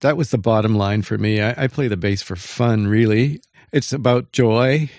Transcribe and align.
that 0.00 0.16
was 0.16 0.30
the 0.30 0.38
bottom 0.38 0.74
line 0.74 1.02
for 1.02 1.16
me. 1.16 1.40
I, 1.40 1.64
I 1.64 1.66
play 1.68 1.88
the 1.88 1.96
bass 1.96 2.22
for 2.22 2.36
fun, 2.36 2.86
really. 2.86 3.40
It's 3.72 3.92
about 3.92 4.32
joy, 4.32 4.90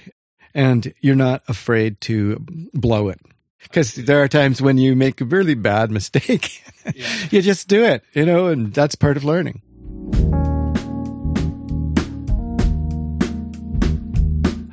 and 0.53 0.93
you're 1.01 1.15
not 1.15 1.43
afraid 1.47 2.01
to 2.01 2.37
blow 2.73 3.09
it. 3.09 3.19
Because 3.63 3.93
there 3.95 4.21
are 4.21 4.27
times 4.27 4.61
when 4.61 4.77
you 4.77 4.95
make 4.95 5.19
a 5.21 5.25
really 5.25 5.55
bad 5.55 5.91
mistake. 5.97 6.63
Yeah. 6.95 7.27
you 7.31 7.41
just 7.41 7.67
do 7.67 7.83
it, 7.83 8.03
you 8.13 8.25
know, 8.25 8.47
and 8.47 8.73
that's 8.73 8.95
part 8.95 9.17
of 9.17 9.23
learning. 9.23 9.61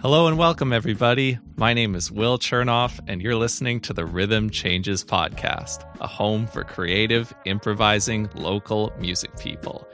Hello 0.01 0.27
and 0.27 0.37
welcome, 0.37 0.73
everybody. 0.73 1.39
My 1.57 1.73
name 1.73 1.95
is 1.95 2.13
Will 2.13 2.39
Chernoff, 2.39 3.01
and 3.09 3.23
you're 3.23 3.37
listening 3.37 3.81
to 3.81 3.95
the 3.95 4.05
Rhythm 4.05 4.51
Changes 4.51 5.03
Podcast, 5.03 5.83
a 5.99 6.07
home 6.07 6.47
for 6.47 6.63
creative, 6.63 7.35
improvising, 7.47 8.29
local 8.35 8.93
music 8.99 9.39
people. 9.39 9.89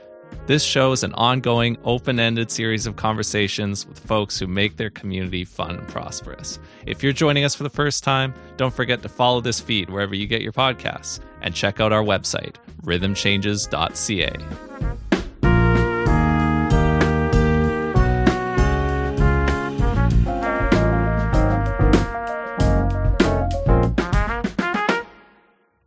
This 0.47 0.63
show 0.63 0.91
is 0.91 1.03
an 1.03 1.13
ongoing, 1.13 1.77
open 1.83 2.19
ended 2.19 2.51
series 2.51 2.85
of 2.85 2.95
conversations 2.95 3.87
with 3.87 3.99
folks 3.99 4.37
who 4.37 4.47
make 4.47 4.77
their 4.77 4.89
community 4.89 5.45
fun 5.45 5.77
and 5.77 5.87
prosperous. 5.87 6.59
If 6.85 7.03
you're 7.03 7.13
joining 7.13 7.43
us 7.43 7.55
for 7.55 7.63
the 7.63 7.69
first 7.69 8.03
time, 8.03 8.33
don't 8.57 8.73
forget 8.73 9.01
to 9.03 9.09
follow 9.09 9.39
this 9.39 9.59
feed 9.59 9.89
wherever 9.89 10.15
you 10.15 10.27
get 10.27 10.41
your 10.41 10.51
podcasts 10.51 11.19
and 11.41 11.55
check 11.55 11.79
out 11.79 11.93
our 11.93 12.03
website, 12.03 12.55
rhythmchanges.ca. 12.83 14.31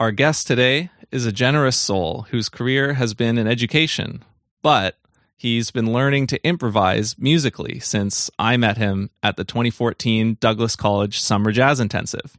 Our 0.01 0.11
guest 0.13 0.47
today 0.47 0.91
is 1.11 1.25
a 1.25 1.33
generous 1.33 1.77
soul 1.77 2.27
whose 2.31 2.49
career 2.49 2.95
has 2.95 3.15
been 3.15 3.39
in 3.39 3.47
education, 3.47 4.23
but 4.65 4.97
he's 5.37 5.71
been 5.71 5.93
learning 5.93 6.27
to 6.27 6.43
improvise 6.43 7.19
musically 7.19 7.79
since 7.81 8.31
I 8.39 8.57
met 8.57 8.79
him 8.79 9.11
at 9.23 9.37
the 9.37 9.45
2014 9.45 10.39
Douglas 10.41 10.75
College 10.75 11.21
Summer 11.21 11.53
Jazz 11.53 11.81
Intensive. 11.81 12.39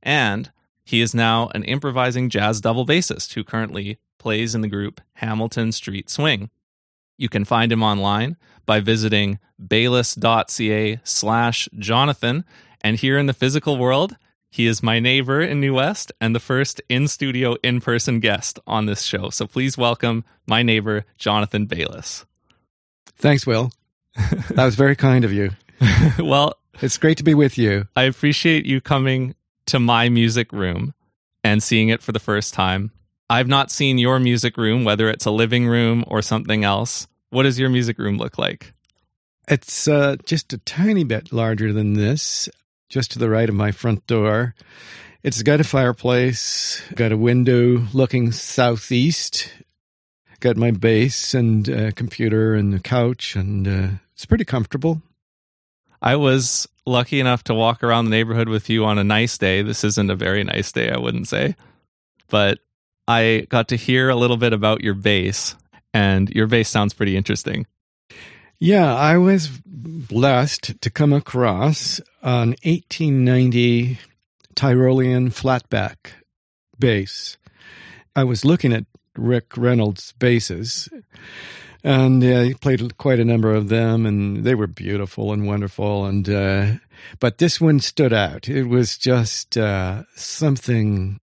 And 0.00 0.52
he 0.84 1.00
is 1.00 1.16
now 1.16 1.50
an 1.52 1.64
improvising 1.64 2.30
jazz 2.30 2.60
double 2.60 2.86
bassist 2.86 3.32
who 3.32 3.42
currently 3.42 3.98
plays 4.20 4.54
in 4.54 4.60
the 4.60 4.68
group 4.68 5.00
Hamilton 5.14 5.72
Street 5.72 6.08
Swing. 6.08 6.48
You 7.18 7.28
can 7.28 7.44
find 7.44 7.72
him 7.72 7.82
online 7.82 8.36
by 8.66 8.78
visiting 8.78 9.40
bayliss.ca 9.58 11.00
slash 11.02 11.68
Jonathan. 11.76 12.44
And 12.82 12.98
here 12.98 13.18
in 13.18 13.26
the 13.26 13.32
physical 13.32 13.78
world, 13.78 14.14
he 14.54 14.68
is 14.68 14.84
my 14.84 15.00
neighbor 15.00 15.40
in 15.40 15.58
New 15.58 15.74
West 15.74 16.12
and 16.20 16.32
the 16.32 16.38
first 16.38 16.80
in 16.88 17.08
studio, 17.08 17.56
in 17.64 17.80
person 17.80 18.20
guest 18.20 18.60
on 18.68 18.86
this 18.86 19.02
show. 19.02 19.28
So 19.30 19.48
please 19.48 19.76
welcome 19.76 20.24
my 20.46 20.62
neighbor, 20.62 21.04
Jonathan 21.18 21.66
Bayliss. 21.66 22.24
Thanks, 23.16 23.48
Will. 23.48 23.72
that 24.50 24.64
was 24.64 24.76
very 24.76 24.94
kind 24.94 25.24
of 25.24 25.32
you. 25.32 25.50
well, 26.20 26.54
it's 26.80 26.98
great 26.98 27.18
to 27.18 27.24
be 27.24 27.34
with 27.34 27.58
you. 27.58 27.88
I 27.96 28.04
appreciate 28.04 28.64
you 28.64 28.80
coming 28.80 29.34
to 29.66 29.80
my 29.80 30.08
music 30.08 30.52
room 30.52 30.94
and 31.42 31.60
seeing 31.60 31.88
it 31.88 32.00
for 32.00 32.12
the 32.12 32.20
first 32.20 32.54
time. 32.54 32.92
I've 33.28 33.48
not 33.48 33.72
seen 33.72 33.98
your 33.98 34.20
music 34.20 34.56
room, 34.56 34.84
whether 34.84 35.08
it's 35.08 35.26
a 35.26 35.32
living 35.32 35.66
room 35.66 36.04
or 36.06 36.22
something 36.22 36.62
else. 36.62 37.08
What 37.30 37.42
does 37.42 37.58
your 37.58 37.70
music 37.70 37.98
room 37.98 38.18
look 38.18 38.38
like? 38.38 38.72
It's 39.48 39.88
uh, 39.88 40.14
just 40.24 40.52
a 40.52 40.58
tiny 40.58 41.02
bit 41.02 41.32
larger 41.32 41.72
than 41.72 41.94
this 41.94 42.48
just 42.94 43.10
to 43.10 43.18
the 43.18 43.28
right 43.28 43.48
of 43.48 43.56
my 43.56 43.72
front 43.72 44.06
door. 44.06 44.54
It's 45.24 45.42
got 45.42 45.58
a 45.58 45.64
fireplace, 45.64 46.80
got 46.94 47.10
a 47.10 47.16
window 47.16 47.82
looking 47.92 48.30
southeast, 48.30 49.52
got 50.38 50.56
my 50.56 50.70
bass 50.70 51.34
and 51.34 51.96
computer 51.96 52.54
and 52.54 52.72
a 52.72 52.78
couch, 52.78 53.34
and 53.34 53.66
uh, 53.66 53.88
it's 54.12 54.26
pretty 54.26 54.44
comfortable. 54.44 55.02
I 56.00 56.14
was 56.14 56.68
lucky 56.86 57.18
enough 57.18 57.42
to 57.44 57.54
walk 57.54 57.82
around 57.82 58.04
the 58.04 58.12
neighborhood 58.12 58.48
with 58.48 58.70
you 58.70 58.84
on 58.84 58.96
a 58.96 59.04
nice 59.04 59.38
day. 59.38 59.62
This 59.62 59.82
isn't 59.82 60.10
a 60.10 60.14
very 60.14 60.44
nice 60.44 60.70
day, 60.70 60.88
I 60.88 60.98
wouldn't 60.98 61.26
say, 61.26 61.56
but 62.28 62.60
I 63.08 63.48
got 63.48 63.66
to 63.68 63.76
hear 63.76 64.08
a 64.08 64.14
little 64.14 64.36
bit 64.36 64.52
about 64.52 64.84
your 64.84 64.94
bass, 64.94 65.56
and 65.92 66.30
your 66.30 66.46
bass 66.46 66.68
sounds 66.68 66.94
pretty 66.94 67.16
interesting. 67.16 67.66
Yeah, 68.64 68.94
I 68.94 69.18
was 69.18 69.50
blessed 69.66 70.80
to 70.80 70.88
come 70.88 71.12
across 71.12 72.00
an 72.22 72.56
1890 72.64 73.98
Tyrolean 74.56 75.28
flatback 75.28 76.12
bass. 76.78 77.36
I 78.16 78.24
was 78.24 78.42
looking 78.42 78.72
at 78.72 78.86
Rick 79.18 79.58
Reynolds' 79.58 80.12
basses, 80.12 80.88
and 81.82 82.24
uh, 82.24 82.40
he 82.40 82.54
played 82.54 82.96
quite 82.96 83.20
a 83.20 83.24
number 83.26 83.52
of 83.52 83.68
them, 83.68 84.06
and 84.06 84.44
they 84.44 84.54
were 84.54 84.66
beautiful 84.66 85.34
and 85.34 85.46
wonderful. 85.46 86.06
And 86.06 86.26
uh, 86.26 86.72
but 87.20 87.36
this 87.36 87.60
one 87.60 87.80
stood 87.80 88.14
out. 88.14 88.48
It 88.48 88.64
was 88.64 88.96
just 88.96 89.58
uh, 89.58 90.04
something 90.16 91.20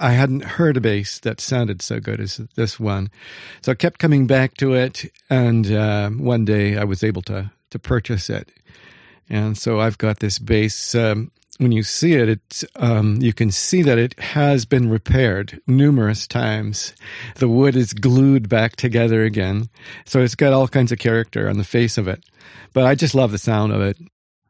I 0.00 0.12
hadn't 0.12 0.44
heard 0.44 0.76
a 0.76 0.80
bass 0.80 1.18
that 1.20 1.40
sounded 1.40 1.82
so 1.82 1.98
good 2.00 2.20
as 2.20 2.36
this 2.54 2.78
one. 2.78 3.10
So 3.62 3.72
I 3.72 3.74
kept 3.74 3.98
coming 3.98 4.26
back 4.26 4.54
to 4.58 4.74
it, 4.74 5.10
and 5.28 5.70
uh, 5.70 6.10
one 6.10 6.44
day 6.44 6.76
I 6.76 6.84
was 6.84 7.02
able 7.02 7.22
to 7.22 7.50
to 7.70 7.78
purchase 7.78 8.30
it. 8.30 8.50
And 9.28 9.58
so 9.58 9.80
I've 9.80 9.98
got 9.98 10.20
this 10.20 10.38
bass. 10.38 10.94
Um, 10.94 11.30
when 11.58 11.72
you 11.72 11.82
see 11.82 12.14
it, 12.14 12.28
it 12.28 12.64
um, 12.76 13.18
you 13.20 13.32
can 13.32 13.50
see 13.50 13.82
that 13.82 13.98
it 13.98 14.18
has 14.20 14.64
been 14.64 14.88
repaired 14.88 15.60
numerous 15.66 16.26
times. 16.26 16.94
The 17.36 17.48
wood 17.48 17.74
is 17.74 17.92
glued 17.92 18.48
back 18.48 18.76
together 18.76 19.24
again, 19.24 19.68
so 20.04 20.20
it's 20.20 20.36
got 20.36 20.52
all 20.52 20.68
kinds 20.68 20.92
of 20.92 20.98
character 20.98 21.48
on 21.48 21.58
the 21.58 21.64
face 21.64 21.98
of 21.98 22.06
it. 22.06 22.24
But 22.72 22.84
I 22.84 22.94
just 22.94 23.14
love 23.14 23.32
the 23.32 23.38
sound 23.38 23.72
of 23.72 23.80
it. 23.80 23.98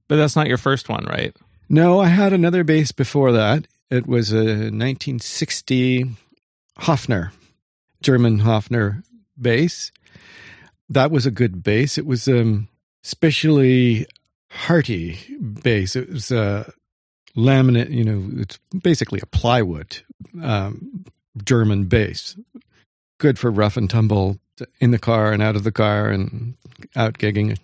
But 0.06 0.16
that's 0.16 0.36
not 0.36 0.48
your 0.48 0.59
first 0.59 0.88
one, 0.88 1.04
right? 1.04 1.34
No, 1.69 2.00
I 2.00 2.09
had 2.09 2.32
another 2.32 2.65
bass 2.65 2.92
before 2.92 3.32
that. 3.32 3.66
It 3.91 4.06
was 4.06 4.32
a 4.32 4.44
1960 4.44 6.06
Hofner, 6.81 7.31
German 8.03 8.41
Hofner 8.41 9.03
bass. 9.41 9.91
That 10.91 11.10
was 11.10 11.26
a 11.26 11.31
good 11.31 11.62
bass. 11.62 11.98
It 11.98 12.06
was 12.06 12.28
um, 12.28 12.69
especially 13.04 14.06
hearty 14.50 15.19
bass. 15.62 15.97
It 15.97 16.10
was 16.10 16.31
a 16.31 16.71
laminate, 17.37 17.91
you 17.91 18.04
know, 18.04 18.28
it's 18.41 18.59
basically 18.82 19.21
a 19.22 19.27
plywood 19.27 19.98
um, 20.43 21.04
German 21.44 21.84
bass. 21.84 22.37
Good 23.19 23.38
for 23.38 23.50
rough 23.50 23.77
and 23.77 23.88
tumble 23.88 24.38
in 24.81 24.91
the 24.91 24.98
car 24.98 25.32
and 25.32 25.43
out 25.43 25.56
of 25.56 25.65
the 25.65 25.72
car 25.72 26.09
and 26.09 26.54
out 26.94 27.19
gigging. 27.19 27.59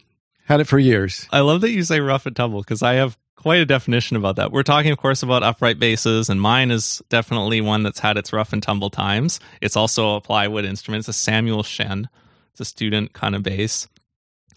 Had 0.46 0.60
it 0.60 0.66
for 0.66 0.78
years. 0.78 1.26
I 1.30 1.40
love 1.40 1.62
that 1.62 1.70
you 1.70 1.82
say 1.84 2.00
rough 2.00 2.26
and 2.26 2.36
tumble 2.36 2.60
because 2.60 2.82
I 2.82 2.94
have 2.94 3.16
quite 3.36 3.60
a 3.60 3.66
definition 3.66 4.16
about 4.16 4.36
that. 4.36 4.52
We're 4.52 4.62
talking, 4.62 4.90
of 4.90 4.98
course, 4.98 5.22
about 5.22 5.42
upright 5.42 5.78
basses, 5.78 6.28
and 6.28 6.40
mine 6.40 6.70
is 6.70 7.02
definitely 7.08 7.60
one 7.60 7.82
that's 7.82 8.00
had 8.00 8.16
its 8.16 8.32
rough 8.32 8.52
and 8.52 8.62
tumble 8.62 8.90
times. 8.90 9.40
It's 9.60 9.76
also 9.76 10.16
a 10.16 10.20
plywood 10.20 10.64
instrument. 10.64 11.00
It's 11.00 11.08
a 11.08 11.12
Samuel 11.12 11.62
Shen. 11.62 12.08
It's 12.52 12.60
a 12.60 12.64
student 12.64 13.12
kind 13.12 13.34
of 13.34 13.42
bass. 13.42 13.88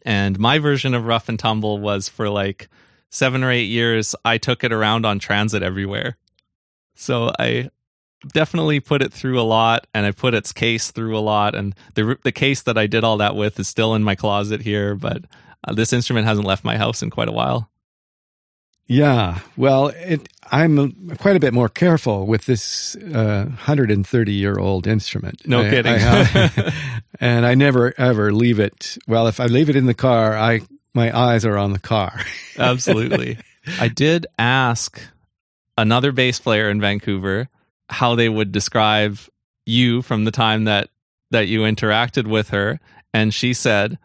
And 0.03 0.39
my 0.39 0.59
version 0.59 0.93
of 0.93 1.05
rough 1.05 1.27
and 1.27 1.37
tumble 1.37 1.79
was 1.79 2.07
for 2.07 2.29
like 2.29 2.69
seven 3.09 3.43
or 3.43 3.51
eight 3.51 3.65
years, 3.65 4.15
I 4.23 4.37
took 4.37 4.63
it 4.63 4.71
around 4.71 5.05
on 5.05 5.19
transit 5.19 5.63
everywhere. 5.63 6.15
So 6.95 7.31
I 7.39 7.69
definitely 8.33 8.79
put 8.79 9.01
it 9.01 9.13
through 9.13 9.39
a 9.39 9.43
lot 9.43 9.87
and 9.93 10.05
I 10.05 10.11
put 10.11 10.33
its 10.33 10.51
case 10.51 10.91
through 10.91 11.17
a 11.17 11.19
lot. 11.19 11.55
And 11.55 11.75
the, 11.95 12.17
the 12.23 12.31
case 12.31 12.63
that 12.63 12.77
I 12.77 12.87
did 12.87 13.03
all 13.03 13.17
that 13.17 13.35
with 13.35 13.59
is 13.59 13.67
still 13.67 13.95
in 13.95 14.03
my 14.03 14.15
closet 14.15 14.61
here, 14.61 14.95
but 14.95 15.25
uh, 15.67 15.73
this 15.73 15.93
instrument 15.93 16.27
hasn't 16.27 16.47
left 16.47 16.63
my 16.63 16.77
house 16.77 17.03
in 17.03 17.09
quite 17.09 17.29
a 17.29 17.33
while. 17.33 17.69
Yeah, 18.87 19.39
well, 19.57 19.89
it, 19.89 20.29
I'm 20.49 21.15
quite 21.17 21.35
a 21.35 21.41
bit 21.41 21.53
more 21.53 21.67
careful 21.67 22.25
with 22.25 22.45
this 22.45 22.95
130 23.01 24.31
uh, 24.31 24.33
year 24.33 24.57
old 24.57 24.87
instrument. 24.87 25.45
No 25.45 25.61
I, 25.61 25.69
kidding. 25.69 25.93
I 25.93 26.73
and 27.19 27.45
I 27.45 27.55
never 27.55 27.93
ever 27.97 28.31
leave 28.31 28.59
it. 28.59 28.97
Well, 29.07 29.27
if 29.27 29.39
I 29.41 29.47
leave 29.47 29.69
it 29.69 29.75
in 29.75 29.87
the 29.87 29.93
car, 29.93 30.37
I 30.37 30.61
my 30.93 31.15
eyes 31.15 31.45
are 31.45 31.57
on 31.57 31.73
the 31.73 31.79
car. 31.79 32.19
Absolutely. 32.57 33.37
I 33.79 33.89
did 33.89 34.25
ask 34.39 35.01
another 35.77 36.13
bass 36.13 36.39
player 36.39 36.69
in 36.69 36.79
Vancouver 36.79 37.49
how 37.89 38.15
they 38.15 38.29
would 38.29 38.53
describe 38.53 39.19
you 39.65 40.01
from 40.01 40.23
the 40.23 40.31
time 40.31 40.63
that 40.63 40.89
that 41.31 41.49
you 41.49 41.61
interacted 41.61 42.25
with 42.25 42.49
her, 42.49 42.79
and 43.13 43.33
she 43.33 43.53
said 43.53 43.97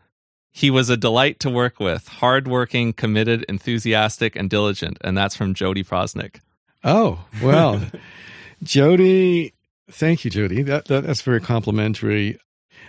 he 0.52 0.70
was 0.70 0.90
a 0.90 0.96
delight 0.96 1.40
to 1.40 1.50
work 1.50 1.81
with, 1.81 2.06
hardworking, 2.08 2.93
committed, 2.93 3.44
enthusiastic, 3.49 4.37
and 4.37 4.50
diligent. 4.50 4.99
And 5.00 5.16
that's 5.16 5.34
from 5.34 5.54
Jodi 5.54 5.82
Proznick. 5.82 6.40
Oh, 6.84 7.25
well, 7.43 7.81
Jodi, 8.62 9.54
thank 9.90 10.25
you, 10.25 10.31
Jodi. 10.31 10.62
That, 10.62 10.87
that, 10.87 11.04
that's 11.04 11.22
very 11.22 11.40
complimentary. 11.40 12.38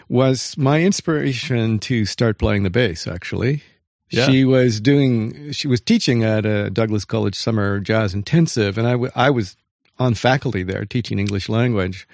Was 0.10 0.58
my 0.58 0.82
inspiration 0.82 1.80
to 1.80 2.06
start 2.06 2.38
playing 2.38 2.64
the 2.64 2.70
bass, 2.70 3.08
actually. 3.08 3.64
Yeah. 4.10 4.28
She 4.28 4.44
was 4.44 4.82
doing, 4.82 5.54
she 5.54 5.68
was 5.68 5.80
teaching 5.80 6.24
at 6.24 6.46
a 6.46 6.70
Douglas 6.70 7.06
College 7.06 7.36
Summer 7.36 7.80
Jazz 7.80 8.14
Intensive, 8.14 8.78
and 8.78 8.86
I, 8.86 8.92
w- 8.92 9.12
I 9.16 9.30
was 9.30 9.56
on 9.98 10.14
faculty 10.14 10.64
there 10.64 10.86
teaching 10.86 11.18
English 11.18 11.50
language. 11.50 12.08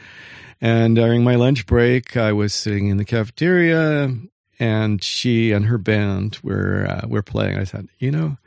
And 0.62 0.96
during 0.96 1.24
my 1.24 1.36
lunch 1.36 1.66
break, 1.66 2.16
I 2.16 2.31
was 2.34 2.54
sitting 2.54 2.88
in 2.88 2.98
the 2.98 3.06
cafeteria, 3.06 4.13
and 4.60 5.04
she 5.04 5.52
and 5.52 5.66
her 5.66 5.78
band 5.78 6.38
were 6.44 6.86
uh, 6.88 7.08
were 7.08 7.22
playing. 7.22 7.58
I 7.58 7.66
thought, 7.66 7.86
you 7.98 8.12
know, 8.12 8.38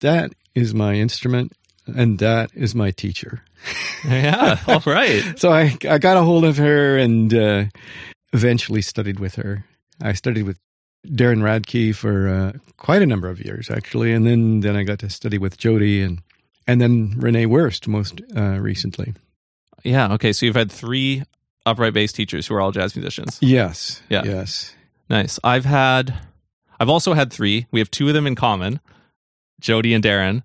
that 0.00 0.32
is 0.54 0.74
my 0.74 0.94
instrument, 0.94 1.52
and 1.86 2.18
that 2.18 2.50
is 2.54 2.74
my 2.74 2.90
teacher. 2.90 3.42
yeah, 4.04 4.58
all 4.66 4.82
right. 4.86 5.22
so 5.38 5.50
I 5.50 5.76
I 5.88 5.98
got 5.98 6.16
a 6.16 6.22
hold 6.22 6.44
of 6.44 6.56
her 6.56 6.98
and 6.98 7.32
uh, 7.32 7.64
eventually 8.32 8.82
studied 8.82 9.20
with 9.20 9.36
her. 9.36 9.64
I 10.00 10.12
studied 10.14 10.42
with 10.42 10.58
Darren 11.06 11.42
Radtke 11.42 11.94
for 11.94 12.28
uh, 12.28 12.52
quite 12.76 13.02
a 13.02 13.06
number 13.06 13.28
of 13.28 13.40
years, 13.44 13.70
actually, 13.70 14.12
and 14.12 14.26
then 14.26 14.60
then 14.60 14.76
I 14.76 14.82
got 14.82 14.98
to 15.00 15.10
study 15.10 15.38
with 15.38 15.56
Jodi 15.56 16.02
and 16.02 16.20
and 16.66 16.80
then 16.80 17.14
Renee 17.16 17.46
Worst 17.46 17.88
most 17.88 18.20
uh, 18.36 18.58
recently. 18.60 19.14
Yeah. 19.84 20.12
Okay. 20.14 20.32
So 20.32 20.46
you've 20.46 20.56
had 20.56 20.70
three 20.70 21.24
upright 21.66 21.92
bass 21.92 22.12
teachers 22.12 22.46
who 22.46 22.54
are 22.54 22.60
all 22.60 22.72
jazz 22.72 22.94
musicians. 22.96 23.38
Yes. 23.40 24.02
Yeah. 24.08 24.22
Yes. 24.24 24.74
Nice. 25.08 25.38
I've 25.44 25.64
had, 25.64 26.14
I've 26.80 26.88
also 26.88 27.14
had 27.14 27.32
three. 27.32 27.66
We 27.70 27.80
have 27.80 27.90
two 27.90 28.08
of 28.08 28.14
them 28.14 28.26
in 28.26 28.34
common, 28.34 28.80
Jodi 29.60 29.94
and 29.94 30.02
Darren. 30.02 30.42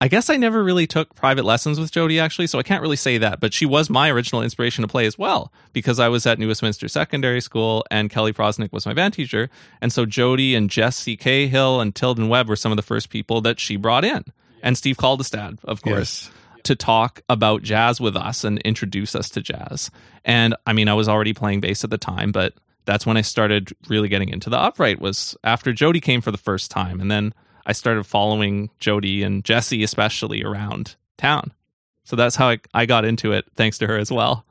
I 0.00 0.08
guess 0.08 0.28
I 0.28 0.36
never 0.36 0.64
really 0.64 0.88
took 0.88 1.14
private 1.14 1.44
lessons 1.44 1.78
with 1.78 1.92
Jodi 1.92 2.18
actually, 2.18 2.48
so 2.48 2.58
I 2.58 2.64
can't 2.64 2.82
really 2.82 2.96
say 2.96 3.18
that. 3.18 3.38
But 3.38 3.54
she 3.54 3.64
was 3.66 3.88
my 3.88 4.10
original 4.10 4.42
inspiration 4.42 4.82
to 4.82 4.88
play 4.88 5.06
as 5.06 5.16
well 5.16 5.52
because 5.72 6.00
I 6.00 6.08
was 6.08 6.26
at 6.26 6.40
New 6.40 6.48
Westminster 6.48 6.88
Secondary 6.88 7.40
School 7.40 7.84
and 7.88 8.10
Kelly 8.10 8.32
Proznick 8.32 8.72
was 8.72 8.84
my 8.84 8.94
band 8.94 9.14
teacher, 9.14 9.48
and 9.80 9.92
so 9.92 10.04
Jodi 10.04 10.56
and 10.56 10.68
Jesse 10.68 11.16
Cahill 11.16 11.80
and 11.80 11.94
Tilden 11.94 12.28
Webb 12.28 12.48
were 12.48 12.56
some 12.56 12.72
of 12.72 12.76
the 12.76 12.82
first 12.82 13.10
people 13.10 13.40
that 13.42 13.60
she 13.60 13.76
brought 13.76 14.04
in, 14.04 14.24
and 14.60 14.76
Steve 14.76 14.96
Kaldestad, 14.96 15.58
of 15.62 15.82
course. 15.82 16.24
Yes. 16.24 16.38
To 16.64 16.76
talk 16.76 17.22
about 17.28 17.62
jazz 17.62 18.00
with 18.00 18.16
us 18.16 18.44
and 18.44 18.58
introduce 18.60 19.16
us 19.16 19.28
to 19.30 19.40
jazz. 19.40 19.90
And 20.24 20.54
I 20.64 20.72
mean, 20.72 20.86
I 20.88 20.94
was 20.94 21.08
already 21.08 21.32
playing 21.32 21.60
bass 21.60 21.82
at 21.82 21.90
the 21.90 21.98
time, 21.98 22.30
but 22.30 22.54
that's 22.84 23.06
when 23.06 23.16
I 23.16 23.22
started 23.22 23.72
really 23.88 24.08
getting 24.08 24.28
into 24.28 24.50
the 24.50 24.58
upright 24.58 25.00
was 25.00 25.36
after 25.44 25.72
Jodi 25.72 26.00
came 26.00 26.20
for 26.20 26.30
the 26.30 26.38
first 26.38 26.70
time. 26.70 27.00
And 27.00 27.10
then 27.10 27.32
I 27.66 27.72
started 27.72 28.04
following 28.04 28.70
Jodi 28.78 29.22
and 29.22 29.44
Jesse, 29.44 29.82
especially 29.82 30.42
around 30.42 30.96
town. 31.18 31.52
So 32.04 32.16
that's 32.16 32.36
how 32.36 32.48
I, 32.48 32.58
I 32.74 32.86
got 32.86 33.04
into 33.04 33.32
it, 33.32 33.46
thanks 33.54 33.78
to 33.78 33.86
her 33.86 33.96
as 33.96 34.10
well. 34.10 34.44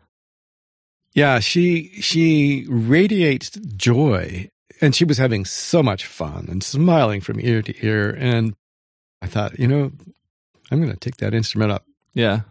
Yeah, 1.14 1.40
she 1.40 1.90
she 2.00 2.66
radiates 2.70 3.50
joy, 3.50 4.50
and 4.80 4.96
she 4.96 5.04
was 5.04 5.18
having 5.18 5.44
so 5.44 5.84
much 5.84 6.06
fun 6.06 6.48
and 6.50 6.64
smiling 6.64 7.20
from 7.20 7.42
ear 7.42 7.62
to 7.62 7.86
ear. 7.86 8.16
And 8.18 8.56
I 9.22 9.28
thought, 9.28 9.60
you 9.60 9.68
know, 9.68 9.92
I'm 10.72 10.80
going 10.82 10.92
to 10.92 10.98
take 10.98 11.18
that 11.18 11.34
instrument 11.34 11.74
up. 11.74 11.86
Yeah. 12.14 12.42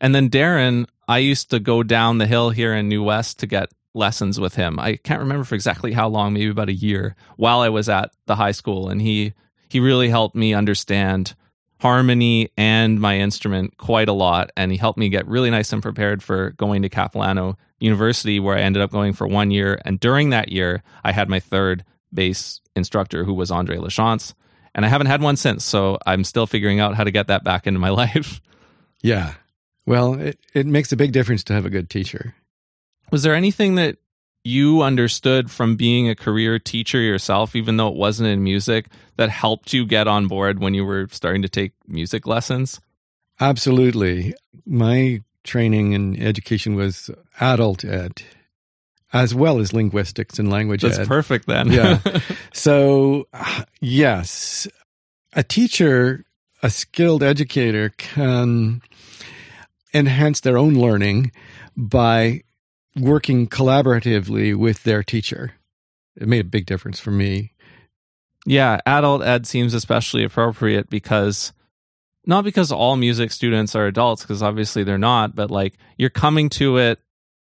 And 0.00 0.14
then 0.14 0.30
Darren, 0.30 0.86
I 1.08 1.18
used 1.18 1.50
to 1.50 1.58
go 1.58 1.82
down 1.82 2.18
the 2.18 2.26
hill 2.26 2.50
here 2.50 2.72
in 2.72 2.88
New 2.88 3.02
West 3.02 3.40
to 3.40 3.48
get 3.48 3.70
lessons 3.94 4.38
with 4.38 4.54
him. 4.54 4.78
I 4.78 4.96
can't 4.96 5.20
remember 5.20 5.44
for 5.44 5.54
exactly 5.54 5.92
how 5.92 6.08
long, 6.08 6.32
maybe 6.32 6.50
about 6.50 6.68
a 6.68 6.74
year 6.74 7.16
while 7.36 7.60
I 7.60 7.68
was 7.68 7.88
at 7.88 8.10
the 8.26 8.36
high 8.36 8.52
school 8.52 8.88
and 8.88 9.00
he 9.00 9.34
he 9.68 9.80
really 9.80 10.08
helped 10.08 10.34
me 10.34 10.54
understand 10.54 11.34
harmony 11.80 12.50
and 12.56 13.00
my 13.00 13.18
instrument 13.18 13.76
quite 13.76 14.08
a 14.08 14.12
lot 14.12 14.50
and 14.56 14.72
he 14.72 14.78
helped 14.78 14.98
me 14.98 15.08
get 15.08 15.28
really 15.28 15.50
nice 15.50 15.72
and 15.72 15.82
prepared 15.82 16.22
for 16.22 16.50
going 16.52 16.82
to 16.82 16.88
Capilano 16.88 17.56
University 17.78 18.40
where 18.40 18.56
I 18.56 18.62
ended 18.62 18.82
up 18.82 18.90
going 18.90 19.12
for 19.12 19.28
1 19.28 19.50
year 19.50 19.80
and 19.84 20.00
during 20.00 20.30
that 20.30 20.48
year 20.48 20.82
I 21.04 21.12
had 21.12 21.28
my 21.28 21.38
third 21.38 21.84
bass 22.12 22.60
instructor 22.74 23.24
who 23.24 23.34
was 23.34 23.50
Andre 23.50 23.76
Lachance 23.76 24.34
and 24.74 24.84
I 24.84 24.88
haven't 24.88 25.06
had 25.06 25.22
one 25.22 25.36
since 25.36 25.64
so 25.64 25.98
I'm 26.04 26.24
still 26.24 26.46
figuring 26.46 26.80
out 26.80 26.96
how 26.96 27.04
to 27.04 27.12
get 27.12 27.28
that 27.28 27.44
back 27.44 27.66
into 27.66 27.78
my 27.78 27.90
life. 28.02 28.40
Yeah. 29.02 29.34
Well, 29.86 30.14
it, 30.14 30.38
it 30.52 30.66
makes 30.66 30.92
a 30.92 30.96
big 30.96 31.12
difference 31.12 31.44
to 31.44 31.54
have 31.54 31.64
a 31.64 31.70
good 31.70 31.88
teacher. 31.88 32.34
Was 33.10 33.22
there 33.22 33.34
anything 33.34 33.76
that 33.76 33.96
you 34.44 34.82
understood 34.82 35.50
from 35.50 35.76
being 35.76 36.08
a 36.08 36.14
career 36.14 36.58
teacher 36.58 37.00
yourself, 37.00 37.54
even 37.56 37.76
though 37.76 37.88
it 37.88 37.96
wasn't 37.96 38.28
in 38.28 38.42
music, 38.42 38.86
that 39.16 39.30
helped 39.30 39.72
you 39.72 39.84
get 39.84 40.06
on 40.08 40.26
board 40.28 40.58
when 40.60 40.74
you 40.74 40.84
were 40.84 41.08
starting 41.10 41.42
to 41.42 41.48
take 41.48 41.72
music 41.86 42.26
lessons? 42.26 42.80
Absolutely. 43.40 44.34
My 44.66 45.22
training 45.44 45.94
and 45.94 46.20
education 46.20 46.74
was 46.74 47.10
adult 47.40 47.84
ed 47.84 48.22
as 49.12 49.34
well 49.34 49.58
as 49.58 49.72
linguistics 49.72 50.38
and 50.38 50.50
language 50.50 50.82
That's 50.82 50.98
ed. 50.98 51.06
perfect 51.06 51.46
then. 51.46 51.72
Yeah. 51.72 52.00
So, 52.52 53.28
yes, 53.80 54.66
a 55.32 55.42
teacher, 55.42 56.24
a 56.62 56.70
skilled 56.70 57.22
educator 57.22 57.90
can 57.96 58.82
enhance 59.94 60.40
their 60.40 60.58
own 60.58 60.74
learning 60.74 61.32
by 61.76 62.42
working 62.96 63.48
collaboratively 63.48 64.56
with 64.56 64.82
their 64.82 65.02
teacher. 65.02 65.54
It 66.16 66.28
made 66.28 66.40
a 66.40 66.48
big 66.48 66.66
difference 66.66 66.98
for 66.98 67.10
me. 67.10 67.52
Yeah, 68.46 68.80
adult 68.86 69.22
ed 69.22 69.46
seems 69.46 69.74
especially 69.74 70.24
appropriate 70.24 70.88
because 70.88 71.52
not 72.26 72.44
because 72.44 72.72
all 72.72 72.96
music 72.96 73.30
students 73.30 73.74
are 73.74 73.86
adults 73.86 74.22
because 74.22 74.42
obviously 74.42 74.84
they're 74.84 74.98
not, 74.98 75.34
but 75.34 75.50
like 75.50 75.78
you're 75.96 76.10
coming 76.10 76.48
to 76.50 76.76
it 76.78 77.00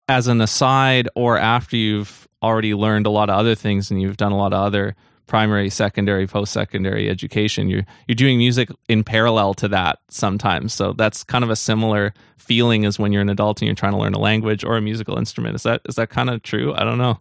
as 0.08 0.28
an 0.28 0.40
aside 0.40 1.08
or 1.14 1.38
after 1.38 1.76
you've 1.76 2.26
already 2.42 2.74
learned 2.74 3.06
a 3.06 3.10
lot 3.10 3.30
of 3.30 3.38
other 3.38 3.54
things 3.54 3.90
and 3.90 4.00
you've 4.00 4.16
done 4.16 4.32
a 4.32 4.36
lot 4.36 4.52
of 4.52 4.60
other 4.60 4.96
primary, 5.32 5.70
secondary, 5.70 6.26
post-secondary 6.26 7.08
education. 7.08 7.70
You're 7.70 7.86
you're 8.06 8.14
doing 8.14 8.36
music 8.36 8.68
in 8.86 9.02
parallel 9.02 9.54
to 9.54 9.68
that 9.68 9.98
sometimes. 10.10 10.74
So 10.74 10.92
that's 10.92 11.24
kind 11.24 11.42
of 11.42 11.48
a 11.48 11.56
similar 11.56 12.12
feeling 12.36 12.84
as 12.84 12.98
when 12.98 13.12
you're 13.12 13.22
an 13.22 13.30
adult 13.30 13.62
and 13.62 13.66
you're 13.66 13.74
trying 13.74 13.92
to 13.92 13.98
learn 13.98 14.12
a 14.12 14.18
language 14.18 14.62
or 14.62 14.76
a 14.76 14.82
musical 14.82 15.16
instrument. 15.16 15.54
Is 15.54 15.62
that 15.62 15.80
is 15.88 15.94
that 15.94 16.10
kind 16.10 16.28
of 16.28 16.42
true? 16.42 16.74
I 16.74 16.84
don't 16.84 16.98
know. 16.98 17.18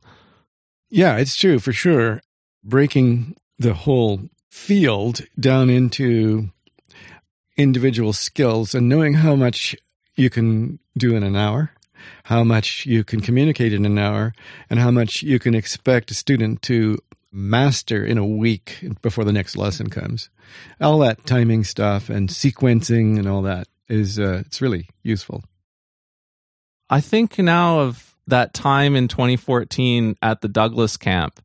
Yeah, 0.90 1.20
it's 1.20 1.38
true 1.38 1.58
for 1.58 1.72
sure. 1.72 2.22
Breaking 2.66 3.38
the 3.58 3.74
whole 3.74 4.20
field 4.50 5.22
down 5.40 5.70
into 5.70 6.50
individual 7.56 8.12
skills 8.12 8.76
and 8.76 8.90
knowing 8.90 9.14
how 9.14 9.36
much 9.38 9.74
you 10.18 10.30
can 10.30 10.80
do 10.98 11.16
in 11.16 11.24
an 11.24 11.38
hour, 11.38 11.72
how 12.26 12.44
much 12.44 12.86
you 12.86 13.06
can 13.06 13.22
communicate 13.22 13.72
in 13.72 13.86
an 13.86 13.98
hour, 13.98 14.34
and 14.70 14.82
how 14.82 14.92
much 14.92 15.24
you 15.24 15.40
can 15.40 15.56
expect 15.56 16.12
a 16.12 16.14
student 16.14 16.62
to 16.64 16.98
master 17.32 18.04
in 18.04 18.18
a 18.18 18.26
week 18.26 18.86
before 19.02 19.24
the 19.24 19.34
next 19.34 19.56
lesson 19.56 19.90
comes. 19.90 20.30
All 20.80 21.00
that 21.00 21.26
timing 21.26 21.64
stuff 21.64 22.10
and 22.10 22.30
sequencing 22.30 23.18
and 23.18 23.28
all 23.28 23.42
that 23.44 23.68
is 23.88 24.20
uh, 24.20 24.44
it's 24.46 24.62
really 24.62 24.90
useful. 25.04 25.44
I 26.90 27.00
think 27.02 27.38
now 27.40 27.80
of 27.80 28.16
that 28.28 28.54
time 28.54 28.96
in 28.96 29.08
2014 29.08 30.18
at 30.22 30.42
the 30.42 30.48
Douglas 30.48 30.98
camp 30.98 31.42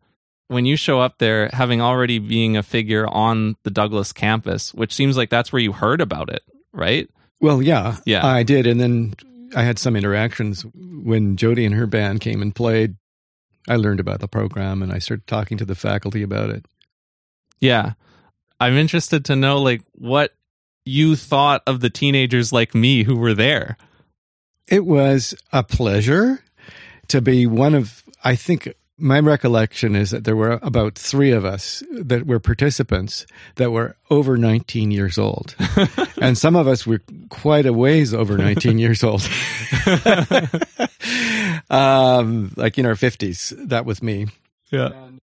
when 0.48 0.64
you 0.66 0.76
show 0.76 1.00
up 1.00 1.18
there 1.18 1.50
having 1.52 1.80
already 1.80 2.18
being 2.18 2.56
a 2.56 2.62
figure 2.62 3.06
on 3.06 3.56
the 3.64 3.70
Douglas 3.70 4.12
campus, 4.12 4.72
which 4.74 4.94
seems 4.94 5.16
like 5.16 5.30
that's 5.30 5.52
where 5.52 5.62
you 5.62 5.72
heard 5.72 6.00
about 6.00 6.30
it, 6.30 6.42
right? 6.72 7.08
Well, 7.40 7.60
yeah, 7.60 7.96
Yeah. 8.04 8.24
I 8.24 8.42
did, 8.42 8.66
and 8.66 8.80
then 8.80 9.14
I 9.54 9.62
had 9.62 9.78
some 9.78 9.96
interactions 9.96 10.64
when 10.74 11.36
Jodi 11.36 11.64
and 11.64 11.74
her 11.74 11.86
band 11.86 12.20
came 12.20 12.42
and 12.42 12.54
played. 12.54 12.96
I 13.68 13.76
learned 13.76 14.00
about 14.00 14.20
the 14.20 14.28
program, 14.28 14.82
and 14.82 14.92
I 14.92 14.98
started 14.98 15.26
talking 15.26 15.58
to 15.58 15.64
the 15.64 15.74
faculty 15.74 16.22
about 16.22 16.50
it. 16.50 16.66
Yeah. 17.60 17.92
I'm 18.60 18.74
interested 18.74 19.24
to 19.26 19.36
know 19.36 19.60
like 19.60 19.82
what 19.92 20.32
you 20.84 21.16
thought 21.16 21.62
of 21.66 21.80
the 21.80 21.90
teenagers 21.90 22.52
like 22.52 22.74
me 22.74 23.02
who 23.02 23.16
were 23.16 23.34
there. 23.34 23.76
It 24.68 24.86
was 24.86 25.34
a 25.52 25.62
pleasure 25.62 26.42
to 27.08 27.20
be 27.20 27.46
one 27.46 27.74
of. 27.74 28.02
I 28.24 28.34
think 28.34 28.72
my 28.98 29.20
recollection 29.20 29.94
is 29.94 30.10
that 30.10 30.24
there 30.24 30.36
were 30.36 30.58
about 30.62 30.94
three 30.94 31.30
of 31.30 31.44
us 31.44 31.82
that 31.92 32.26
were 32.26 32.38
participants 32.38 33.26
that 33.56 33.70
were 33.70 33.96
over 34.10 34.36
19 34.36 34.90
years 34.90 35.18
old, 35.18 35.54
and 36.20 36.38
some 36.38 36.56
of 36.56 36.66
us 36.66 36.86
were 36.86 37.02
quite 37.28 37.66
a 37.66 37.72
ways 37.72 38.14
over 38.14 38.38
19 38.38 38.78
years 38.78 39.04
old. 39.04 39.22
um, 41.70 42.52
like 42.56 42.78
in 42.78 42.86
our 42.86 42.94
50s. 42.94 43.68
That 43.68 43.84
was 43.84 44.02
me. 44.02 44.28
Yeah. 44.70 44.90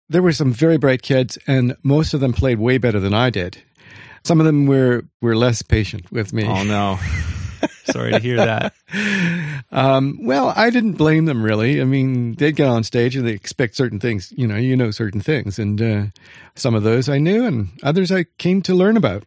There 0.08 0.22
were 0.22 0.32
some 0.32 0.52
very 0.52 0.76
bright 0.76 1.02
kids, 1.02 1.38
and 1.46 1.76
most 1.82 2.14
of 2.14 2.20
them 2.20 2.32
played 2.32 2.58
way 2.58 2.78
better 2.78 3.00
than 3.00 3.14
I 3.14 3.30
did. 3.30 3.62
Some 4.24 4.40
of 4.40 4.46
them 4.46 4.66
were 4.66 5.04
were 5.20 5.36
less 5.36 5.62
patient 5.62 6.10
with 6.12 6.32
me. 6.32 6.44
Oh 6.46 6.64
no. 6.64 6.98
Sorry 7.84 8.12
to 8.12 8.18
hear 8.18 8.36
that. 8.36 8.74
Um, 9.72 10.20
well, 10.22 10.52
I 10.54 10.70
didn't 10.70 10.92
blame 10.92 11.24
them 11.24 11.42
really. 11.42 11.80
I 11.80 11.84
mean, 11.84 12.36
they'd 12.36 12.54
get 12.54 12.68
on 12.68 12.84
stage 12.84 13.16
and 13.16 13.26
they 13.26 13.32
expect 13.32 13.74
certain 13.74 13.98
things. 13.98 14.32
You 14.36 14.46
know, 14.46 14.56
you 14.56 14.76
know 14.76 14.92
certain 14.92 15.20
things, 15.20 15.58
and 15.58 15.82
uh, 15.82 16.04
some 16.54 16.76
of 16.76 16.84
those 16.84 17.08
I 17.08 17.18
knew, 17.18 17.44
and 17.44 17.70
others 17.82 18.12
I 18.12 18.24
came 18.38 18.62
to 18.62 18.74
learn 18.74 18.96
about. 18.96 19.24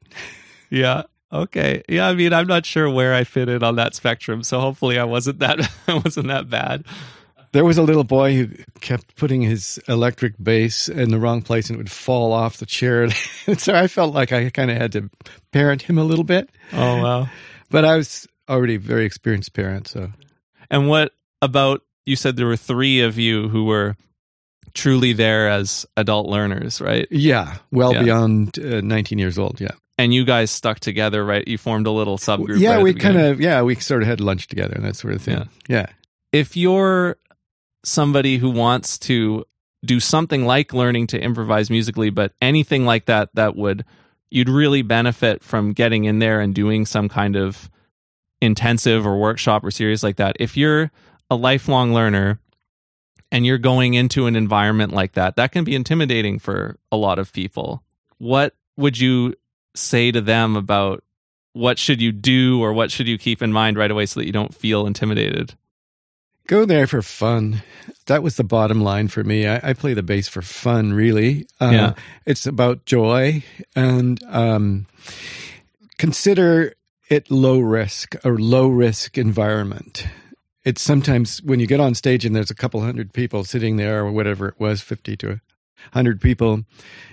Yeah. 0.70 1.04
Okay. 1.34 1.84
Yeah, 1.90 2.08
I 2.08 2.14
mean, 2.14 2.32
I'm 2.32 2.48
not 2.48 2.66
sure 2.66 2.90
where 2.90 3.14
I 3.14 3.26
fit 3.26 3.50
in 3.50 3.62
on 3.62 3.76
that 3.76 3.94
spectrum, 3.96 4.44
so 4.44 4.62
hopefully 4.62 4.98
I 4.98 5.04
wasn't 5.04 5.40
that 5.40 5.70
I 5.88 5.96
wasn't 5.98 6.28
that 6.28 6.50
bad. 6.50 6.86
There 7.52 7.66
was 7.66 7.78
a 7.78 7.84
little 7.84 8.04
boy 8.04 8.36
who 8.36 8.48
kept 8.82 9.16
putting 9.16 9.42
his 9.42 9.80
electric 9.88 10.36
bass 10.42 10.88
in 10.88 11.12
the 11.12 11.20
wrong 11.20 11.42
place, 11.42 11.70
and 11.70 11.76
it 11.76 11.80
would 11.80 11.92
fall 11.92 12.32
off 12.32 12.58
the 12.58 12.66
chair. 12.66 13.10
so 13.58 13.74
I 13.74 13.88
felt 13.88 14.14
like 14.14 14.32
I 14.32 14.50
kind 14.50 14.72
of 14.72 14.78
had 14.78 14.92
to 14.94 15.10
parent 15.52 15.82
him 15.82 15.98
a 15.98 16.04
little 16.04 16.26
bit, 16.26 16.50
Oh 16.72 17.02
wow. 17.02 17.30
But 17.70 17.86
I 17.86 17.96
was 17.98 18.28
already 18.50 18.76
a 18.76 18.80
very 18.80 19.06
experienced 19.06 19.54
parent, 19.54 19.88
so 19.88 20.12
And 20.70 20.88
what 20.88 21.12
about 21.42 21.82
you 22.06 22.16
said 22.16 22.36
there 22.38 22.48
were 22.48 22.56
three 22.58 23.02
of 23.02 23.18
you 23.18 23.50
who 23.50 23.66
were 23.66 23.96
truly 24.74 25.14
there 25.14 25.50
as 25.50 25.86
adult 25.98 26.28
learners, 26.28 26.80
right? 26.82 27.08
Yeah, 27.12 27.58
well 27.72 27.94
Yeah. 27.94 28.04
beyond 28.04 28.60
uh, 28.60 28.82
19 28.82 29.18
years 29.20 29.38
old. 29.38 29.60
Yeah. 29.60 29.72
And 29.98 30.14
you 30.14 30.26
guys 30.26 30.52
stuck 30.52 30.80
together, 30.80 31.26
right? 31.26 31.48
You 31.48 31.58
formed 31.58 31.88
a 31.88 31.92
little 31.92 32.18
subgroup. 32.18 32.60
yeah, 32.60 32.76
right 32.76 32.84
we 32.84 32.94
kind 32.94 33.18
of 33.18 33.42
yeah 33.42 33.62
we 33.64 33.76
sort 33.76 34.04
of 34.04 34.08
had 34.08 34.22
lunch 34.22 34.48
together 34.48 34.76
and 34.76 34.86
that 34.86 34.96
sort 34.96 35.14
of 35.16 35.22
thing. 35.22 35.50
Yeah. 35.68 35.88
if 36.32 36.56
you're 36.56 37.18
somebody 37.84 38.38
who 38.38 38.50
wants 38.50 38.98
to 39.00 39.46
do 39.86 40.00
something 40.00 40.46
like 40.46 40.74
learning 40.74 41.08
to 41.08 41.20
improvise 41.20 41.70
musically, 41.70 42.10
but 42.10 42.34
anything 42.42 42.86
like 42.86 43.06
that, 43.06 43.30
that 43.36 43.56
would, 43.56 43.86
you'd 44.30 44.50
really 44.50 44.82
benefit 44.82 45.44
from 45.44 45.74
getting 45.74 46.06
in 46.06 46.20
there 46.20 46.42
and 46.42 46.54
doing 46.54 46.86
some 46.86 47.10
kind 47.10 47.36
of 47.36 47.70
intensive 48.42 49.06
or 49.06 49.18
workshop 49.18 49.64
or 49.64 49.72
series 49.72 50.04
like 50.04 50.18
that. 50.18 50.36
If 50.40 50.58
you're 50.58 50.92
a 51.30 51.36
lifelong 51.36 51.94
learner 51.94 52.40
and 53.32 53.46
you're 53.46 53.58
going 53.58 53.94
into 53.94 54.26
an 54.28 54.36
environment 54.36 54.94
like 54.94 55.14
that, 55.14 55.36
that 55.36 55.52
can 55.52 55.64
be 55.64 55.76
intimidating 55.76 56.40
for 56.40 56.78
a 56.92 56.98
lot 56.98 57.20
of 57.20 57.34
people. 57.34 57.84
What 58.18 58.54
would 58.78 59.00
you 59.00 59.36
say 59.76 60.12
to 60.12 60.22
them 60.22 60.56
about 60.56 61.04
what 61.54 61.80
should 61.80 62.02
you 62.02 62.12
do 62.12 62.62
or 62.62 62.74
what 62.74 62.92
should 62.92 63.08
you 63.08 63.18
keep 63.18 63.42
in 63.42 63.52
mind 63.52 63.78
right 63.78 63.92
away 63.92 64.06
so 64.06 64.20
that 64.20 64.28
you 64.28 64.32
don't 64.32 64.54
feel 64.54 64.86
intimidated? 64.86 65.56
Go 66.48 66.64
there 66.64 66.88
for 66.88 67.02
fun. 67.02 67.62
That 68.06 68.24
was 68.24 68.38
the 68.38 68.44
bottom 68.44 68.82
line 68.82 69.10
for 69.10 69.22
me. 69.22 69.46
I, 69.46 69.72
I 69.72 69.74
play 69.74 69.94
the 69.94 70.02
bass 70.02 70.30
for 70.30 70.42
fun, 70.42 70.94
really. 70.94 71.46
Uh, 71.60 71.72
Yeah. 71.74 71.94
It's 72.26 72.46
about 72.46 72.86
joy 72.86 73.44
and 73.76 74.24
um, 74.30 74.88
consider 75.98 76.74
it 77.10 77.30
low 77.30 77.60
risk 77.60 78.16
or 78.24 78.38
low 78.38 78.70
risk 78.70 79.18
environment. 79.18 80.08
It's 80.64 80.82
sometimes 80.82 81.42
when 81.44 81.60
you 81.60 81.68
get 81.68 81.82
on 81.82 81.96
stage 81.96 82.24
and 82.26 82.34
there's 82.34 82.52
a 82.52 82.56
couple 82.56 82.82
hundred 82.82 83.14
people 83.14 83.44
sitting 83.44 83.76
there 83.76 84.06
or 84.06 84.12
whatever 84.12 84.48
it 84.48 84.60
was, 84.60 84.82
50 84.82 85.18
to 85.18 85.28
100 85.28 86.22
people, 86.22 86.64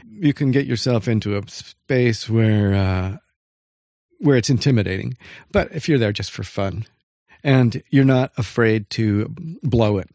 you 0.08 0.32
can 0.32 0.52
get 0.52 0.66
yourself 0.66 1.08
into 1.08 1.36
a 1.36 1.42
space 1.48 2.28
where 2.28 2.74
uh, 2.74 3.16
where 4.20 4.36
it's 4.36 4.50
intimidating. 4.50 5.16
But 5.50 5.72
if 5.72 5.88
you're 5.88 5.98
there 5.98 6.12
just 6.12 6.30
for 6.30 6.44
fun 6.44 6.86
and 7.44 7.80
you're 7.90 8.04
not 8.04 8.32
afraid 8.36 8.88
to 8.90 9.28
blow 9.62 9.98
it, 9.98 10.08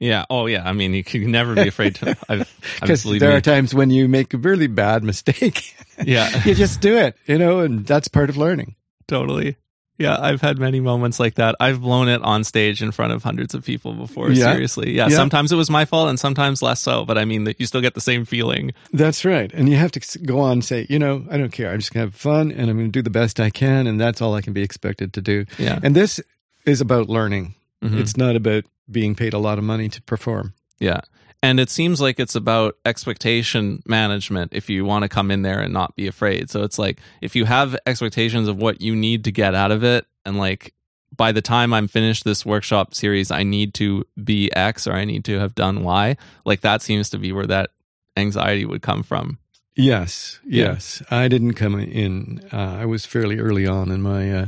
Yeah. 0.00 0.24
Oh, 0.30 0.46
yeah. 0.46 0.66
I 0.68 0.72
mean, 0.72 0.94
you 0.94 1.04
can 1.04 1.30
never 1.30 1.54
be 1.54 1.68
afraid 1.68 1.94
to. 1.96 2.16
Because 2.80 3.04
there 3.04 3.30
me. 3.30 3.36
are 3.36 3.40
times 3.42 3.74
when 3.74 3.90
you 3.90 4.08
make 4.08 4.32
a 4.34 4.38
really 4.38 4.66
bad 4.66 5.04
mistake. 5.04 5.76
yeah, 6.04 6.42
you 6.44 6.54
just 6.54 6.80
do 6.80 6.96
it, 6.96 7.14
you 7.26 7.36
know, 7.38 7.60
and 7.60 7.86
that's 7.86 8.08
part 8.08 8.30
of 8.30 8.36
learning. 8.36 8.74
totally. 9.06 9.56
Yeah, 9.98 10.16
I've 10.18 10.40
had 10.40 10.58
many 10.58 10.80
moments 10.80 11.20
like 11.20 11.34
that. 11.34 11.56
I've 11.60 11.82
blown 11.82 12.08
it 12.08 12.22
on 12.22 12.42
stage 12.42 12.82
in 12.82 12.90
front 12.90 13.12
of 13.12 13.22
hundreds 13.22 13.52
of 13.54 13.66
people 13.66 13.92
before. 13.92 14.30
Yeah. 14.30 14.50
Seriously. 14.50 14.92
Yeah, 14.92 15.08
Yeah. 15.08 15.16
Sometimes 15.16 15.52
it 15.52 15.56
was 15.56 15.68
my 15.68 15.84
fault, 15.84 16.08
and 16.08 16.18
sometimes 16.18 16.62
less 16.62 16.80
so. 16.80 17.04
But 17.04 17.18
I 17.18 17.26
mean, 17.26 17.44
that 17.44 17.60
you 17.60 17.66
still 17.66 17.82
get 17.82 17.92
the 17.92 18.00
same 18.00 18.24
feeling. 18.24 18.72
That's 18.94 19.26
right. 19.26 19.52
And 19.52 19.68
you 19.68 19.76
have 19.76 19.92
to 19.92 20.18
go 20.20 20.40
on 20.40 20.52
and 20.52 20.64
say, 20.64 20.86
you 20.88 20.98
know, 20.98 21.26
I 21.30 21.36
don't 21.36 21.52
care. 21.52 21.70
I'm 21.70 21.80
just 21.80 21.92
going 21.92 22.06
to 22.06 22.10
have 22.10 22.18
fun 22.18 22.50
and 22.50 22.70
I'm 22.70 22.78
going 22.78 22.86
to 22.90 22.98
do 22.98 23.02
the 23.02 23.10
best 23.10 23.38
I 23.40 23.50
can. 23.50 23.86
And 23.86 24.00
that's 24.00 24.22
all 24.22 24.32
I 24.34 24.40
can 24.40 24.54
be 24.54 24.62
expected 24.62 25.12
to 25.12 25.20
do. 25.20 25.44
Yeah. 25.58 25.78
And 25.82 25.94
this 25.94 26.18
is 26.64 26.80
about 26.80 27.08
learning. 27.08 27.54
Mhm. 27.82 27.98
It's 28.00 28.16
not 28.16 28.36
about 28.36 28.64
being 28.90 29.14
paid 29.14 29.32
a 29.32 29.38
lot 29.38 29.58
of 29.58 29.64
money 29.64 29.88
to 29.88 30.02
perform. 30.02 30.52
Yeah. 30.78 31.00
And 31.42 31.58
it 31.58 31.70
seems 31.70 32.00
like 32.00 32.20
it's 32.20 32.34
about 32.34 32.76
expectation 32.84 33.82
management 33.86 34.52
if 34.52 34.68
you 34.68 34.84
want 34.84 35.04
to 35.04 35.08
come 35.08 35.30
in 35.30 35.40
there 35.42 35.60
and 35.60 35.72
not 35.72 35.96
be 35.96 36.06
afraid. 36.06 36.50
So 36.50 36.62
it's 36.62 36.78
like 36.78 37.00
if 37.22 37.34
you 37.34 37.46
have 37.46 37.76
expectations 37.86 38.46
of 38.48 38.58
what 38.58 38.82
you 38.82 38.94
need 38.94 39.24
to 39.24 39.32
get 39.32 39.54
out 39.54 39.70
of 39.70 39.82
it, 39.82 40.06
and 40.26 40.36
like 40.38 40.74
by 41.16 41.32
the 41.32 41.40
time 41.40 41.72
I'm 41.72 41.88
finished 41.88 42.24
this 42.24 42.44
workshop 42.44 42.94
series, 42.94 43.30
I 43.30 43.42
need 43.42 43.72
to 43.74 44.04
be 44.22 44.54
X 44.54 44.86
or 44.86 44.92
I 44.92 45.04
need 45.06 45.24
to 45.24 45.38
have 45.38 45.54
done 45.54 45.82
Y, 45.82 46.16
like 46.44 46.60
that 46.60 46.82
seems 46.82 47.08
to 47.10 47.18
be 47.18 47.32
where 47.32 47.46
that 47.46 47.70
anxiety 48.16 48.66
would 48.66 48.82
come 48.82 49.02
from. 49.02 49.38
Yes. 49.76 50.40
Yeah. 50.44 50.72
Yes. 50.72 51.02
I 51.10 51.28
didn't 51.28 51.54
come 51.54 51.78
in. 51.80 52.42
Uh, 52.52 52.76
I 52.80 52.84
was 52.84 53.06
fairly 53.06 53.38
early 53.38 53.66
on 53.66 53.90
in 53.90 54.02
my, 54.02 54.30
uh, 54.30 54.46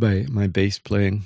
by 0.00 0.26
my 0.28 0.46
bass 0.46 0.78
playing. 0.78 1.22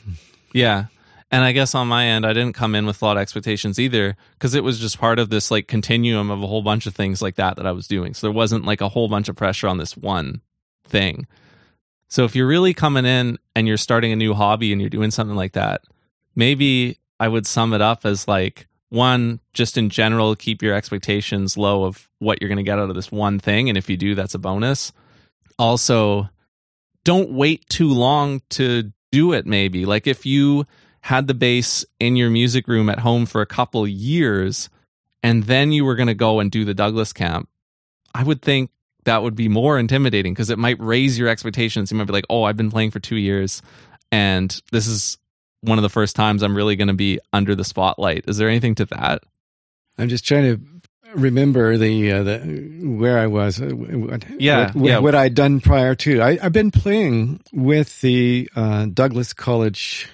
Yeah. 0.53 0.87
And 1.31 1.43
I 1.43 1.53
guess 1.53 1.75
on 1.75 1.89
my 1.89 2.07
end, 2.07 2.27
I 2.27 2.33
didn't 2.33 2.55
come 2.55 2.75
in 2.75 2.87
with 2.87 3.01
a 3.01 3.05
lot 3.05 3.17
of 3.17 3.21
expectations 3.21 3.79
either 3.79 4.17
because 4.35 4.55
it 4.55 4.63
was 4.63 4.79
just 4.79 4.99
part 4.99 5.19
of 5.19 5.31
this 5.31 5.51
like 5.51 5.67
continuum 5.67 6.31
of 6.31 6.43
a 6.43 6.47
whole 6.47 6.63
bunch 6.63 6.87
of 6.87 6.95
things 6.95 7.23
like 7.23 7.37
that 7.37 7.57
that 7.57 7.67
I 7.67 7.73
was 7.73 7.89
doing. 7.89 8.15
So 8.15 8.27
there 8.27 8.35
wasn't 8.35 8.65
like 8.65 8.81
a 8.81 8.89
whole 8.89 9.09
bunch 9.09 9.29
of 9.29 9.37
pressure 9.37 9.67
on 9.67 9.79
this 9.79 9.97
one 9.97 10.43
thing. 10.87 11.27
So 12.09 12.25
if 12.25 12.37
you're 12.37 12.47
really 12.47 12.75
coming 12.75 13.07
in 13.07 13.39
and 13.57 13.67
you're 13.67 13.77
starting 13.77 14.13
a 14.13 14.17
new 14.17 14.35
hobby 14.35 14.71
and 14.71 14.81
you're 14.81 14.91
doing 14.91 15.11
something 15.11 15.35
like 15.35 15.55
that, 15.55 15.83
maybe 16.37 16.99
I 17.19 17.27
would 17.27 17.47
sum 17.47 17.73
it 17.73 17.81
up 17.81 18.05
as 18.05 18.29
like 18.29 18.69
one, 18.91 19.41
just 19.55 19.77
in 19.77 19.91
general, 19.91 20.37
keep 20.37 20.63
your 20.63 20.75
expectations 20.75 21.57
low 21.57 21.85
of 21.85 22.09
what 22.21 22.41
you're 22.41 22.49
going 22.49 22.59
to 22.59 22.63
get 22.63 22.79
out 22.79 22.91
of 22.91 22.95
this 22.95 23.11
one 23.11 23.41
thing. 23.41 23.69
And 23.69 23.77
if 23.77 23.91
you 23.91 23.97
do, 23.97 24.15
that's 24.15 24.35
a 24.35 24.39
bonus. 24.39 24.93
Also, 25.59 26.29
don't 27.05 27.31
wait 27.31 27.69
too 27.69 27.89
long 27.89 28.41
to 28.51 28.93
do 29.13 29.33
it, 29.33 29.47
maybe. 29.47 29.87
Like 29.87 30.07
if 30.07 30.27
you 30.27 30.67
had 31.03 31.27
the 31.27 31.35
bass 31.35 31.85
in 32.01 32.17
your 32.17 32.31
music 32.31 32.67
room 32.67 32.89
at 32.89 33.01
home 33.01 33.27
for 33.27 33.43
a 33.43 33.47
couple 33.47 33.87
years 33.87 34.71
and 35.23 35.45
then 35.45 35.71
you 35.71 35.85
were 35.85 35.95
going 35.95 36.09
to 36.09 36.15
go 36.15 36.41
and 36.41 36.51
do 36.51 36.65
the 36.65 36.75
Douglas 36.75 37.13
camp, 37.13 37.49
I 38.15 38.23
would 38.23 38.43
think 38.43 38.71
that 39.05 39.23
would 39.23 39.37
be 39.37 39.49
more 39.49 39.79
intimidating 39.79 40.33
because 40.33 40.51
it 40.51 40.59
might 40.59 40.81
raise 40.81 41.19
your 41.19 41.29
expectations. 41.29 41.91
You 41.91 41.99
might 41.99 42.07
be 42.07 42.13
like, 42.13 42.27
oh, 42.31 42.45
I've 42.45 42.57
been 42.57 42.71
playing 42.71 42.91
for 42.91 43.01
two 43.01 43.17
years 43.17 43.61
and 44.11 44.61
this 44.73 44.87
is 44.87 45.19
one 45.61 45.79
of 45.79 45.83
the 45.83 45.91
first 45.91 46.17
times 46.17 46.43
I'm 46.43 46.57
really 46.57 46.77
going 46.77 46.89
to 46.89 46.95
be 46.95 47.19
under 47.33 47.55
the 47.55 47.65
spotlight. 47.65 48.25
Is 48.29 48.39
there 48.39 48.49
anything 48.49 48.75
to 48.77 48.85
that? 48.87 49.23
I'm 49.99 50.09
just 50.09 50.27
trying 50.27 50.45
to 50.45 50.61
remember 51.15 51.77
the 51.79 52.13
uh, 52.13 52.23
the 52.23 52.39
where 52.83 53.19
I 53.19 53.27
was. 53.27 53.61
uh, 53.61 53.67
What, 53.69 54.25
Yeah, 54.41 54.73
what, 54.73 54.87
yeah. 54.89 54.99
what 54.99 55.15
I'd 55.15 55.35
done 55.35 55.61
prior 55.61 55.95
to. 55.97 56.21
I, 56.21 56.39
I've 56.43 56.53
been 56.53 56.71
playing 56.71 57.41
with 57.53 58.01
the 58.01 58.49
uh, 58.57 58.87
Douglas 58.93 59.33
College 59.33 60.09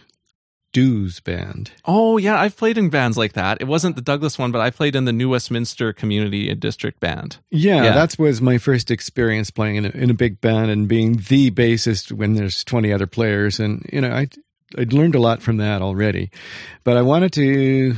Dues 0.73 1.19
Band. 1.19 1.73
Oh, 1.85 2.17
yeah, 2.17 2.41
I've 2.41 2.57
played 2.57 2.79
in 2.79 2.91
bands 2.91 3.17
like 3.19 3.33
that. 3.33 3.61
It 3.61 3.67
wasn't 3.67 3.97
the 3.97 4.03
Douglas 4.03 4.39
one, 4.39 4.53
but 4.53 4.61
I 4.61 4.71
played 4.71 4.95
in 4.95 5.05
the 5.05 5.13
New 5.13 5.31
Westminster 5.31 5.93
Community 5.93 6.55
District 6.55 7.01
Band. 7.01 7.39
Yeah, 7.51 7.83
Yeah. 7.83 7.93
that 7.95 8.17
was 8.21 8.41
my 8.41 8.57
first 8.59 8.89
experience 8.91 9.51
playing 9.51 9.77
in 9.77 9.85
a, 9.87 9.89
in 9.91 10.11
a 10.11 10.15
big 10.15 10.41
band 10.41 10.71
and 10.71 10.87
being 10.87 11.17
the 11.29 11.51
bassist 11.51 12.13
when 12.13 12.35
there's 12.35 12.63
20 12.63 12.93
other 12.93 13.09
players. 13.09 13.59
And, 13.59 13.85
you 13.93 14.01
know, 14.01 14.13
I, 14.13 14.29
I'd 14.79 14.93
learned 14.93 15.17
a 15.17 15.21
lot 15.21 15.43
from 15.43 15.57
that 15.57 15.83
already. 15.83 16.31
But 16.85 16.97
I 16.97 17.03
wanted 17.03 17.33
to 17.33 17.97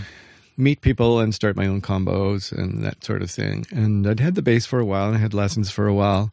meet 0.57 0.81
people 0.81 1.21
and 1.21 1.35
start 1.35 1.57
my 1.57 1.67
own 1.67 1.81
combos 1.81 2.53
and 2.53 2.83
that 2.83 3.05
sort 3.05 3.23
of 3.23 3.31
thing. 3.31 3.67
And 3.71 4.07
I'd 4.07 4.21
had 4.21 4.35
the 4.35 4.43
bass 4.43 4.67
for 4.67 4.79
a 4.79 4.85
while 4.85 5.09
and 5.09 5.17
I 5.17 5.21
had 5.21 5.35
lessons 5.35 5.71
for 5.71 5.87
a 5.87 5.95
while. 5.95 6.33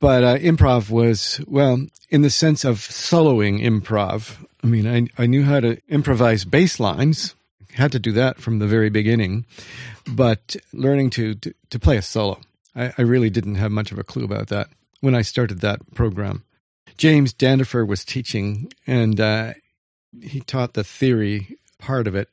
But 0.00 0.24
uh, 0.24 0.38
improv 0.38 0.90
was, 0.90 1.40
well, 1.46 1.86
in 2.10 2.22
the 2.22 2.30
sense 2.30 2.64
of 2.64 2.78
soloing 2.78 3.62
improv. 3.62 4.44
I 4.64 4.66
mean, 4.66 4.86
I, 4.86 5.22
I 5.22 5.26
knew 5.26 5.44
how 5.44 5.60
to 5.60 5.80
improvise 5.88 6.44
bass 6.44 6.80
lines, 6.80 7.34
had 7.74 7.92
to 7.92 7.98
do 7.98 8.12
that 8.12 8.40
from 8.40 8.58
the 8.58 8.66
very 8.66 8.90
beginning. 8.90 9.46
But 10.06 10.56
learning 10.72 11.10
to, 11.10 11.36
to, 11.36 11.54
to 11.70 11.78
play 11.78 11.96
a 11.96 12.02
solo, 12.02 12.40
I, 12.74 12.92
I 12.98 13.02
really 13.02 13.30
didn't 13.30 13.54
have 13.56 13.70
much 13.70 13.92
of 13.92 13.98
a 13.98 14.04
clue 14.04 14.24
about 14.24 14.48
that 14.48 14.68
when 15.00 15.14
I 15.14 15.22
started 15.22 15.60
that 15.60 15.94
program. 15.94 16.44
James 16.96 17.32
Danderfer 17.32 17.86
was 17.86 18.04
teaching, 18.04 18.72
and 18.86 19.20
uh, 19.20 19.54
he 20.20 20.40
taught 20.40 20.74
the 20.74 20.84
theory 20.84 21.56
part 21.82 22.06
of 22.06 22.14
it. 22.14 22.28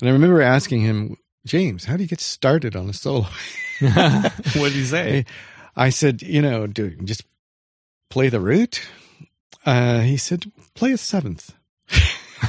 And 0.00 0.08
I 0.08 0.12
remember 0.12 0.42
asking 0.42 0.80
him, 0.80 1.16
James, 1.46 1.84
how 1.84 1.96
do 1.96 2.02
you 2.02 2.08
get 2.08 2.20
started 2.20 2.74
on 2.74 2.88
a 2.88 2.92
solo? 2.92 3.26
what 3.80 4.32
did 4.54 4.72
he 4.72 4.84
say? 4.84 5.24
I 5.76 5.90
said, 5.90 6.22
you 6.22 6.40
know, 6.42 6.66
do 6.66 6.90
just 7.04 7.22
play 8.10 8.28
the 8.28 8.40
root. 8.40 8.80
Uh, 9.66 10.00
he 10.00 10.16
said, 10.16 10.50
play 10.74 10.92
a 10.92 10.96
seventh. 10.98 11.52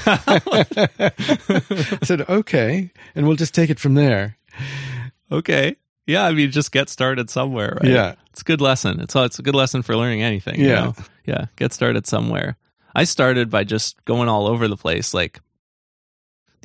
I 0.05 1.97
said, 2.03 2.27
okay, 2.29 2.91
and 3.15 3.27
we'll 3.27 3.35
just 3.35 3.53
take 3.55 3.69
it 3.69 3.79
from 3.79 3.95
there. 3.95 4.37
okay. 5.31 5.75
Yeah, 6.07 6.23
I 6.25 6.33
mean, 6.33 6.51
just 6.51 6.71
get 6.71 6.87
started 6.89 7.31
somewhere, 7.31 7.79
right? 7.81 7.91
Yeah. 7.91 8.15
It's 8.29 8.41
a 8.41 8.43
good 8.43 8.61
lesson. 8.61 8.99
It's 8.99 9.15
a, 9.15 9.23
it's 9.23 9.39
a 9.39 9.41
good 9.41 9.55
lesson 9.55 9.81
for 9.81 9.95
learning 9.97 10.21
anything. 10.21 10.59
you 10.59 10.67
Yeah. 10.69 10.75
know? 10.83 10.93
Yeah. 11.25 11.45
Get 11.55 11.73
started 11.73 12.05
somewhere. 12.05 12.57
I 12.93 13.05
started 13.05 13.49
by 13.49 13.63
just 13.63 14.03
going 14.05 14.29
all 14.29 14.45
over 14.45 14.67
the 14.67 14.77
place. 14.77 15.15
Like, 15.15 15.39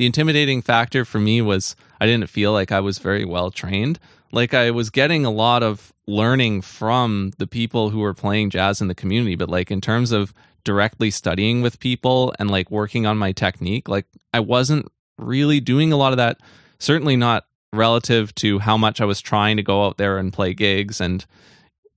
the 0.00 0.06
intimidating 0.06 0.62
factor 0.62 1.04
for 1.04 1.20
me 1.20 1.42
was 1.42 1.76
I 2.00 2.06
didn't 2.06 2.30
feel 2.30 2.54
like 2.54 2.72
I 2.72 2.80
was 2.80 2.96
very 2.96 3.26
well 3.26 3.50
trained. 3.50 3.98
Like, 4.32 4.54
I 4.54 4.70
was 4.70 4.88
getting 4.88 5.26
a 5.26 5.30
lot 5.30 5.62
of 5.62 5.92
learning 6.06 6.62
from 6.62 7.32
the 7.36 7.46
people 7.46 7.90
who 7.90 7.98
were 7.98 8.14
playing 8.14 8.48
jazz 8.48 8.80
in 8.80 8.88
the 8.88 8.94
community, 8.94 9.34
but 9.34 9.50
like, 9.50 9.70
in 9.70 9.82
terms 9.82 10.10
of 10.10 10.32
directly 10.64 11.10
studying 11.10 11.60
with 11.60 11.80
people 11.80 12.32
and 12.38 12.50
like 12.50 12.70
working 12.70 13.04
on 13.04 13.18
my 13.18 13.32
technique, 13.32 13.90
like, 13.90 14.06
I 14.32 14.40
wasn't 14.40 14.90
really 15.18 15.60
doing 15.60 15.92
a 15.92 15.98
lot 15.98 16.14
of 16.14 16.16
that. 16.16 16.38
Certainly 16.78 17.16
not 17.16 17.44
relative 17.70 18.34
to 18.36 18.58
how 18.58 18.78
much 18.78 19.02
I 19.02 19.04
was 19.04 19.20
trying 19.20 19.58
to 19.58 19.62
go 19.62 19.84
out 19.84 19.98
there 19.98 20.16
and 20.16 20.32
play 20.32 20.54
gigs 20.54 21.02
and 21.02 21.26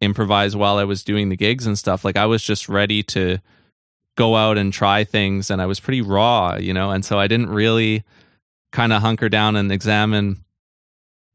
improvise 0.02 0.58
while 0.58 0.76
I 0.76 0.84
was 0.84 1.06
doing 1.06 1.30
the 1.30 1.38
gigs 1.38 1.66
and 1.66 1.80
stuff. 1.80 2.04
Like 2.04 2.18
I 2.18 2.26
was 2.26 2.44
just 2.44 2.68
ready 2.68 3.02
to 3.04 3.38
go 4.16 4.36
out 4.36 4.58
and 4.58 4.72
try 4.72 5.04
things 5.04 5.50
and 5.50 5.62
I 5.62 5.66
was 5.66 5.80
pretty 5.80 6.02
raw, 6.02 6.56
you 6.56 6.74
know, 6.74 6.92
and 6.92 7.04
so 7.04 7.20
I 7.20 7.28
didn't 7.28 7.50
really 7.50 8.04
kind 8.72 8.94
of 8.94 9.02
hunker 9.02 9.30
down 9.30 9.56
and 9.56 9.72
examine 9.72 10.44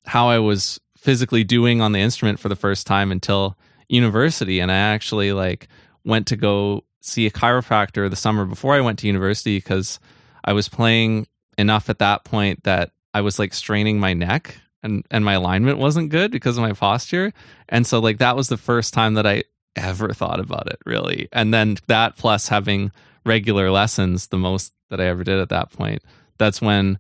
how 0.06 0.28
I 0.28 0.38
was 0.38 0.80
physically 0.96 1.44
doing 1.44 1.80
on 1.80 1.92
the 1.92 2.00
instrument 2.00 2.40
for 2.40 2.48
the 2.48 2.56
first 2.56 2.86
time 2.86 3.12
until 3.12 3.56
university 3.88 4.60
and 4.60 4.70
I 4.70 4.76
actually 4.76 5.32
like 5.32 5.68
went 6.04 6.26
to 6.28 6.36
go 6.36 6.84
see 7.00 7.26
a 7.26 7.30
chiropractor 7.30 8.08
the 8.10 8.16
summer 8.16 8.44
before 8.44 8.74
I 8.74 8.80
went 8.80 8.98
to 9.00 9.06
university 9.06 9.58
because 9.58 9.98
I 10.44 10.52
was 10.52 10.68
playing 10.68 11.26
enough 11.56 11.88
at 11.88 11.98
that 11.98 12.24
point 12.24 12.64
that 12.64 12.92
I 13.14 13.20
was 13.20 13.38
like 13.38 13.54
straining 13.54 13.98
my 13.98 14.14
neck 14.14 14.60
and 14.82 15.04
and 15.10 15.24
my 15.24 15.34
alignment 15.34 15.78
wasn't 15.78 16.10
good 16.10 16.30
because 16.30 16.56
of 16.56 16.62
my 16.62 16.72
posture. 16.72 17.32
And 17.68 17.86
so 17.86 17.98
like 17.98 18.18
that 18.18 18.36
was 18.36 18.48
the 18.48 18.56
first 18.56 18.94
time 18.94 19.14
that 19.14 19.26
I 19.26 19.44
ever 19.78 20.12
thought 20.12 20.40
about 20.40 20.68
it 20.68 20.78
really. 20.86 21.28
And 21.32 21.52
then 21.52 21.76
that 21.86 22.16
plus 22.16 22.48
having 22.48 22.92
regular 23.24 23.70
lessons, 23.70 24.28
the 24.28 24.38
most 24.38 24.72
that 24.90 25.00
I 25.00 25.06
ever 25.06 25.24
did 25.24 25.38
at 25.38 25.50
that 25.50 25.70
point. 25.70 26.02
That's 26.38 26.60
when 26.60 26.98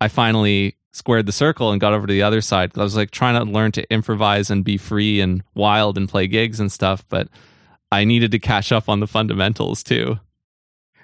I 0.00 0.08
finally 0.08 0.76
squared 0.92 1.26
the 1.26 1.32
circle 1.32 1.70
and 1.70 1.80
got 1.80 1.92
over 1.92 2.06
to 2.06 2.12
the 2.12 2.22
other 2.22 2.40
side. 2.40 2.72
I 2.76 2.82
was 2.82 2.96
like 2.96 3.10
trying 3.10 3.44
to 3.44 3.50
learn 3.50 3.72
to 3.72 3.90
improvise 3.92 4.50
and 4.50 4.64
be 4.64 4.76
free 4.76 5.20
and 5.20 5.42
wild 5.54 5.96
and 5.96 6.08
play 6.08 6.26
gigs 6.26 6.60
and 6.60 6.70
stuff, 6.72 7.04
but 7.08 7.28
I 7.92 8.04
needed 8.04 8.32
to 8.32 8.38
catch 8.38 8.72
up 8.72 8.88
on 8.88 9.00
the 9.00 9.06
fundamentals 9.06 9.82
too. 9.82 10.18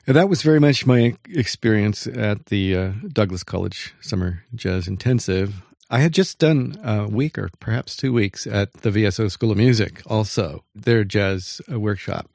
That 0.06 0.28
was 0.28 0.42
very 0.42 0.60
much 0.60 0.84
my 0.84 1.16
experience 1.30 2.06
at 2.06 2.46
the 2.46 2.76
uh, 2.76 2.92
Douglas 3.08 3.42
College 3.42 3.94
Summer 4.00 4.42
Jazz 4.54 4.86
Intensive. 4.86 5.62
I 5.94 6.00
had 6.00 6.12
just 6.12 6.38
done 6.38 6.76
a 6.82 7.06
week 7.06 7.38
or 7.38 7.50
perhaps 7.60 7.94
two 7.96 8.12
weeks 8.12 8.46
at 8.46 8.72
the 8.82 8.90
VSO 8.90 9.30
School 9.30 9.50
of 9.52 9.56
Music, 9.56 10.02
also 10.06 10.64
their 10.74 11.04
jazz 11.04 11.60
uh, 11.70 11.78
workshop. 11.78 12.28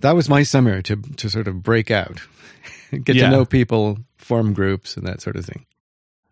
That 0.00 0.16
was 0.16 0.28
my 0.28 0.42
summer 0.42 0.82
to 0.82 0.96
to 0.96 1.28
sort 1.30 1.46
of 1.48 1.62
break 1.62 1.90
out, 1.90 2.20
get 3.04 3.16
Yeah. 3.16 3.26
to 3.26 3.30
know 3.30 3.44
people, 3.44 3.98
form 4.18 4.52
groups, 4.52 4.96
and 4.96 5.06
that 5.06 5.20
sort 5.20 5.36
of 5.36 5.44
thing. 5.46 5.66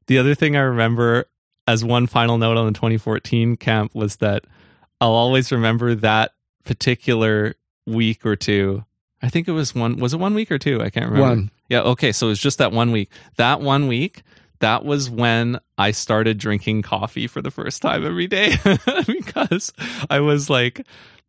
The 0.09 0.19
other 0.19 0.35
thing 0.35 0.57
I 0.57 0.61
remember 0.61 1.27
as 1.67 1.85
one 1.85 2.07
final 2.07 2.38
note 2.38 2.57
on 2.57 2.67
the 2.67 2.73
2014 2.73 3.57
camp 3.57 3.95
was 3.95 4.17
that 4.17 4.45
I'll 5.00 5.11
always 5.12 5.53
remember 5.53 5.95
that 5.97 6.33
particular 6.65 7.55
week 7.87 8.25
or 8.27 8.37
two. 8.37 8.85
I 9.23 9.29
think 9.29 9.49
it 9.49 9.53
was 9.53 9.75
one, 9.75 9.97
was 9.97 10.15
it 10.15 10.21
one 10.21 10.35
week 10.35 10.50
or 10.50 10.59
two? 10.59 10.81
I 10.83 10.91
can't 10.91 11.07
remember. 11.11 11.29
One. 11.29 11.50
Yeah. 11.69 11.81
Okay. 11.83 12.12
So 12.12 12.27
it 12.27 12.31
was 12.31 12.38
just 12.41 12.59
that 12.59 12.73
one 12.73 12.91
week. 12.93 13.11
That 13.37 13.61
one 13.61 13.87
week, 13.88 14.23
that 14.61 14.85
was 14.85 15.09
when 15.09 15.61
I 15.77 15.93
started 15.93 16.38
drinking 16.38 16.83
coffee 16.83 17.27
for 17.27 17.41
the 17.41 17.50
first 17.50 17.83
time 17.83 18.05
every 18.05 18.27
day 18.27 18.57
because 19.07 19.73
I 20.11 20.21
was 20.21 20.50
like, 20.50 20.87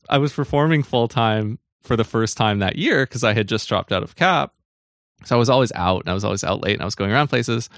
I 0.10 0.18
was 0.18 0.34
performing 0.34 0.84
full 0.84 1.08
time 1.08 1.60
for 1.82 1.96
the 1.96 2.04
first 2.04 2.38
time 2.38 2.60
that 2.60 2.76
year 2.76 3.06
because 3.06 3.24
I 3.24 3.34
had 3.34 3.48
just 3.48 3.68
dropped 3.68 3.92
out 3.92 4.04
of 4.04 4.16
CAP. 4.16 4.54
So 5.26 5.36
I 5.36 5.40
was 5.40 5.50
always 5.50 5.72
out 5.74 6.02
and 6.02 6.10
I 6.10 6.14
was 6.14 6.24
always 6.24 6.44
out 6.44 6.62
late 6.62 6.74
and 6.74 6.82
I 6.82 6.86
was 6.86 6.96
going 6.96 7.12
around 7.12 7.28
places. 7.28 7.70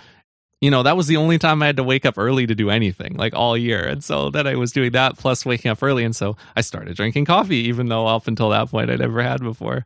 You 0.61 0.69
know, 0.69 0.83
that 0.83 0.95
was 0.95 1.07
the 1.07 1.17
only 1.17 1.39
time 1.39 1.63
I 1.63 1.65
had 1.65 1.77
to 1.77 1.83
wake 1.83 2.05
up 2.05 2.19
early 2.19 2.45
to 2.45 2.53
do 2.53 2.69
anything, 2.69 3.15
like 3.17 3.33
all 3.33 3.57
year. 3.57 3.81
And 3.81 4.03
so 4.03 4.29
then 4.29 4.45
I 4.45 4.55
was 4.55 4.71
doing 4.71 4.91
that 4.91 5.17
plus 5.17 5.43
waking 5.43 5.71
up 5.71 5.81
early. 5.81 6.03
And 6.03 6.15
so 6.15 6.37
I 6.55 6.61
started 6.61 6.95
drinking 6.95 7.25
coffee, 7.25 7.67
even 7.67 7.89
though 7.89 8.05
up 8.05 8.27
until 8.27 8.49
that 8.49 8.69
point 8.69 8.91
I'd 8.91 8.99
never 8.99 9.23
had 9.23 9.41
before. 9.41 9.85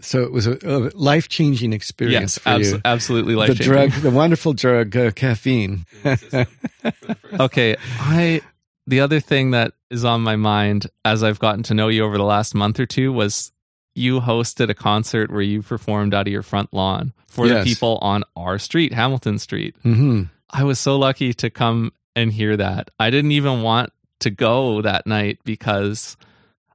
So 0.00 0.22
it 0.24 0.30
was 0.32 0.46
a, 0.46 0.58
a 0.62 0.90
life 0.94 1.28
changing 1.28 1.72
experience 1.72 2.36
Yes, 2.36 2.38
for 2.38 2.48
abs- 2.50 2.72
you. 2.72 2.80
absolutely 2.84 3.34
life 3.34 3.48
changing. 3.48 3.66
The 3.68 3.72
drug, 3.88 3.90
the 4.02 4.10
wonderful 4.10 4.52
drug, 4.52 4.94
uh, 4.96 5.10
caffeine. 5.12 5.86
okay 7.40 7.76
i 7.98 8.40
the 8.86 9.00
other 9.00 9.20
thing 9.20 9.50
that 9.52 9.72
is 9.90 10.04
on 10.04 10.20
my 10.20 10.36
mind 10.36 10.86
as 11.04 11.22
i've 11.22 11.38
gotten 11.38 11.62
to 11.62 11.74
know 11.74 11.88
you 11.88 12.04
over 12.04 12.16
the 12.16 12.24
last 12.24 12.54
month 12.54 12.78
or 12.78 12.86
two 12.86 13.12
was 13.12 13.52
you 13.94 14.20
hosted 14.20 14.68
a 14.68 14.74
concert 14.74 15.30
where 15.30 15.40
you 15.42 15.62
performed 15.62 16.14
out 16.14 16.26
of 16.26 16.32
your 16.32 16.42
front 16.42 16.72
lawn 16.72 17.12
for 17.28 17.46
Yes. 17.46 17.64
the 17.64 17.70
people 17.70 17.98
on 18.02 18.24
our 18.36 18.58
street 18.58 18.92
hamilton 18.92 19.38
street 19.38 19.74
hmm 19.82 20.24
i 20.50 20.62
was 20.64 20.78
so 20.78 20.96
lucky 20.96 21.32
to 21.34 21.50
come 21.50 21.92
and 22.14 22.32
hear 22.32 22.56
that 22.56 22.90
i 23.00 23.10
didn't 23.10 23.32
even 23.32 23.62
want 23.62 23.92
to 24.20 24.30
go 24.30 24.82
that 24.82 25.06
night 25.06 25.38
because 25.44 26.16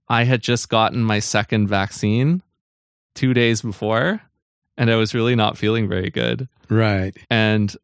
i 0.10 0.24
had 0.24 0.42
just 0.42 0.70
gotten 0.70 1.04
my 1.04 1.20
second 1.20 1.68
vaccine 1.68 2.42
two 3.22 3.34
days 3.34 3.62
before 3.62 4.22
and 4.78 4.90
i 4.92 4.96
was 4.96 5.14
really 5.14 5.36
not 5.36 5.58
feeling 5.58 5.88
very 5.88 6.10
good 6.10 6.48
Right. 6.70 7.14
and 7.30 7.76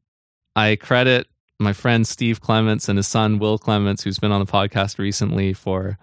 I 0.56 0.76
credit 0.76 1.28
my 1.60 1.74
friend 1.74 2.08
Steve 2.08 2.40
Clements 2.42 2.90
and 2.90 2.98
his 2.98 3.08
son 3.08 3.38
Will 3.38 3.58
Clements, 3.58 4.04
who's 4.04 4.18
been 4.20 4.32
on 4.32 4.44
the 4.44 4.52
podcast 4.52 4.98
recently, 4.98 5.54
for 5.54 5.98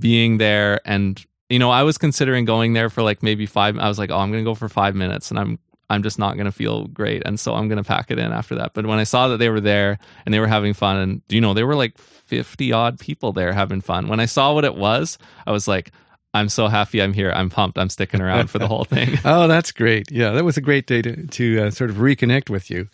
being 0.00 0.38
there. 0.38 0.80
And 0.84 1.24
you 1.48 1.58
know, 1.58 1.70
I 1.70 1.82
was 1.84 1.96
considering 1.96 2.44
going 2.44 2.72
there 2.74 2.90
for 2.90 3.02
like 3.02 3.22
maybe 3.22 3.46
five. 3.46 3.78
I 3.78 3.88
was 3.88 3.98
like, 3.98 4.10
oh, 4.10 4.18
I'm 4.18 4.30
going 4.30 4.44
to 4.44 4.50
go 4.50 4.54
for 4.54 4.68
five 4.68 4.94
minutes, 4.94 5.30
and 5.30 5.38
I'm 5.40 5.58
I'm 5.88 6.02
just 6.02 6.18
not 6.18 6.34
going 6.34 6.44
to 6.46 6.52
feel 6.52 6.86
great, 6.88 7.22
and 7.24 7.38
so 7.40 7.54
I'm 7.54 7.68
going 7.68 7.82
to 7.82 7.88
pack 7.88 8.10
it 8.10 8.18
in 8.18 8.30
after 8.32 8.54
that. 8.56 8.74
But 8.74 8.84
when 8.86 8.98
I 8.98 9.04
saw 9.04 9.28
that 9.28 9.38
they 9.38 9.48
were 9.48 9.60
there 9.60 9.98
and 10.26 10.34
they 10.34 10.40
were 10.40 10.46
having 10.48 10.74
fun, 10.74 10.96
and 10.98 11.22
you 11.30 11.40
know, 11.40 11.54
there 11.54 11.66
were 11.66 11.76
like 11.76 11.96
50 11.96 12.72
odd 12.72 12.98
people 12.98 13.32
there 13.32 13.52
having 13.54 13.80
fun. 13.80 14.08
When 14.08 14.20
I 14.20 14.26
saw 14.26 14.52
what 14.52 14.64
it 14.64 14.74
was, 14.74 15.16
I 15.46 15.52
was 15.52 15.66
like. 15.68 15.92
I'm 16.34 16.48
so 16.48 16.68
happy 16.68 17.02
I'm 17.02 17.12
here. 17.14 17.32
I'm 17.32 17.50
pumped. 17.50 17.78
I'm 17.78 17.88
sticking 17.88 18.20
around 18.20 18.48
for 18.50 18.58
the 18.58 18.68
whole 18.68 18.84
thing. 18.84 19.18
Oh, 19.24 19.48
that's 19.48 19.72
great. 19.72 20.10
Yeah, 20.10 20.32
that 20.32 20.44
was 20.44 20.56
a 20.56 20.60
great 20.62 20.86
day 20.86 21.02
to, 21.02 21.26
to 21.26 21.62
uh, 21.62 21.70
sort 21.70 21.90
of 21.90 21.96
reconnect 21.96 22.50
with 22.50 22.70
you. 22.70 22.88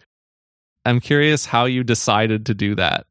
I'm 0.85 1.01
curious 1.01 1.47
how 1.47 1.65
you 1.65 1.83
decided 1.83 2.47
to 2.47 2.55
do 2.55 2.75
that. 2.75 3.07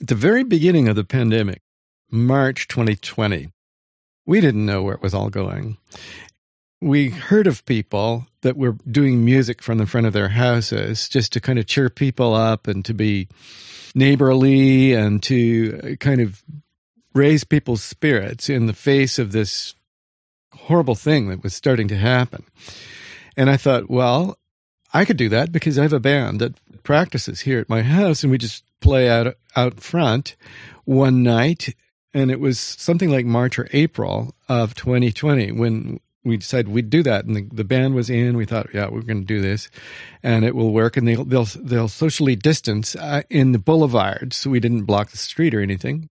At 0.00 0.08
the 0.08 0.14
very 0.14 0.44
beginning 0.44 0.88
of 0.88 0.96
the 0.96 1.04
pandemic, 1.04 1.62
March 2.10 2.68
2020, 2.68 3.48
we 4.26 4.40
didn't 4.40 4.66
know 4.66 4.82
where 4.82 4.94
it 4.94 5.02
was 5.02 5.14
all 5.14 5.30
going. 5.30 5.78
We 6.80 7.08
heard 7.08 7.46
of 7.46 7.64
people 7.64 8.26
that 8.42 8.56
were 8.56 8.76
doing 8.90 9.24
music 9.24 9.62
from 9.62 9.78
the 9.78 9.86
front 9.86 10.06
of 10.06 10.12
their 10.12 10.28
houses 10.28 11.08
just 11.08 11.32
to 11.32 11.40
kind 11.40 11.58
of 11.58 11.66
cheer 11.66 11.88
people 11.88 12.34
up 12.34 12.66
and 12.66 12.84
to 12.84 12.92
be 12.92 13.28
neighborly 13.94 14.92
and 14.92 15.22
to 15.22 15.80
uh, 15.82 15.96
kind 15.96 16.20
of 16.20 16.42
raise 17.16 17.44
people's 17.44 17.82
spirits 17.82 18.48
in 18.48 18.66
the 18.66 18.74
face 18.74 19.18
of 19.18 19.32
this 19.32 19.74
horrible 20.52 20.94
thing 20.94 21.28
that 21.28 21.42
was 21.42 21.54
starting 21.54 21.88
to 21.88 21.96
happen. 21.96 22.44
And 23.36 23.48
I 23.48 23.56
thought, 23.56 23.90
well, 23.90 24.38
I 24.92 25.04
could 25.04 25.16
do 25.16 25.28
that 25.30 25.50
because 25.50 25.78
I 25.78 25.82
have 25.82 25.92
a 25.92 26.00
band 26.00 26.40
that 26.40 26.54
practices 26.82 27.40
here 27.40 27.58
at 27.58 27.68
my 27.68 27.82
house 27.82 28.22
and 28.22 28.30
we 28.30 28.38
just 28.38 28.64
play 28.80 29.08
out 29.08 29.34
out 29.56 29.80
front 29.80 30.36
one 30.84 31.22
night. 31.22 31.74
And 32.14 32.30
it 32.30 32.40
was 32.40 32.58
something 32.58 33.10
like 33.10 33.26
March 33.26 33.58
or 33.58 33.68
April 33.72 34.34
of 34.48 34.74
2020 34.74 35.52
when 35.52 36.00
we 36.24 36.36
decided 36.36 36.68
we'd 36.68 36.90
do 36.90 37.02
that. 37.02 37.24
And 37.24 37.36
the, 37.36 37.48
the 37.52 37.64
band 37.64 37.94
was 37.94 38.08
in. 38.08 38.36
We 38.36 38.46
thought 38.46 38.72
yeah 38.72 38.88
we're 38.88 39.02
going 39.02 39.20
to 39.20 39.26
do 39.26 39.40
this 39.40 39.70
and 40.22 40.44
it 40.44 40.54
will 40.54 40.72
work. 40.72 40.96
And 40.96 41.08
they'll 41.08 41.24
they'll, 41.24 41.44
they'll 41.44 41.88
socially 41.88 42.36
distance 42.36 42.94
uh, 42.94 43.22
in 43.28 43.52
the 43.52 43.58
boulevard 43.58 44.32
so 44.32 44.50
we 44.50 44.60
didn't 44.60 44.84
block 44.84 45.10
the 45.10 45.16
street 45.16 45.54
or 45.54 45.60
anything 45.60 46.08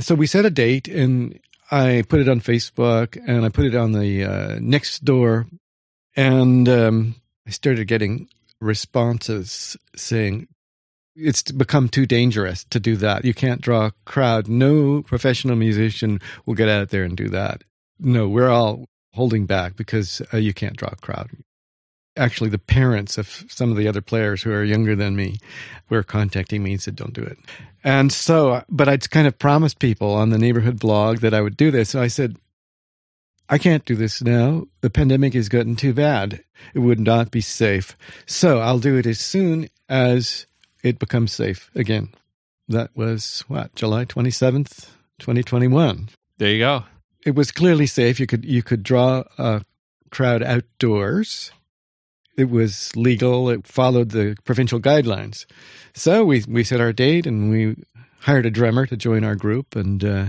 so 0.00 0.14
we 0.14 0.26
set 0.26 0.44
a 0.44 0.50
date 0.50 0.88
and 0.88 1.38
I 1.70 2.04
put 2.08 2.20
it 2.20 2.28
on 2.28 2.40
Facebook 2.40 3.18
and 3.26 3.44
I 3.44 3.48
put 3.48 3.66
it 3.66 3.74
on 3.74 3.92
the 3.92 4.24
uh, 4.24 4.58
next 4.60 5.04
door 5.04 5.46
and 6.16 6.68
um, 6.68 7.14
I 7.46 7.50
started 7.50 7.86
getting 7.86 8.28
responses 8.60 9.76
saying 9.94 10.48
it's 11.14 11.42
become 11.50 11.88
too 11.88 12.06
dangerous 12.06 12.64
to 12.70 12.80
do 12.80 12.96
that. 12.96 13.24
You 13.24 13.34
can't 13.34 13.60
draw 13.60 13.86
a 13.86 13.92
crowd. 14.04 14.48
No 14.48 15.02
professional 15.02 15.56
musician 15.56 16.20
will 16.46 16.54
get 16.54 16.68
out 16.68 16.90
there 16.90 17.02
and 17.02 17.16
do 17.16 17.28
that. 17.30 17.64
No, 17.98 18.28
we're 18.28 18.48
all 18.48 18.86
holding 19.14 19.46
back 19.46 19.76
because 19.76 20.22
uh, 20.32 20.36
you 20.36 20.54
can't 20.54 20.76
draw 20.76 20.90
a 20.92 20.96
crowd. 20.96 21.30
Actually, 22.18 22.50
the 22.50 22.58
parents 22.58 23.16
of 23.16 23.44
some 23.48 23.70
of 23.70 23.76
the 23.76 23.88
other 23.88 24.02
players 24.02 24.42
who 24.42 24.52
are 24.52 24.64
younger 24.64 24.94
than 24.94 25.16
me 25.16 25.38
were 25.88 26.02
contacting 26.02 26.62
me 26.62 26.72
and 26.72 26.82
said, 26.82 26.96
don't 26.96 27.14
do 27.14 27.22
it. 27.22 27.38
And 27.84 28.12
so, 28.12 28.64
but 28.68 28.88
I'd 28.88 29.08
kind 29.10 29.26
of 29.26 29.38
promised 29.38 29.78
people 29.78 30.12
on 30.12 30.30
the 30.30 30.38
neighborhood 30.38 30.78
blog 30.78 31.18
that 31.18 31.32
I 31.32 31.40
would 31.40 31.56
do 31.56 31.70
this. 31.70 31.90
So 31.90 32.02
I 32.02 32.08
said, 32.08 32.36
I 33.48 33.56
can't 33.56 33.84
do 33.84 33.94
this 33.94 34.20
now. 34.20 34.66
The 34.82 34.90
pandemic 34.90 35.34
has 35.34 35.48
gotten 35.48 35.76
too 35.76 35.94
bad. 35.94 36.44
It 36.74 36.80
would 36.80 37.00
not 37.00 37.30
be 37.30 37.40
safe. 37.40 37.96
So 38.26 38.58
I'll 38.58 38.78
do 38.78 38.96
it 38.96 39.06
as 39.06 39.20
soon 39.20 39.68
as 39.88 40.46
it 40.82 40.98
becomes 40.98 41.32
safe 41.32 41.70
again. 41.74 42.10
That 42.68 42.90
was 42.94 43.44
what, 43.48 43.74
July 43.74 44.04
27th, 44.04 44.90
2021. 45.18 46.10
There 46.36 46.50
you 46.50 46.58
go. 46.58 46.84
It 47.24 47.34
was 47.34 47.50
clearly 47.50 47.86
safe. 47.86 48.20
You 48.20 48.26
could 48.26 48.44
you 48.44 48.62
could 48.62 48.82
draw 48.82 49.24
a 49.38 49.62
crowd 50.10 50.42
outdoors. 50.42 51.50
It 52.38 52.50
was 52.50 52.94
legal. 52.94 53.50
It 53.50 53.66
followed 53.66 54.10
the 54.10 54.36
provincial 54.44 54.80
guidelines. 54.80 55.44
So 55.92 56.24
we 56.24 56.44
we 56.48 56.62
set 56.62 56.80
our 56.80 56.92
date 56.92 57.26
and 57.26 57.50
we 57.50 57.76
hired 58.20 58.46
a 58.46 58.50
drummer 58.50 58.86
to 58.86 58.96
join 58.96 59.24
our 59.24 59.34
group 59.34 59.74
and 59.74 60.04
uh, 60.04 60.26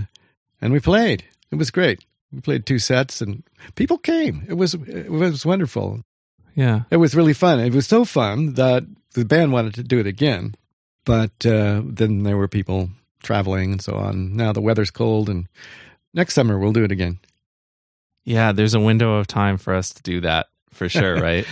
and 0.60 0.72
we 0.72 0.80
played. 0.80 1.24
It 1.52 1.56
was 1.56 1.70
great. 1.70 2.04
We 2.32 2.40
played 2.40 2.66
two 2.66 2.80
sets 2.80 3.20
and 3.20 3.44
people 3.76 3.96
came. 3.96 4.44
It 4.48 4.54
was 4.54 4.74
it 4.74 5.10
was 5.10 5.46
wonderful. 5.46 6.00
Yeah. 6.54 6.82
It 6.90 6.96
was 6.96 7.14
really 7.14 7.32
fun. 7.32 7.60
It 7.60 7.72
was 7.72 7.86
so 7.86 8.04
fun 8.04 8.54
that 8.54 8.84
the 9.14 9.24
band 9.24 9.52
wanted 9.52 9.74
to 9.74 9.84
do 9.84 9.98
it 10.00 10.06
again, 10.06 10.54
but 11.04 11.46
uh, 11.46 11.82
then 11.84 12.24
there 12.24 12.36
were 12.36 12.48
people 12.48 12.90
traveling 13.22 13.72
and 13.72 13.82
so 13.82 13.94
on. 13.94 14.36
Now 14.36 14.52
the 14.52 14.60
weather's 14.60 14.90
cold, 14.90 15.28
and 15.28 15.46
next 16.12 16.34
summer 16.34 16.58
we'll 16.58 16.72
do 16.72 16.84
it 16.84 16.92
again. 16.92 17.20
Yeah, 18.24 18.52
there's 18.52 18.74
a 18.74 18.80
window 18.80 19.14
of 19.14 19.26
time 19.26 19.56
for 19.56 19.74
us 19.74 19.90
to 19.90 20.02
do 20.02 20.20
that 20.22 20.48
for 20.72 20.88
sure, 20.88 21.14
right? 21.20 21.46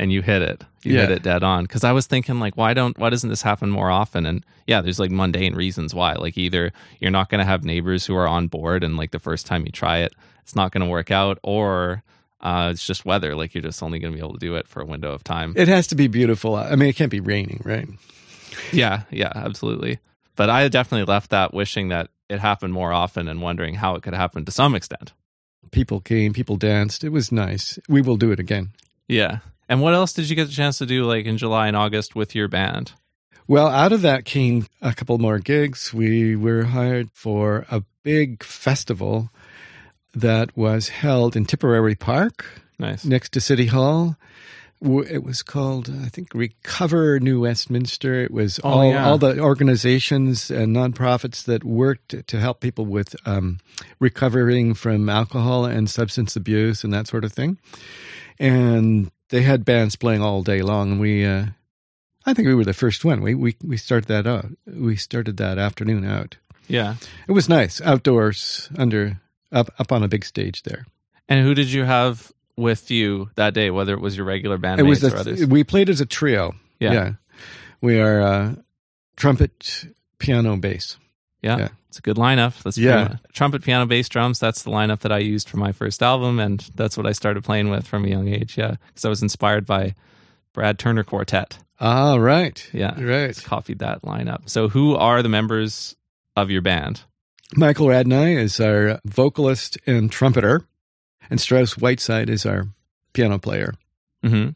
And 0.00 0.10
you 0.12 0.22
hit 0.22 0.42
it. 0.42 0.64
You 0.82 0.94
Yeah. 0.94 1.00
hit 1.02 1.10
it 1.10 1.22
dead 1.22 1.42
on. 1.44 1.64
Because 1.64 1.84
I 1.84 1.92
was 1.92 2.06
thinking, 2.06 2.40
like, 2.40 2.56
why 2.56 2.74
don't 2.74 2.98
why 2.98 3.10
doesn't 3.10 3.28
this 3.30 3.42
happen 3.42 3.70
more 3.70 3.90
often? 3.90 4.26
And 4.26 4.44
yeah, 4.66 4.80
there's 4.80 4.98
like 4.98 5.10
mundane 5.12 5.54
reasons 5.54 5.94
why. 5.94 6.14
Like 6.14 6.36
either 6.38 6.72
you're 7.00 7.10
not 7.12 7.28
going 7.28 7.38
to 7.40 7.44
have 7.44 7.64
neighbors 7.64 8.06
who 8.06 8.16
are 8.16 8.26
on 8.26 8.48
board, 8.48 8.82
and 8.82 8.96
like 8.96 9.12
the 9.12 9.18
first 9.18 9.46
time 9.46 9.64
you 9.66 9.70
try 9.72 9.98
it, 9.98 10.12
it's 10.42 10.56
not 10.56 10.72
going 10.72 10.82
to 10.82 10.90
work 10.90 11.10
out, 11.10 11.38
or 11.44 12.02
uh, 12.40 12.70
it's 12.72 12.86
just 12.86 13.04
weather. 13.04 13.36
Like 13.36 13.54
you're 13.54 13.62
just 13.62 13.82
only 13.82 13.98
going 13.98 14.12
to 14.12 14.16
be 14.16 14.24
able 14.24 14.32
to 14.32 14.38
do 14.46 14.54
it 14.56 14.66
for 14.66 14.80
a 14.82 14.86
window 14.86 15.12
of 15.12 15.22
time. 15.22 15.52
It 15.56 15.68
has 15.68 15.86
to 15.88 15.94
be 15.94 16.08
beautiful. 16.08 16.56
I 16.56 16.74
mean, 16.76 16.88
it 16.88 16.96
can't 16.96 17.10
be 17.10 17.20
raining, 17.20 17.60
right? 17.64 17.86
Yeah, 18.72 19.02
yeah, 19.10 19.32
absolutely. 19.34 19.98
But 20.36 20.48
I 20.50 20.66
definitely 20.68 21.04
left 21.12 21.30
that 21.30 21.52
wishing 21.52 21.88
that 21.88 22.08
it 22.30 22.40
happened 22.40 22.72
more 22.72 22.92
often 22.92 23.28
and 23.28 23.42
wondering 23.42 23.74
how 23.74 23.94
it 23.96 24.02
could 24.02 24.14
happen 24.14 24.44
to 24.46 24.52
some 24.52 24.74
extent. 24.74 25.12
People 25.72 26.00
came, 26.00 26.32
people 26.32 26.56
danced. 26.56 27.04
It 27.04 27.10
was 27.10 27.30
nice. 27.30 27.78
We 27.88 28.00
will 28.00 28.16
do 28.16 28.32
it 28.32 28.40
again. 28.40 28.70
Yeah. 29.08 29.38
And 29.70 29.80
what 29.80 29.94
else 29.94 30.12
did 30.12 30.28
you 30.28 30.34
get 30.36 30.48
the 30.48 30.52
chance 30.52 30.78
to 30.78 30.86
do 30.86 31.04
like 31.04 31.24
in 31.26 31.38
July 31.38 31.68
and 31.68 31.76
August 31.76 32.14
with 32.16 32.34
your 32.34 32.48
band? 32.48 32.92
Well, 33.46 33.68
out 33.68 33.92
of 33.92 34.02
that 34.02 34.24
came 34.24 34.66
a 34.82 34.92
couple 34.92 35.16
more 35.18 35.38
gigs. 35.38 35.94
We 35.94 36.34
were 36.36 36.64
hired 36.64 37.08
for 37.14 37.64
a 37.70 37.84
big 38.02 38.42
festival 38.42 39.30
that 40.14 40.56
was 40.56 40.88
held 40.88 41.36
in 41.36 41.44
Tipperary 41.46 41.94
Park 41.94 42.44
Nice. 42.80 43.04
next 43.04 43.30
to 43.32 43.40
City 43.40 43.66
Hall. 43.66 44.16
It 44.82 45.22
was 45.22 45.42
called, 45.42 45.88
I 46.04 46.08
think, 46.08 46.32
Recover 46.34 47.20
New 47.20 47.40
Westminster. 47.42 48.14
It 48.24 48.30
was 48.32 48.58
Oh, 48.64 48.68
all, 48.70 48.90
yeah. 48.90 49.06
all 49.08 49.18
the 49.18 49.38
organizations 49.38 50.50
and 50.50 50.74
nonprofits 50.74 51.44
that 51.44 51.62
worked 51.64 52.26
to 52.26 52.40
help 52.40 52.60
people 52.60 52.86
with 52.86 53.14
um, 53.26 53.58
recovering 54.00 54.74
from 54.74 55.08
alcohol 55.08 55.64
and 55.66 55.88
substance 55.88 56.34
abuse 56.34 56.82
and 56.82 56.92
that 56.92 57.06
sort 57.06 57.24
of 57.24 57.32
thing. 57.32 57.58
And 58.38 59.10
they 59.30 59.42
had 59.42 59.64
bands 59.64 59.96
playing 59.96 60.22
all 60.22 60.42
day 60.42 60.62
long, 60.62 60.92
and 60.92 61.00
we, 61.00 61.24
uh, 61.24 61.46
I 62.26 62.34
think 62.34 62.46
we 62.46 62.54
were 62.54 62.64
the 62.64 62.72
first 62.74 63.04
one. 63.04 63.22
We 63.22 63.34
we 63.34 63.56
we 63.64 63.76
started 63.76 64.08
that 64.08 64.26
out. 64.26 64.46
We 64.66 64.96
started 64.96 65.36
that 65.38 65.58
afternoon 65.58 66.04
out. 66.04 66.36
Yeah. 66.68 66.96
It 67.26 67.32
was 67.32 67.48
nice, 67.48 67.80
outdoors, 67.80 68.70
under 68.76 69.20
up 69.50 69.72
up 69.78 69.92
on 69.92 70.02
a 70.02 70.08
big 70.08 70.24
stage 70.24 70.62
there. 70.62 70.86
And 71.28 71.44
who 71.44 71.54
did 71.54 71.72
you 71.72 71.84
have 71.84 72.32
with 72.56 72.90
you 72.90 73.30
that 73.36 73.54
day, 73.54 73.70
whether 73.70 73.94
it 73.94 74.00
was 74.00 74.16
your 74.16 74.26
regular 74.26 74.58
bandmates 74.58 74.78
it 74.78 74.82
was 74.82 75.04
or 75.04 75.16
others? 75.16 75.46
we 75.46 75.64
played 75.64 75.88
as 75.88 76.00
a 76.00 76.06
trio. 76.06 76.54
Yeah. 76.78 77.12
we 77.80 78.00
are 78.00 78.20
uh, 78.20 78.54
trumpet, 79.16 79.86
piano, 80.18 80.56
bass. 80.56 80.96
Yeah. 81.42 81.58
Yeah. 81.58 81.68
It's 81.88 81.98
a 81.98 82.02
good 82.02 82.16
lineup. 82.16 82.62
That's 82.62 82.78
Yeah. 82.78 83.06
pretty 83.08 83.22
trumpet, 83.32 83.62
piano, 83.62 83.86
bass, 83.86 84.08
drums. 84.08 84.38
That's 84.38 84.62
the 84.62 84.70
lineup 84.70 85.00
that 85.00 85.10
I 85.12 85.18
used 85.18 85.48
for 85.48 85.56
my 85.56 85.72
first 85.72 86.02
album, 86.02 86.38
and 86.38 86.60
that's 86.74 86.96
what 86.96 87.06
I 87.06 87.12
started 87.12 87.42
playing 87.44 87.70
with 87.70 87.86
from 87.86 88.04
a 88.04 88.08
young 88.08 88.28
age. 88.28 88.56
Yeah, 88.56 88.76
because 88.88 89.04
I 89.04 89.08
was 89.08 89.22
inspired 89.22 89.66
by 89.66 89.94
Brad 90.52 90.78
Turner 90.78 91.02
Quartet. 91.02 91.58
Ah, 91.80 92.14
right. 92.16 92.68
Yeah, 92.72 93.00
right. 93.02 93.28
Just 93.34 93.44
copied 93.44 93.78
that 93.80 94.02
lineup. 94.02 94.48
So, 94.50 94.68
who 94.68 94.94
are 94.94 95.22
the 95.22 95.28
members 95.30 95.96
of 96.36 96.50
your 96.50 96.60
band? 96.62 97.00
Michael 97.56 97.88
Radney 97.88 98.34
is 98.34 98.60
our 98.60 99.00
vocalist 99.04 99.76
and 99.86 100.12
trumpeter, 100.12 100.62
and 101.30 101.40
Strauss 101.40 101.76
Whiteside 101.78 102.28
is 102.30 102.44
our 102.46 102.66
piano 103.14 103.38
player. 103.38 103.74
hmm 104.22 104.50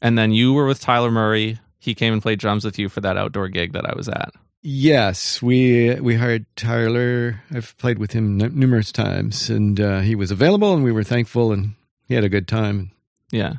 And 0.00 0.18
then 0.18 0.32
you 0.32 0.52
were 0.52 0.66
with 0.66 0.80
Tyler 0.80 1.10
Murray. 1.12 1.60
He 1.78 1.94
came 1.94 2.12
and 2.12 2.22
played 2.22 2.40
drums 2.40 2.64
with 2.64 2.78
you 2.78 2.88
for 2.88 3.00
that 3.02 3.16
outdoor 3.16 3.48
gig 3.48 3.72
that 3.74 3.84
I 3.88 3.94
was 3.94 4.08
at. 4.08 4.32
Yes, 4.62 5.42
we 5.42 5.94
we 6.00 6.14
hired 6.14 6.46
Tyler. 6.54 7.42
I've 7.52 7.76
played 7.78 7.98
with 7.98 8.12
him 8.12 8.40
n- 8.40 8.52
numerous 8.54 8.92
times, 8.92 9.50
and 9.50 9.80
uh, 9.80 10.00
he 10.00 10.14
was 10.14 10.30
available, 10.30 10.72
and 10.72 10.84
we 10.84 10.92
were 10.92 11.02
thankful, 11.02 11.50
and 11.52 11.74
he 12.06 12.14
had 12.14 12.22
a 12.24 12.28
good 12.28 12.46
time. 12.46 12.92
Yeah. 13.32 13.54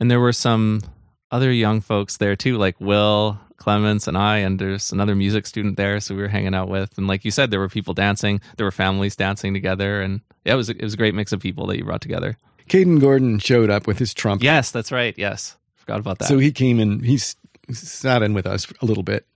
And 0.00 0.10
there 0.10 0.20
were 0.20 0.32
some 0.32 0.80
other 1.30 1.52
young 1.52 1.80
folks 1.82 2.16
there 2.16 2.36
too, 2.36 2.56
like 2.56 2.80
Will, 2.80 3.38
Clements, 3.58 4.08
and 4.08 4.16
I, 4.16 4.38
and 4.38 4.58
there's 4.58 4.92
another 4.92 5.14
music 5.14 5.46
student 5.46 5.76
there, 5.76 6.00
so 6.00 6.14
we 6.14 6.22
were 6.22 6.28
hanging 6.28 6.54
out 6.54 6.68
with. 6.70 6.96
And 6.96 7.06
like 7.06 7.24
you 7.26 7.30
said, 7.30 7.50
there 7.50 7.60
were 7.60 7.68
people 7.68 7.92
dancing, 7.92 8.40
there 8.56 8.64
were 8.66 8.70
families 8.72 9.16
dancing 9.16 9.52
together, 9.52 10.00
and 10.00 10.22
yeah, 10.46 10.54
it 10.54 10.56
was 10.56 10.70
it 10.70 10.80
was 10.82 10.94
a 10.94 10.98
great 10.98 11.14
mix 11.14 11.32
of 11.32 11.40
people 11.40 11.66
that 11.66 11.76
you 11.76 11.84
brought 11.84 12.00
together. 12.00 12.38
Caden 12.70 12.98
Gordon 12.98 13.38
showed 13.40 13.68
up 13.68 13.86
with 13.86 13.98
his 13.98 14.14
trumpet, 14.14 14.44
Yes, 14.44 14.70
that's 14.70 14.90
right. 14.90 15.14
Yes, 15.18 15.58
forgot 15.76 16.00
about 16.00 16.18
that. 16.20 16.28
so 16.28 16.38
he 16.38 16.50
came 16.50 16.80
and 16.80 17.04
he 17.04 17.18
sat 17.18 18.22
in 18.22 18.32
with 18.32 18.46
us 18.46 18.66
a 18.80 18.86
little 18.86 19.02
bit. 19.02 19.26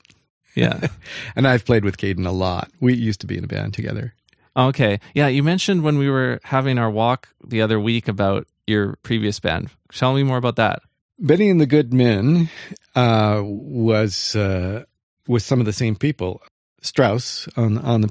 Yeah. 0.58 0.88
And 1.36 1.46
I've 1.46 1.64
played 1.64 1.84
with 1.84 1.96
Caden 1.96 2.26
a 2.26 2.30
lot. 2.30 2.70
We 2.80 2.94
used 2.94 3.20
to 3.20 3.26
be 3.26 3.36
in 3.38 3.44
a 3.44 3.48
band 3.48 3.74
together. 3.74 4.14
Okay. 4.56 4.98
Yeah, 5.14 5.28
you 5.28 5.42
mentioned 5.42 5.82
when 5.82 5.98
we 5.98 6.10
were 6.10 6.40
having 6.44 6.78
our 6.78 6.90
walk 6.90 7.28
the 7.46 7.62
other 7.62 7.78
week 7.78 8.08
about 8.08 8.46
your 8.66 8.96
previous 9.02 9.38
band. 9.40 9.70
Tell 9.92 10.14
me 10.14 10.22
more 10.24 10.36
about 10.36 10.56
that. 10.56 10.80
Benny 11.18 11.48
and 11.50 11.60
the 11.60 11.66
Good 11.66 11.92
Men 11.94 12.48
uh, 12.94 13.40
was 13.44 14.34
uh, 14.36 14.84
with 15.26 15.42
some 15.42 15.60
of 15.60 15.66
the 15.66 15.72
same 15.72 15.96
people. 15.96 16.42
Strauss 16.82 17.48
on 17.56 17.78
on 17.78 18.00
the 18.02 18.10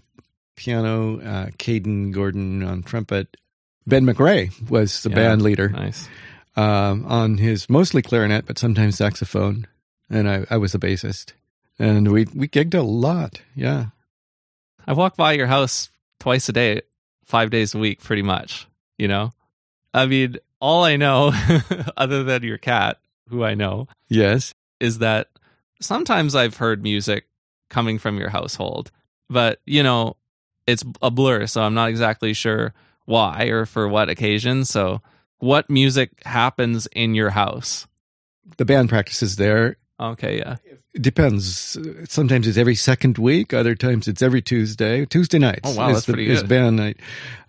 piano, 0.56 1.20
uh, 1.22 1.46
Caden 1.58 2.12
Gordon 2.12 2.64
on 2.64 2.84
trumpet. 2.84 3.38
Ben 3.86 4.06
McRae 4.06 4.52
was 4.70 5.04
the 5.04 5.10
Yeah. 5.10 5.16
band 5.16 5.42
leader 5.42 5.70
Nice. 5.70 6.10
um, 6.58 7.06
on 7.06 7.38
his 7.38 7.70
mostly 7.70 8.02
clarinet, 8.02 8.46
but 8.46 8.58
sometimes 8.58 8.98
saxophone, 8.98 9.68
and 10.10 10.28
I, 10.30 10.46
I 10.50 10.58
was 10.58 10.72
the 10.74 10.80
bassist. 10.80 11.32
And 11.80 12.12
we 12.12 12.26
we 12.34 12.48
gigged 12.48 12.74
a 12.74 12.82
lot. 12.82 13.42
Yeah, 13.56 13.88
I 14.86 14.94
walk 14.94 15.16
by 15.16 15.34
your 15.34 15.48
house 15.48 15.90
twice 16.20 16.50
a 16.50 16.54
day, 16.54 16.82
five 17.24 17.50
days 17.50 17.76
a 17.76 17.78
week, 17.78 18.02
pretty 18.02 18.24
much. 18.24 18.68
You 18.98 19.08
know, 19.08 19.32
I 19.94 20.08
mean, 20.08 20.38
all 20.60 20.84
I 20.84 20.96
know, 20.96 21.34
other 21.98 22.24
than 22.24 22.44
your 22.44 22.58
cat, 22.58 23.00
who 23.30 23.44
I 23.44 23.54
know, 23.54 23.88
yes, 24.10 24.54
is 24.80 25.00
that 25.00 25.30
sometimes 25.80 26.34
I've 26.34 26.58
heard 26.58 26.82
music 26.82 27.28
coming 27.70 28.00
from 28.00 28.18
your 28.18 28.30
household, 28.30 28.92
but 29.30 29.62
you 29.66 29.84
know, 29.84 30.18
it's 30.66 30.84
a 31.02 31.12
blur, 31.12 31.46
so 31.46 31.62
I'm 31.62 31.76
not 31.76 31.90
exactly 31.90 32.34
sure 32.34 32.74
why 33.06 33.46
or 33.46 33.66
for 33.68 33.88
what 33.88 34.10
occasion. 34.10 34.66
So, 34.66 35.02
what 35.38 35.70
music 35.70 36.24
happens 36.24 36.88
in 36.88 37.14
your 37.14 37.30
house? 37.30 37.86
the 38.56 38.66
band 38.66 38.90
practices 38.90 39.36
there. 39.36 39.78
Okay, 40.00 40.38
yeah, 40.38 40.58
It 40.94 41.02
depends. 41.02 41.76
Sometimes 42.08 42.48
it's 42.48 42.58
every 42.58 42.76
second 42.76 43.18
week. 43.18 43.52
Other 43.52 43.74
times 43.74 44.08
it's 44.08 44.22
every 44.22 44.44
Tuesday. 44.44 45.06
Tuesday 45.06 45.40
nights. 45.40 45.62
Oh, 45.64 45.76
wow, 45.76 45.92
that's 45.92 46.06
the, 46.06 46.14
pretty 46.14 46.30
is 46.30 46.44
band 46.44 46.76
night. 46.76 47.00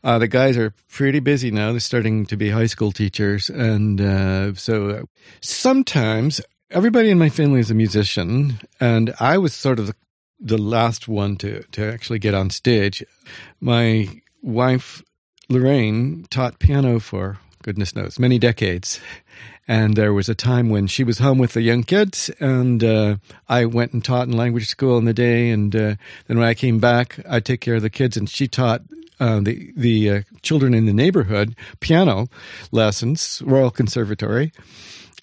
Uh, 0.03 0.19
the 0.19 0.29
guys 0.29 0.57
are 0.57 0.73
pretty 0.89 1.21
busy 1.21 1.51
now. 1.51 1.73
They're 1.73 1.81
starting 1.81 2.25
to 2.27 2.37
be 2.37 2.49
high 2.49 2.67
school 2.67 2.91
teachers, 2.91 3.51
and 3.51 4.01
uh, 4.01 4.55
so 4.55 5.09
sometimes 5.43 6.41
everybody 6.71 7.11
in 7.11 7.19
my 7.19 7.29
family 7.29 7.61
is 7.61 7.71
a 7.71 7.75
musician, 7.75 8.59
and 8.81 9.13
I 9.21 9.37
was 9.37 9.53
sort 9.53 9.79
of 9.79 9.89
the, 9.89 9.95
the 10.41 10.59
last 10.59 11.07
one 11.07 11.37
to 11.37 11.65
to 11.73 11.93
actually 11.93 12.19
get 12.19 12.33
on 12.33 12.49
stage. 12.49 13.05
My 13.61 14.09
wife 14.41 15.03
Lorraine 15.51 16.25
taught 16.31 16.59
piano 16.59 16.99
for 16.99 17.39
goodness 17.63 17.95
knows 17.95 18.19
many 18.19 18.39
decades. 18.39 19.01
And 19.71 19.97
there 19.97 20.15
was 20.15 20.31
a 20.31 20.35
time 20.35 20.71
when 20.71 20.87
she 20.87 21.05
was 21.05 21.19
home 21.19 21.37
with 21.37 21.53
the 21.53 21.61
young 21.61 21.83
kids, 21.83 22.31
and 22.41 22.83
uh, 22.83 23.17
I 23.51 23.67
went 23.67 23.93
and 23.93 24.03
taught 24.03 24.27
in 24.27 24.35
language 24.35 24.67
school 24.67 24.97
in 24.97 25.05
the 25.05 25.13
day. 25.13 25.51
And 25.51 25.77
uh, 25.77 25.95
then 26.27 26.39
when 26.39 26.49
I 26.49 26.55
came 26.55 26.79
back, 26.79 27.19
I'd 27.29 27.45
take 27.45 27.61
care 27.61 27.75
of 27.75 27.83
the 27.83 27.91
kids, 27.91 28.17
and 28.17 28.31
she 28.31 28.49
taught 28.49 28.81
uh, 29.21 29.41
the 29.41 29.71
the 29.77 30.11
uh, 30.11 30.23
children 30.41 30.73
in 30.73 30.87
the 30.87 30.95
neighborhood 30.95 31.55
piano 31.81 32.29
lessons, 32.73 33.43
Royal 33.45 33.71
Conservatory. 33.71 34.53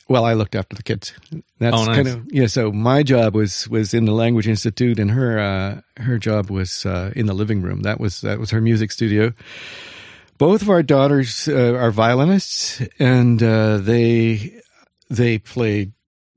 Well, 0.08 0.26
I 0.26 0.34
looked 0.34 0.54
after 0.54 0.76
the 0.76 0.84
kids. 0.84 1.14
That's 1.58 1.76
Oh, 1.76 1.86
nice. 1.86 1.96
kind 1.96 2.08
of 2.08 2.28
yeah. 2.32 2.46
So 2.46 2.72
my 2.72 3.02
job 3.02 3.34
was 3.34 3.68
was 3.70 3.96
in 3.96 4.06
the 4.06 4.12
language 4.12 4.48
institute, 4.48 5.00
and 5.00 5.10
her 5.10 5.40
uh, 5.40 5.82
her 6.04 6.20
job 6.20 6.52
was 6.52 6.86
uh, 6.86 7.12
in 7.16 7.26
the 7.26 7.34
living 7.34 7.64
room. 7.64 7.82
That 7.82 8.00
was 8.00 8.22
that 8.22 8.38
was 8.38 8.52
her 8.52 8.62
music 8.62 8.92
studio 8.92 9.34
both 10.38 10.62
of 10.62 10.70
our 10.70 10.84
daughters 10.84 11.48
uh, 11.48 11.74
are 11.74 11.92
violinists, 11.92 12.82
and 13.00 13.42
uh, 13.42 13.78
they 13.78 14.60
they 15.10 15.38
played 15.38 15.94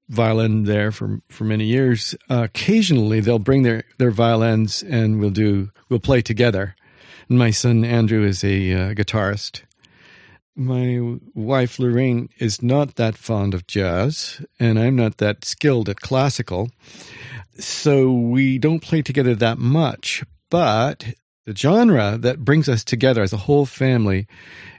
violin 0.09 0.65
there 0.65 0.93
for 0.93 1.21
for 1.29 1.45
many 1.45 1.65
years. 1.65 2.15
Uh, 2.31 2.43
occasionally, 2.45 3.21
they'll 3.21 3.39
bring 3.39 3.63
their 3.63 3.85
their 3.99 4.11
violins, 4.11 4.83
and 4.83 5.19
we'll 5.21 5.31
do 5.31 5.71
we'll 5.89 6.01
play 6.01 6.23
together. 6.23 6.77
And 7.29 7.39
my 7.39 7.51
son 7.51 7.85
Andrew 7.85 8.25
is 8.25 8.43
a 8.45 8.73
uh, 8.73 8.95
guitarist. 8.95 9.63
My 10.55 11.19
wife 11.35 11.79
Lorraine 11.79 12.31
is 12.39 12.63
not 12.63 12.97
that 12.97 13.17
fond 13.17 13.55
of 13.55 13.67
jazz, 13.67 14.45
and 14.59 14.79
I'm 14.79 14.97
not 14.97 15.19
that 15.19 15.45
skilled 15.45 15.89
at 15.89 16.01
classical. 16.01 16.71
So 17.59 18.13
we 18.13 18.59
don't 18.59 18.83
play 18.83 19.03
together 19.03 19.35
that 19.37 19.59
much. 19.59 20.25
But 20.51 21.15
the 21.49 21.57
genre 21.57 22.19
that 22.19 22.45
brings 22.45 22.69
us 22.69 22.85
together 22.85 23.23
as 23.23 23.33
a 23.33 23.39
whole 23.39 23.65
family 23.65 24.27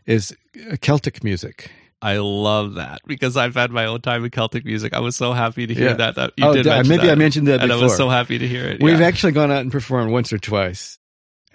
is 0.06 0.36
Celtic 0.82 1.24
music. 1.24 1.72
I 2.00 2.18
love 2.18 2.76
that 2.76 3.02
because 3.08 3.36
I've 3.36 3.56
had 3.56 3.72
my 3.72 3.88
own 3.88 4.02
time 4.02 4.24
in 4.24 4.30
Celtic 4.30 4.64
music. 4.66 4.94
I 4.94 5.00
was 5.00 5.16
so 5.16 5.34
happy 5.34 5.66
to 5.66 5.74
hear 5.74 5.90
Yeah. 5.90 5.94
that. 5.94 6.16
That 6.16 6.34
you 6.38 6.46
oh, 6.46 6.54
did 6.54 6.68
maybe 6.88 7.08
that. 7.08 7.10
I 7.10 7.16
mentioned 7.16 7.48
that 7.48 7.62
and 7.62 7.70
before. 7.70 7.82
I 7.82 7.84
was 7.86 7.98
so 7.98 8.08
happy 8.08 8.38
to 8.38 8.48
hear 8.48 8.66
it. 8.66 8.84
We've 8.84 9.00
yeah. 9.00 9.08
actually 9.08 9.32
gone 9.32 9.52
out 9.52 9.62
and 9.62 9.72
performed 9.72 10.12
once 10.12 10.32
or 10.32 10.38
twice 10.38 11.00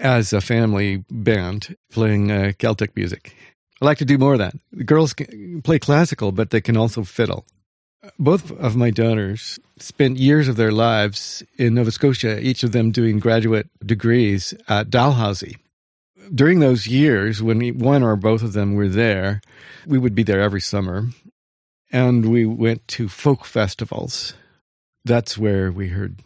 as 0.01 0.33
a 0.33 0.41
family 0.41 1.05
band 1.09 1.77
playing 1.93 2.33
uh, 2.33 2.51
Celtic 2.59 2.97
music. 2.97 3.37
I 3.81 3.85
like 3.85 3.99
to 3.99 4.05
do 4.05 4.19
more 4.19 4.33
of 4.33 4.41
that. 4.41 4.55
The 4.73 4.83
girls 4.83 5.13
can 5.15 5.63
play 5.63 5.79
classical, 5.79 6.33
but 6.33 6.51
they 6.51 6.61
can 6.61 6.77
also 6.77 7.05
fiddle. 7.05 7.47
Both 8.19 8.51
of 8.53 8.77
my 8.77 8.91
daughters 8.91 9.59
spent 9.79 10.19
years 10.19 10.49
of 10.49 10.57
their 10.57 10.73
lives 10.73 11.43
in 11.57 11.75
Nova 11.75 11.91
Scotia, 11.91 12.41
each 12.41 12.63
of 12.63 12.73
them 12.73 12.91
doing 12.91 13.19
graduate 13.19 13.69
degrees 13.85 14.55
at 14.69 14.91
Dalhousie. 14.91 15.57
During 16.35 16.61
those 16.61 16.87
years, 16.87 17.43
when 17.43 17.79
one 17.79 18.03
or 18.03 18.17
both 18.17 18.43
of 18.43 18.53
them 18.53 18.75
were 18.75 18.89
there, 18.89 19.41
we 19.87 19.99
would 19.99 20.15
be 20.15 20.23
there 20.23 20.41
every 20.41 20.61
summer. 20.61 21.09
And 21.93 22.31
we 22.31 22.47
went 22.47 22.87
to 22.89 23.09
folk 23.09 23.45
festivals. 23.45 24.35
That's 25.05 25.37
where 25.37 25.71
we 25.71 25.89
heard 25.89 26.21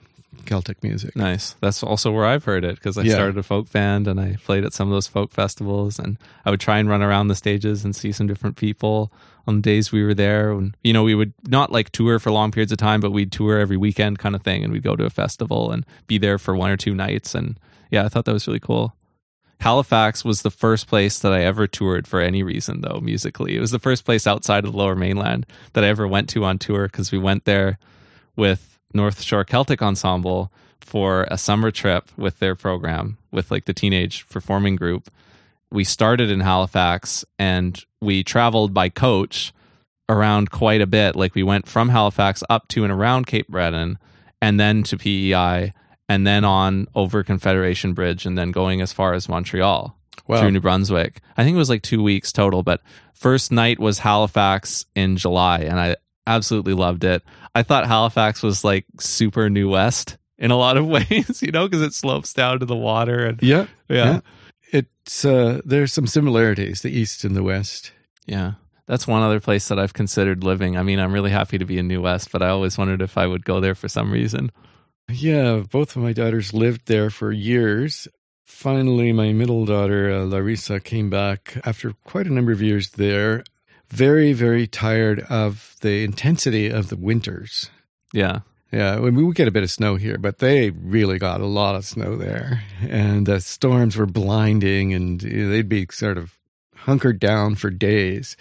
Celtic 0.45 0.83
music. 0.83 1.15
Nice. 1.17 1.55
That's 1.61 1.83
also 1.83 2.11
where 2.13 2.25
I've 2.25 2.45
heard 2.45 2.65
it 2.65 2.77
because 2.77 2.97
I 2.97 3.03
Yeah. 3.03 3.15
started 3.15 3.37
a 3.39 3.43
folk 3.43 3.71
band 3.73 4.07
and 4.09 4.19
I 4.21 4.37
played 4.45 4.65
at 4.65 4.73
some 4.73 4.89
of 4.89 4.93
those 4.95 5.07
folk 5.07 5.31
festivals 5.33 5.99
and 5.99 6.17
I 6.45 6.51
would 6.51 6.61
try 6.61 6.79
and 6.79 6.89
run 6.89 7.03
around 7.03 7.29
the 7.29 7.35
stages 7.35 7.85
and 7.85 7.95
see 7.95 8.13
some 8.13 8.27
different 8.27 8.57
people 8.57 9.13
on 9.47 9.57
the 9.57 9.63
days 9.63 9.93
we 9.93 10.03
were 10.03 10.15
there. 10.15 10.53
And, 10.53 10.77
you 10.83 10.93
know, 10.93 11.03
we 11.03 11.15
would 11.15 11.33
not 11.47 11.73
like 11.73 11.91
tour 11.91 12.19
for 12.19 12.31
long 12.31 12.51
periods 12.51 12.73
of 12.73 12.79
time, 12.79 13.01
but 13.01 13.11
we'd 13.13 13.33
tour 13.33 13.59
every 13.59 13.77
weekend 13.77 14.19
kind 14.19 14.35
of 14.35 14.43
thing 14.43 14.63
and 14.65 14.73
we'd 14.73 14.83
go 14.83 14.97
to 14.97 15.05
a 15.05 15.11
festival 15.11 15.71
and 15.71 15.85
be 16.07 16.19
there 16.19 16.39
for 16.39 16.55
one 16.57 16.71
or 16.71 16.77
two 16.77 16.95
nights. 16.95 17.35
And 17.35 17.59
yeah, 17.91 18.05
I 18.05 18.09
thought 18.09 18.25
that 18.27 18.33
was 18.33 18.47
really 18.47 18.61
cool. 18.61 18.95
Halifax 19.61 20.25
was 20.25 20.43
the 20.43 20.51
first 20.51 20.87
place 20.87 21.19
that 21.19 21.33
I 21.33 21.43
ever 21.43 21.67
toured 21.67 22.07
for 22.07 22.21
any 22.21 22.43
reason, 22.45 22.81
though, 22.83 23.01
musically. 23.03 23.57
It 23.57 23.61
was 23.61 23.73
the 23.73 23.81
first 23.81 24.05
place 24.05 24.27
outside 24.27 24.65
of 24.65 24.71
the 24.73 24.79
lower 24.79 24.95
mainland 24.95 25.47
that 25.73 25.83
I 25.83 25.89
ever 25.89 26.07
went 26.07 26.29
to 26.31 26.45
on 26.45 26.59
tour 26.59 26.87
because 26.87 27.11
we 27.11 27.19
went 27.19 27.45
there 27.45 27.79
with 28.37 28.68
North 28.95 29.23
Shore 29.23 29.45
Celtic 29.45 29.83
Ensemble 29.83 30.51
for 30.81 31.27
a 31.31 31.37
summer 31.39 31.71
trip 31.71 32.11
with 32.17 32.39
their 32.39 32.55
program 32.55 33.19
with 33.31 33.51
like 33.51 33.67
the 33.67 33.75
teenage 33.75 34.27
performing 34.29 34.77
group. 34.77 35.11
We 35.71 35.85
started 35.85 36.31
in 36.31 36.41
Halifax 36.41 37.25
and 37.39 37.79
we 38.01 38.25
traveled 38.25 38.73
by 38.73 38.89
coach 38.89 39.53
around 40.09 40.51
quite 40.51 40.81
a 40.81 40.87
bit. 40.87 41.15
Like 41.15 41.35
we 41.35 41.43
went 41.43 41.69
from 41.69 41.91
Halifax 41.91 42.43
up 42.49 42.69
to 42.69 42.85
and 42.85 42.93
around 42.93 43.27
Cape 43.27 43.49
Breton 43.49 43.99
and 44.41 44.59
then 44.59 44.83
to 44.85 44.97
PEI 44.97 45.73
and 46.09 46.27
then 46.27 46.45
on 46.45 46.87
over 46.95 47.23
Confederation 47.23 47.93
Bridge 47.93 48.25
and 48.25 48.39
then 48.39 48.51
going 48.51 48.81
as 48.81 48.93
far 48.93 49.13
as 49.13 49.29
Montreal 49.29 49.95
Wow. 50.27 50.41
through 50.41 50.51
New 50.53 50.61
Brunswick. 50.61 51.21
I 51.39 51.45
think 51.45 51.55
it 51.55 51.59
was 51.59 51.71
like 51.71 51.81
two 51.83 52.03
weeks 52.03 52.33
total, 52.33 52.63
but 52.63 52.83
first 53.15 53.51
night 53.51 53.79
was 53.79 54.01
Halifax 54.01 54.85
in 54.95 55.17
July, 55.17 55.61
and 55.61 55.81
I 55.81 55.97
absolutely 56.29 56.75
loved 56.75 57.05
it. 57.05 57.23
I 57.55 57.63
thought 57.63 57.87
Halifax 57.87 58.43
was 58.43 58.63
like 58.65 58.85
super 59.01 59.49
New 59.51 59.69
West 59.71 60.17
in 60.39 60.51
a 60.51 60.57
lot 60.57 60.77
of 60.77 60.87
ways, 60.97 61.43
you 61.43 61.51
know, 61.51 61.67
because 61.67 61.83
it 61.83 61.95
slopes 61.95 62.33
down 62.33 62.61
to 62.61 62.67
the 62.67 62.77
water 62.77 63.27
and 63.27 63.43
Yeah. 63.43 63.67
yeah. 63.89 64.21
It's 64.71 65.25
uh 65.25 65.61
there's 65.65 65.93
some 65.93 66.07
similarities, 66.07 66.83
the 66.83 66.91
east 66.91 67.25
and 67.25 67.35
the 67.35 67.43
west. 67.43 67.93
Yeah. 68.27 68.53
That's 68.87 69.07
one 69.07 69.23
other 69.23 69.41
place 69.41 69.69
that 69.69 69.79
I've 69.79 69.93
considered 69.95 70.45
living. 70.45 70.77
I 70.77 70.83
mean, 70.83 70.99
I'm 70.99 71.13
really 71.13 71.31
happy 71.31 71.59
to 71.59 71.65
be 71.67 71.79
in 71.79 71.89
New 71.89 72.03
West, 72.03 72.31
but 72.33 72.43
I 72.43 72.49
always 72.49 72.79
wondered 72.79 73.03
if 73.03 73.19
I 73.19 73.27
would 73.27 73.45
go 73.45 73.61
there 73.61 73.75
for 73.75 73.89
some 73.89 74.11
reason. 74.11 74.51
Yeah, 75.11 75.63
both 75.71 75.97
of 75.97 76.03
my 76.03 76.13
daughters 76.13 76.53
lived 76.55 76.87
there 76.87 77.11
for 77.11 77.33
years. 77.33 78.09
Finally, 78.47 79.13
my 79.13 79.33
middle 79.33 79.67
daughter, 79.67 80.11
uh, 80.11 80.25
Larissa, 80.25 80.81
came 80.81 81.11
back 81.11 81.59
after 81.65 81.93
quite 82.05 82.27
a 82.27 82.33
number 82.33 82.53
of 82.53 82.63
years 82.63 82.91
there. 82.91 83.45
Very, 83.91 84.33
very 84.33 84.67
tired 84.67 85.21
of 85.31 85.77
the 85.81 86.05
intensity 86.05 86.69
of 86.69 86.89
the 86.89 86.97
winters. 86.97 87.71
Yeah. 88.13 88.41
Yeah, 88.71 88.97
I 88.97 88.99
mean, 88.99 89.27
we 89.27 89.33
get 89.33 89.49
a 89.49 89.51
bit 89.53 89.63
of 89.63 89.71
snow 89.71 89.97
here, 89.97 90.19
but 90.19 90.39
they 90.39 90.71
really 90.71 91.19
got 91.19 91.41
a 91.41 91.47
lot 91.47 91.75
of 91.75 91.87
snow 91.87 92.17
there. 92.17 92.65
And 92.87 93.25
the 93.27 93.41
storms 93.41 93.97
were 93.97 94.05
blinding, 94.05 94.93
and 94.93 95.23
you 95.23 95.45
know, 95.45 95.51
they'd 95.51 95.71
be 95.71 95.87
sort 95.91 96.19
of 96.19 96.39
hunkered 96.75 97.19
down 97.19 97.55
for 97.55 97.71
days. 97.71 98.37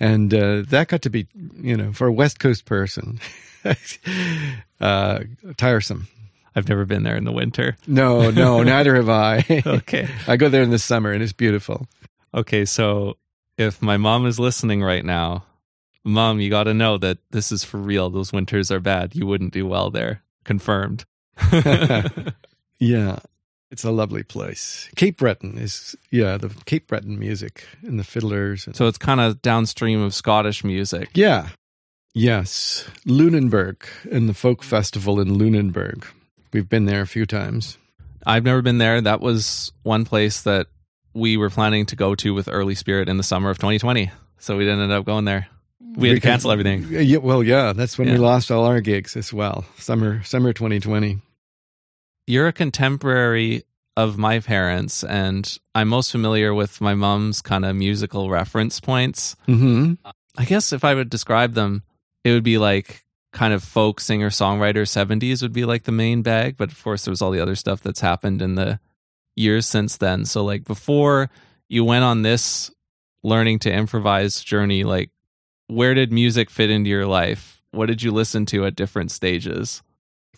And 0.00 0.34
uh, 0.34 0.62
that 0.68 0.88
got 0.88 1.02
to 1.02 1.10
be, 1.10 1.28
you 1.60 1.76
know, 1.76 1.92
for 1.92 2.08
a 2.08 2.12
West 2.12 2.40
Coast 2.40 2.64
person, 2.64 3.20
uh, 4.80 5.20
tiresome. 5.56 6.08
I've 6.56 6.68
never 6.68 6.84
been 6.84 7.04
there 7.04 7.16
in 7.16 7.24
the 7.24 7.32
winter. 7.32 7.76
No, 7.86 8.32
no, 8.32 8.62
neither 8.64 8.96
have 8.96 9.08
I. 9.08 9.44
Okay. 9.64 10.08
I 10.26 10.36
go 10.36 10.48
there 10.48 10.62
in 10.62 10.70
the 10.70 10.78
summer, 10.78 11.12
and 11.12 11.22
it's 11.22 11.32
beautiful. 11.32 11.86
Okay, 12.34 12.64
so 12.64 13.16
if 13.58 13.82
my 13.82 13.98
mom 13.98 14.24
is 14.24 14.38
listening 14.40 14.82
right 14.82 15.04
now, 15.04 15.44
mom, 16.04 16.40
you 16.40 16.48
got 16.48 16.64
to 16.64 16.72
know 16.74 16.96
that 16.98 17.18
this 17.30 17.52
is 17.52 17.64
for 17.64 17.76
real. 17.78 18.08
Those 18.08 18.32
winters 18.32 18.70
are 18.70 18.80
bad. 18.80 19.14
You 19.14 19.26
wouldn't 19.26 19.52
do 19.52 19.66
well 19.66 19.90
there. 19.90 20.22
Confirmed. 20.44 21.04
Yeah, 22.80 23.18
it's 23.70 23.82
a 23.84 23.90
lovely 23.90 24.22
place. 24.22 24.88
Cape 24.94 25.16
Breton 25.18 25.58
is, 25.58 25.96
yeah, 26.10 26.36
the 26.36 26.48
Cape 26.64 26.86
Breton 26.86 27.18
music 27.18 27.64
and 27.82 27.98
the 27.98 28.04
fiddlers. 28.04 28.66
And, 28.68 28.76
so 28.76 28.86
it's 28.86 28.98
kind 28.98 29.20
of 29.20 29.42
downstream 29.42 30.00
of 30.00 30.14
Scottish 30.14 30.62
music. 30.62 31.10
yeah, 31.14 31.48
yes, 32.14 32.88
Lunenburg 33.04 33.84
and 34.12 34.28
the 34.28 34.34
folk 34.34 34.62
festival 34.62 35.18
in 35.18 35.38
Lunenburg. 35.38 36.06
We've 36.52 36.68
been 36.68 36.84
there 36.84 37.00
a 37.02 37.06
few 37.06 37.26
times. 37.26 37.78
I've 38.24 38.44
never 38.44 38.62
been 38.62 38.78
there. 38.78 39.00
That 39.00 39.20
was 39.20 39.72
one 39.82 40.04
place 40.04 40.42
that 40.42 40.68
we 41.14 41.36
were 41.36 41.50
planning 41.50 41.86
to 41.86 41.96
go 41.96 42.14
to 42.16 42.34
with 42.34 42.48
Early 42.48 42.74
Spirit 42.74 43.08
in 43.08 43.16
the 43.16 43.22
summer 43.22 43.50
of 43.50 43.58
2020. 43.58 44.10
So 44.38 44.56
we 44.56 44.64
didn't 44.64 44.80
end 44.80 44.92
up 44.92 45.04
going 45.04 45.24
there. 45.24 45.48
We 45.96 46.08
had 46.08 46.16
to 46.16 46.20
cancel 46.20 46.50
everything. 46.52 46.86
Yeah, 46.90 47.18
well, 47.18 47.42
yeah, 47.42 47.72
that's 47.72 47.98
when 47.98 48.08
we 48.10 48.18
lost 48.18 48.50
all 48.50 48.66
our 48.66 48.80
gigs 48.80 49.16
as 49.16 49.32
well. 49.32 49.64
Summer, 49.78 50.22
summer 50.22 50.52
2020. 50.52 51.18
You're 52.26 52.46
a 52.48 52.52
contemporary 52.52 53.64
of 53.96 54.16
my 54.16 54.38
parents, 54.38 55.02
and 55.02 55.58
I'm 55.74 55.88
most 55.88 56.12
familiar 56.12 56.54
with 56.54 56.80
my 56.80 56.94
mom's 56.94 57.42
kind 57.42 57.64
of 57.64 57.74
musical 57.74 58.30
reference 58.30 58.78
points. 58.80 59.34
hmm 59.46 59.94
I 60.36 60.44
guess 60.44 60.72
if 60.72 60.84
I 60.84 60.94
would 60.94 61.10
describe 61.10 61.54
them, 61.54 61.82
it 62.22 62.30
would 62.30 62.44
be 62.44 62.58
like 62.58 63.04
kind 63.32 63.52
of 63.52 63.64
folk 63.64 63.98
singer 63.98 64.30
songwriter 64.30 64.82
70s 64.82 65.42
would 65.42 65.52
be 65.52 65.64
like 65.64 65.82
the 65.82 65.90
main 65.90 66.22
bag. 66.22 66.56
But 66.56 66.70
of 66.70 66.80
course, 66.80 67.04
there 67.04 67.10
was 67.10 67.20
all 67.20 67.32
the 67.32 67.40
other 67.40 67.56
stuff 67.56 67.82
that's 67.82 68.00
happened 68.00 68.40
in 68.40 68.54
the 68.54 68.78
years 69.38 69.66
since 69.66 69.96
then. 69.96 70.24
So, 70.24 70.44
like, 70.44 70.64
before 70.64 71.30
you 71.68 71.84
went 71.84 72.04
on 72.04 72.22
this 72.22 72.70
learning 73.22 73.60
to 73.60 73.72
improvise 73.72 74.42
journey, 74.42 74.84
like, 74.84 75.10
where 75.68 75.94
did 75.94 76.12
music 76.12 76.50
fit 76.50 76.70
into 76.70 76.90
your 76.90 77.06
life? 77.06 77.62
What 77.70 77.86
did 77.86 78.02
you 78.02 78.10
listen 78.10 78.46
to 78.46 78.66
at 78.66 78.76
different 78.76 79.10
stages? 79.10 79.82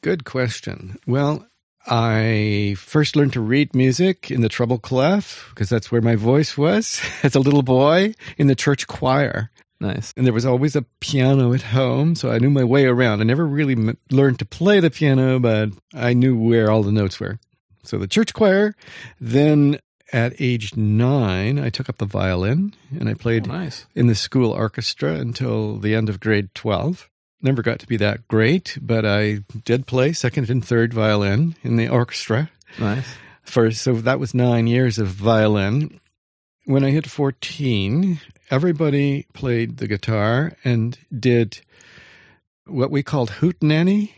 Good 0.02 0.24
question. 0.24 0.98
Well, 1.06 1.46
I 1.86 2.74
first 2.78 3.16
learned 3.16 3.32
to 3.34 3.40
read 3.40 3.74
music 3.74 4.30
in 4.30 4.42
the 4.42 4.48
treble 4.48 4.78
clef 4.78 5.46
because 5.50 5.68
that's 5.68 5.90
where 5.90 6.02
my 6.02 6.16
voice 6.16 6.58
was 6.58 7.00
as 7.22 7.34
a 7.34 7.40
little 7.40 7.62
boy 7.62 8.14
in 8.36 8.48
the 8.48 8.54
church 8.54 8.86
choir. 8.86 9.50
Nice. 9.80 10.12
And 10.14 10.26
there 10.26 10.34
was 10.34 10.44
always 10.44 10.76
a 10.76 10.84
piano 11.00 11.54
at 11.54 11.62
home, 11.62 12.14
so 12.14 12.30
I 12.30 12.38
knew 12.38 12.50
my 12.50 12.64
way 12.64 12.84
around. 12.84 13.20
I 13.20 13.24
never 13.24 13.46
really 13.46 13.72
m- 13.72 13.96
learned 14.10 14.38
to 14.40 14.44
play 14.44 14.78
the 14.78 14.90
piano, 14.90 15.38
but 15.38 15.70
I 15.94 16.12
knew 16.12 16.36
where 16.36 16.70
all 16.70 16.82
the 16.82 16.92
notes 16.92 17.18
were. 17.18 17.38
So 17.83 17.99
the 17.99 18.07
church 18.07 18.35
choir. 18.35 18.75
Then 19.21 19.79
at 20.12 20.35
age 20.40 20.77
nine, 20.77 21.59
I 21.59 21.71
took 21.71 21.88
up 21.88 21.99
the 21.99 22.05
violin 22.05 22.75
and 22.99 23.09
I 23.09 23.14
played 23.14 23.49
Oh, 23.49 23.53
nice. 23.53 23.87
in 23.95 24.07
the 24.09 24.14
school 24.14 24.51
orchestra 24.51 25.14
until 25.14 25.79
the 25.79 25.95
end 25.95 26.09
of 26.09 26.21
grade 26.21 26.55
12. 26.55 27.09
Never 27.43 27.62
got 27.62 27.79
to 27.81 27.87
be 27.87 27.97
that 27.97 28.29
great, 28.29 28.77
but 28.83 29.07
I 29.07 29.45
did 29.64 29.87
play 29.87 30.12
second 30.12 30.51
and 30.51 30.64
third 30.64 30.93
violin 30.93 31.55
in 31.62 31.77
the 31.77 31.88
orchestra 31.88 32.51
Nice. 32.79 33.07
for 33.43 33.71
so 33.71 33.95
that 33.95 34.21
was 34.21 34.35
9 34.35 34.66
years 34.66 34.99
of 34.99 35.07
violin. 35.09 35.99
When 36.66 36.85
I 36.85 36.90
hit 36.90 37.07
14, 37.09 38.21
everybody 38.51 39.27
played 39.33 39.79
the 39.79 39.88
guitar 39.88 40.53
and 40.64 40.99
did 41.19 41.61
what 42.66 42.90
we 42.90 43.03
called 43.03 43.31
hootenanny. 43.40 44.12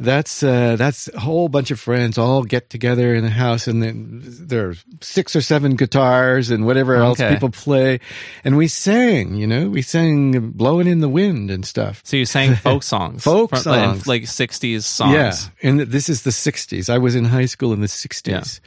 That's 0.00 0.42
uh, 0.42 0.74
that's 0.74 1.08
a 1.14 1.20
whole 1.20 1.48
bunch 1.48 1.70
of 1.70 1.78
friends 1.78 2.18
all 2.18 2.42
get 2.42 2.68
together 2.68 3.14
in 3.14 3.24
a 3.24 3.30
house, 3.30 3.68
and 3.68 3.80
then 3.80 4.22
there 4.24 4.70
are 4.70 4.74
six 5.00 5.36
or 5.36 5.40
seven 5.40 5.76
guitars 5.76 6.50
and 6.50 6.66
whatever 6.66 6.96
else 6.96 7.20
Okay. 7.20 7.32
people 7.32 7.50
play, 7.50 8.00
and 8.42 8.56
we 8.56 8.66
sang. 8.66 9.36
You 9.36 9.46
know, 9.46 9.68
we 9.70 9.82
sang 9.82 10.50
"Blowing 10.50 10.88
in 10.88 10.98
the 10.98 11.08
Wind" 11.08 11.48
and 11.52 11.64
stuff. 11.64 12.00
So 12.04 12.16
you 12.16 12.26
sang 12.26 12.56
folk 12.66 12.82
songs, 12.82 13.22
Folk 13.22 13.50
from- 13.50 13.60
songs. 13.60 14.06
like, 14.08 14.22
'60s 14.24 14.82
songs. 14.82 15.12
Yeah, 15.14 15.34
and 15.62 15.78
this 15.78 16.08
is 16.08 16.22
the 16.22 16.30
'60s. 16.32 16.90
I 16.90 16.98
was 16.98 17.14
in 17.14 17.26
high 17.26 17.46
school 17.46 17.72
in 17.72 17.80
the 17.80 17.86
'60s, 17.86 18.58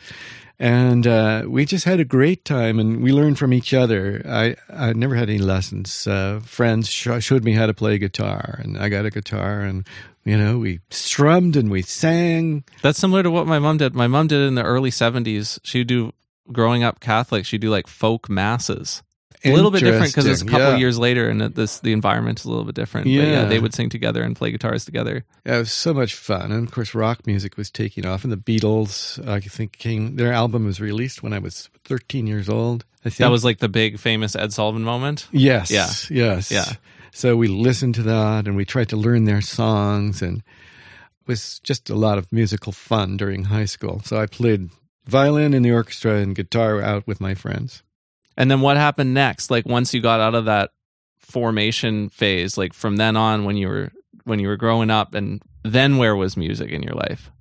and 0.59 1.05
uh, 1.05 1.43
we 1.45 1.65
just 1.65 1.83
had 1.83 1.99
a 1.99 2.05
great 2.05 2.45
time, 2.45 2.79
and 2.79 3.03
we 3.03 3.11
learned 3.11 3.37
from 3.37 3.51
each 3.51 3.73
other. 3.73 4.21
I 4.25 4.55
I 4.69 4.93
never 4.93 5.15
had 5.15 5.29
any 5.29 5.39
lessons. 5.39 6.07
Uh, 6.07 6.39
friends 6.45 6.87
sh- 6.89 7.09
showed 7.19 7.43
me 7.43 7.51
how 7.51 7.65
to 7.65 7.73
play 7.73 7.97
guitar, 7.97 8.59
and 8.63 8.77
I 8.77 8.87
got 8.87 9.05
a 9.05 9.09
guitar, 9.09 9.59
and 9.61 9.85
you 10.27 10.37
know 10.37 10.57
we 10.59 10.79
strummed 10.89 11.55
and 11.55 11.69
we 11.71 11.81
sang. 11.81 12.63
That's 12.81 12.99
similar 12.99 13.23
to 13.23 13.31
what 13.31 13.47
my 13.47 13.59
mom 13.59 13.77
did. 13.77 13.95
My 13.95 14.07
mom 14.07 14.27
did 14.27 14.41
in 14.47 14.55
the 14.55 14.63
early 14.63 14.89
70s. 14.91 15.59
She'd 15.63 15.87
do, 15.87 16.13
growing 16.51 16.83
up 16.83 16.99
Catholic, 16.99 17.45
she'd 17.45 17.61
do 17.61 17.69
like 17.69 17.87
folk 17.87 18.29
masses. 18.29 19.03
A 19.45 19.53
little 19.53 19.69
bit 19.71 19.81
different 19.83 20.07
because 20.11 20.25
it's 20.25 20.41
a 20.41 20.45
couple 20.45 20.71
yeah. 20.71 20.77
year 20.77 20.91
later 20.91 21.29
and 21.29 21.39
this 21.39 21.79
the 21.79 21.93
environment 21.93 22.39
is 22.39 22.45
a 22.45 22.49
little 22.49 22.65
bit 22.65 22.73
different. 22.75 23.05
But 23.05 23.11
yeah, 23.11 23.23
Yeah. 23.23 23.45
they 23.45 23.59
would 23.59 23.73
sing 23.73 23.87
together 23.89 24.23
and 24.23 24.35
play 24.35 24.49
guitars 24.51 24.83
together. 24.83 25.23
Yeah, 25.45 25.57
it 25.57 25.59
was 25.59 25.71
so 25.71 25.93
much 25.93 26.15
fun, 26.15 26.51
and 26.51 26.67
of 26.67 26.73
course, 26.73 26.95
rock 26.95 27.25
music 27.27 27.55
was 27.55 27.69
taking 27.69 28.05
off. 28.05 28.23
And 28.23 28.33
the 28.33 28.37
Beatles, 28.37 29.25
I 29.27 29.39
think, 29.39 29.73
came. 29.77 30.15
Their 30.15 30.33
album 30.33 30.65
was 30.65 30.81
released 30.81 31.21
when 31.21 31.33
I 31.33 31.39
was 31.39 31.69
13 31.85 32.25
years 32.27 32.49
old, 32.49 32.83
I 33.05 33.09
think 33.09 33.17
That 33.19 33.31
was 33.31 33.45
like 33.45 33.59
the 33.59 33.69
big 33.69 33.99
famous 33.99 34.35
Ed 34.35 34.51
Sullivan 34.53 34.83
moment. 34.83 35.27
yes, 35.31 35.69
Yeah. 35.71 35.87
yes, 36.09 36.51
Yeah. 36.51 36.73
So 37.11 37.35
we 37.35 37.47
listened 37.47 37.95
to 37.95 38.03
that 38.03 38.47
and 38.47 38.55
we 38.55 38.65
tried 38.65 38.89
to 38.89 38.97
learn 38.97 39.25
their 39.25 39.41
songs, 39.41 40.21
and 40.21 40.37
it 40.37 41.27
was 41.27 41.59
just 41.59 41.89
a 41.89 41.95
lot 41.95 42.17
of 42.17 42.31
musical 42.31 42.71
fun 42.71 43.17
during 43.17 43.45
high 43.45 43.65
school. 43.65 44.01
So 44.03 44.19
I 44.19 44.25
played 44.25 44.69
violin 45.05 45.53
in 45.53 45.63
the 45.63 45.71
orchestra 45.71 46.15
and 46.15 46.35
guitar 46.35 46.81
out 46.81 47.07
with 47.07 47.21
my 47.21 47.33
friends. 47.33 47.83
And 48.35 48.51
then 48.51 48.61
what 48.61 48.77
happened 48.77 49.13
next? 49.13 49.49
Like 49.49 49.65
once 49.65 49.93
you 49.93 50.01
got 50.01 50.19
out 50.19 50.35
of 50.35 50.45
that 50.45 50.71
formation 51.17 52.09
phase, 52.09 52.57
like 52.57 52.73
from 52.73 52.97
then 52.97 53.17
on 53.17 53.43
when 53.45 53.57
you 53.57 53.67
were 53.67 53.91
when 54.25 54.39
you 54.39 54.47
were 54.47 54.57
growing 54.57 54.89
up 54.89 55.15
and 55.15 55.41
then 55.63 55.97
where 55.97 56.15
was 56.15 56.37
music 56.37 56.69
in 56.71 56.83
your 56.83 56.93
life? 56.93 57.31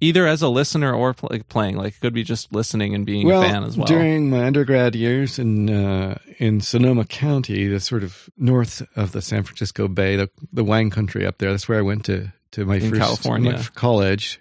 Either 0.00 0.26
as 0.26 0.40
a 0.40 0.48
listener 0.48 0.94
or 0.94 1.12
pl- 1.12 1.28
like 1.30 1.46
playing, 1.48 1.76
like 1.76 1.94
it 1.94 2.00
could 2.00 2.14
be 2.14 2.22
just 2.22 2.52
listening 2.52 2.94
and 2.94 3.04
being 3.04 3.26
well, 3.26 3.42
a 3.42 3.46
fan 3.48 3.64
as 3.64 3.76
well. 3.76 3.86
during 3.86 4.30
my 4.30 4.44
undergrad 4.44 4.94
years 4.94 5.38
in 5.38 5.68
uh, 5.68 6.16
in 6.38 6.60
Sonoma 6.60 7.04
County, 7.04 7.66
the 7.66 7.80
sort 7.80 8.02
of 8.02 8.30
north 8.38 8.82
of 8.96 9.12
the 9.12 9.20
San 9.20 9.42
Francisco 9.42 9.88
Bay, 9.88 10.16
the 10.16 10.30
the 10.52 10.64
wine 10.64 10.88
country 10.90 11.26
up 11.26 11.36
there. 11.38 11.50
That's 11.50 11.68
where 11.68 11.78
I 11.78 11.82
went 11.82 12.04
to 12.06 12.32
to 12.52 12.64
my 12.64 12.76
In 12.76 12.88
first 12.90 13.00
California. 13.02 13.62
college. 13.74 14.40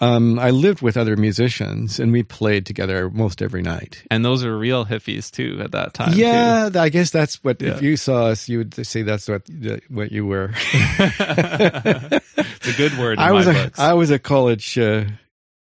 Um, 0.00 0.40
I 0.40 0.50
lived 0.50 0.82
with 0.82 0.96
other 0.96 1.16
musicians, 1.16 2.00
and 2.00 2.10
we 2.10 2.24
played 2.24 2.66
together 2.66 3.08
most 3.10 3.40
every 3.40 3.62
night. 3.62 4.02
and 4.10 4.24
those 4.24 4.44
are 4.44 4.58
real 4.58 4.84
hippies 4.84 5.30
too 5.30 5.60
at 5.62 5.70
that 5.70 5.94
time. 5.94 6.14
yeah, 6.14 6.68
I 6.74 6.88
guess 6.88 7.10
that's 7.10 7.36
what. 7.44 7.62
Yeah. 7.62 7.74
If 7.76 7.82
you 7.82 7.96
saw 7.96 8.26
us, 8.26 8.48
you 8.48 8.58
would 8.58 8.74
say 8.86 9.02
that's 9.02 9.28
what 9.28 9.42
what 9.88 10.10
you 10.10 10.26
were. 10.26 10.50
it's 11.38 12.68
a 12.68 12.76
good 12.76 12.98
word. 12.98 13.14
In 13.18 13.24
I 13.24 13.32
was 13.32 13.46
a 13.46 13.52
books. 13.52 13.78
I 13.78 13.92
was 13.92 14.10
a 14.10 14.18
college 14.18 14.76
uh, 14.78 15.04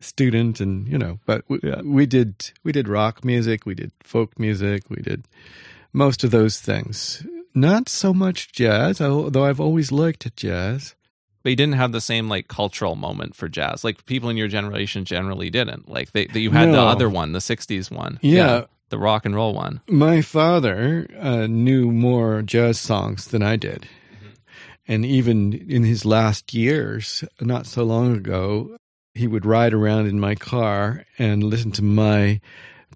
student, 0.01 0.61
and 0.61 0.87
you 0.89 0.99
know, 0.99 1.19
but 1.27 1.45
we, 1.49 1.61
Yeah. 1.63 1.81
we 1.83 2.07
did 2.07 2.51
we 2.65 2.73
did 2.73 2.89
rock 2.89 3.25
music, 3.25 3.65
we 3.67 3.75
did 3.75 3.93
folk 4.03 4.39
music, 4.39 4.91
we 4.91 5.03
did 5.03 5.25
most 5.93 6.25
of 6.25 6.31
those 6.31 6.61
things. 6.61 7.27
Not 7.55 7.89
so 7.89 8.13
much 8.15 8.53
jazz, 8.53 9.01
although 9.01 9.45
I've 9.45 9.61
always 9.61 9.91
liked 9.91 10.37
jazz. 10.37 10.95
But 11.49 11.53
you 11.53 11.57
didn't 11.57 11.77
have 11.77 11.93
the 11.93 12.01
same 12.03 12.29
like 12.29 12.47
cultural 12.49 12.95
moment 12.95 13.35
for 13.35 13.49
jazz. 13.49 13.83
Like 13.85 14.05
people 14.05 14.29
in 14.29 14.37
your 14.37 14.49
generation 14.49 15.07
generally 15.07 15.49
didn't. 15.49 15.89
Like 15.89 16.13
they, 16.13 16.27
they 16.27 16.41
you 16.41 16.51
had 16.51 16.69
the 16.75 16.79
other 16.81 17.09
one, 17.09 17.33
the 17.33 17.39
'60s 17.39 17.91
one. 17.91 18.19
Yeah. 18.21 18.65
the 18.91 18.99
rock 18.99 19.25
and 19.25 19.35
roll 19.35 19.55
one. 19.55 19.81
My 19.89 20.21
father 20.21 21.07
uh, 21.19 21.47
knew 21.47 21.91
more 21.91 22.43
jazz 22.43 22.79
songs 22.79 23.29
than 23.29 23.43
I 23.43 23.57
did. 23.57 23.89
And 24.87 25.07
even 25.07 25.55
in 25.55 25.85
his 25.85 26.05
last 26.05 26.53
years, 26.53 27.25
not 27.41 27.65
so 27.67 27.83
long 27.83 28.15
ago, 28.15 28.77
he 29.15 29.27
would 29.27 29.47
ride 29.47 29.73
around 29.73 30.07
in 30.07 30.21
my 30.21 30.35
car 30.35 31.05
and 31.19 31.43
listen 31.43 31.73
to 31.73 31.83
my 31.83 32.41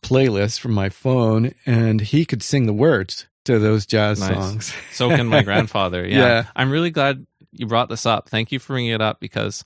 playlist 0.03 0.61
from 0.61 0.73
my 0.73 0.91
phone, 0.91 1.53
and 1.65 2.01
he 2.03 2.25
could 2.27 2.43
sing 2.43 2.67
the 2.67 2.73
words 2.73 3.27
to 3.45 3.59
those 3.59 3.87
jazz 3.87 4.21
Nice. 4.21 4.35
songs. 4.35 4.75
So 4.93 5.09
can 5.09 5.27
my 5.27 5.43
grandfather. 5.49 6.07
Yeah. 6.07 6.19
Yeah. 6.19 6.45
I'm 6.55 6.71
really 6.71 6.91
glad 6.91 7.27
you 7.53 7.67
brought 7.67 7.89
this 7.89 8.07
up. 8.07 8.29
Thank 8.29 8.53
you 8.53 8.59
for 8.59 8.75
bringing 8.75 8.91
it 8.91 9.01
up 9.01 9.21
because 9.21 9.65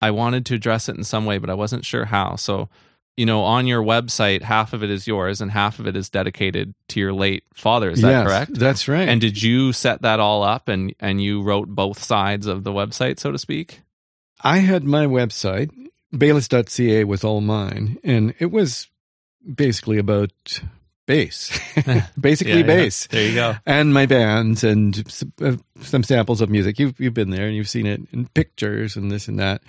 I 0.00 0.10
wanted 0.10 0.46
to 0.46 0.54
address 0.54 0.88
it 0.88 0.96
in 0.96 1.04
some 1.04 1.24
way, 1.24 1.38
but 1.38 1.50
I 1.50 1.54
wasn't 1.54 1.84
sure 1.84 2.04
how. 2.04 2.36
So, 2.36 2.68
you 3.16 3.24
know, 3.24 3.42
on 3.42 3.66
your 3.66 3.82
website, 3.82 4.42
half 4.42 4.72
of 4.72 4.82
it 4.82 4.90
is 4.90 5.06
yours 5.06 5.40
and 5.40 5.50
half 5.50 5.78
of 5.78 5.86
it 5.86 5.96
is 5.96 6.10
dedicated 6.10 6.74
to 6.88 7.00
your 7.00 7.12
late 7.12 7.44
father. 7.54 7.90
Is 7.90 8.02
that 8.02 8.10
Yes, 8.10 8.26
correct? 8.26 8.54
That's 8.54 8.88
right. 8.88 9.08
And 9.08 9.20
did 9.20 9.42
you 9.42 9.72
set 9.72 10.02
that 10.02 10.20
all 10.20 10.42
up 10.42 10.68
and 10.68 10.94
and 11.00 11.22
you 11.22 11.42
wrote 11.42 11.68
both 11.68 12.02
sides 12.02 12.46
of 12.46 12.64
the 12.64 12.72
website, 12.72 13.18
so 13.18 13.32
to 13.32 13.38
speak? 13.38 13.80
I 14.42 14.58
had 14.58 14.84
my 14.84 15.06
website, 15.06 15.70
bayless.ca 16.16 17.04
was 17.04 17.24
all 17.24 17.40
mine, 17.40 17.98
and 18.04 18.34
it 18.38 18.50
was 18.50 18.88
basically 19.54 19.96
about 19.96 20.60
bass, 21.06 21.50
basically 22.20 22.52
Yeah, 22.52 22.58
yeah. 22.60 22.62
bass. 22.66 23.06
There 23.08 23.28
you 23.28 23.34
go. 23.34 23.56
and 23.66 23.92
my 23.94 24.06
bands 24.06 24.64
and 24.64 25.02
uh, 25.42 25.56
some 25.80 26.02
samples 26.02 26.40
of 26.40 26.50
music. 26.50 26.78
You've 26.78 26.98
you've 27.00 27.14
been 27.14 27.30
there 27.30 27.46
and 27.46 27.54
you've 27.56 27.68
seen 27.68 27.86
it 27.86 28.00
in 28.12 28.26
pictures 28.28 28.96
and 28.96 29.10
this 29.10 29.28
and 29.28 29.38
that. 29.38 29.62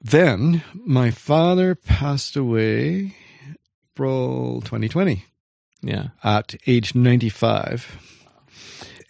Then 0.00 0.62
my 0.74 1.10
father 1.10 1.74
passed 1.74 2.36
away 2.36 3.14
April 3.94 4.60
2020 4.62 5.24
Yeah. 5.82 6.08
at 6.22 6.54
age 6.66 6.94
95. 6.94 7.98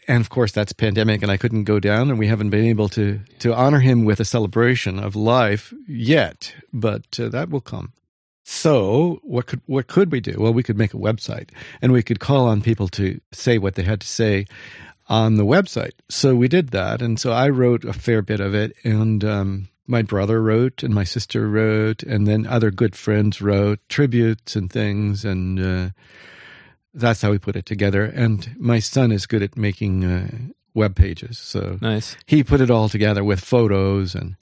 And 0.06 0.20
of 0.20 0.28
course, 0.28 0.52
that's 0.52 0.72
pandemic, 0.74 1.22
and 1.22 1.32
I 1.32 1.38
couldn't 1.38 1.64
go 1.64 1.80
down, 1.80 2.10
and 2.10 2.18
we 2.18 2.26
haven't 2.26 2.50
been 2.50 2.66
able 2.66 2.90
to 2.90 3.20
to 3.38 3.54
honor 3.54 3.80
him 3.80 4.04
with 4.04 4.20
a 4.20 4.24
celebration 4.26 4.98
of 4.98 5.16
life 5.16 5.72
yet. 5.88 6.54
But 6.74 7.18
uh, 7.18 7.30
that 7.30 7.48
will 7.48 7.62
come. 7.62 7.94
So, 8.46 9.20
what 9.22 9.46
could 9.46 9.62
what 9.66 9.86
could 9.86 10.12
we 10.12 10.20
do? 10.20 10.36
Well, 10.38 10.52
we 10.52 10.62
could 10.62 10.76
make 10.76 10.92
a 10.92 10.98
website, 10.98 11.48
and 11.80 11.92
we 11.92 12.02
could 12.02 12.20
call 12.20 12.46
on 12.46 12.60
people 12.60 12.88
to 12.88 13.18
say 13.32 13.56
what 13.56 13.74
they 13.74 13.82
had 13.82 14.02
to 14.02 14.06
say 14.06 14.44
on 15.08 15.36
the 15.36 15.46
website. 15.46 15.92
So 16.10 16.34
we 16.34 16.46
did 16.48 16.68
that, 16.68 17.00
and 17.02 17.18
so 17.18 17.32
I 17.32 17.48
wrote 17.48 17.84
a 17.84 17.92
fair 17.94 18.20
bit 18.22 18.40
of 18.40 18.54
it, 18.54 18.72
and 18.84 19.24
um, 19.24 19.68
my 19.86 20.02
brother 20.02 20.42
wrote, 20.42 20.82
and 20.82 20.94
my 20.94 21.04
sister 21.04 21.48
wrote, 21.48 22.02
and 22.02 22.26
then 22.26 22.46
other 22.46 22.70
good 22.70 22.94
friends 22.96 23.40
wrote 23.40 23.80
tributes 23.88 24.56
and 24.56 24.70
things, 24.70 25.24
and 25.24 25.58
uh, 25.60 25.90
that's 26.92 27.22
how 27.22 27.30
we 27.30 27.38
put 27.38 27.56
it 27.56 27.64
together. 27.66 28.04
And 28.04 28.54
my 28.58 28.78
son 28.78 29.10
is 29.10 29.26
good 29.26 29.42
at 29.42 29.56
making 29.56 30.04
uh, 30.04 30.28
web 30.74 30.96
pages, 30.96 31.38
so 31.38 31.78
Nice. 31.80 32.14
he 32.26 32.44
put 32.44 32.60
it 32.60 32.70
all 32.70 32.88
together 32.90 33.24
with 33.24 33.40
photos 33.40 34.14
and 34.14 34.36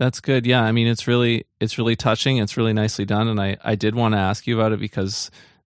That's 0.00 0.18
good. 0.20 0.46
Yeah, 0.46 0.62
I 0.62 0.72
mean 0.72 0.86
it's 0.88 1.06
really 1.06 1.44
it's 1.60 1.76
really 1.78 1.94
touching. 1.94 2.38
It's 2.38 2.56
really 2.56 2.72
nicely 2.72 3.04
done 3.04 3.28
and 3.28 3.40
I 3.40 3.56
I 3.62 3.74
did 3.76 3.94
want 3.94 4.14
to 4.14 4.18
ask 4.18 4.46
you 4.48 4.58
about 4.58 4.72
it 4.72 4.80
because 4.80 5.30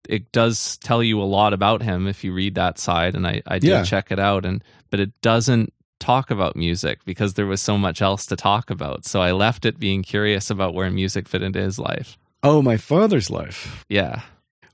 it 0.07 0.31
does 0.31 0.77
tell 0.77 1.01
you 1.01 1.19
a 1.21 1.23
lot 1.23 1.53
about 1.53 1.81
him 1.81 2.07
if 2.07 2.23
you 2.23 2.33
read 2.33 2.55
that 2.55 2.77
side 2.77 3.15
and 3.15 3.25
I 3.25 3.41
I 3.47 3.57
did 3.59 3.69
Yeah. 3.69 3.83
check 3.83 4.11
it 4.11 4.19
out 4.19 4.45
and 4.45 4.61
but 4.91 4.99
it 4.99 5.11
doesn't 5.21 5.71
talk 5.99 6.29
about 6.29 6.55
music 6.55 6.99
because 7.05 7.33
there 7.33 7.47
was 7.47 7.61
so 7.61 7.77
much 7.77 8.01
else 8.01 8.25
to 8.27 8.35
talk 8.35 8.69
about. 8.69 9.03
So 9.05 9.19
I 9.21 9.31
left 9.31 9.65
it 9.65 9.79
being 9.79 10.03
curious 10.03 10.49
about 10.51 10.73
where 10.75 10.91
music 10.91 11.27
fit 11.27 11.41
into 11.41 11.59
his 11.61 11.79
life. 11.79 12.17
oh, 12.43 12.61
my 12.61 12.77
father's 12.77 13.29
life. 13.31 13.83
Yeah. 13.89 14.21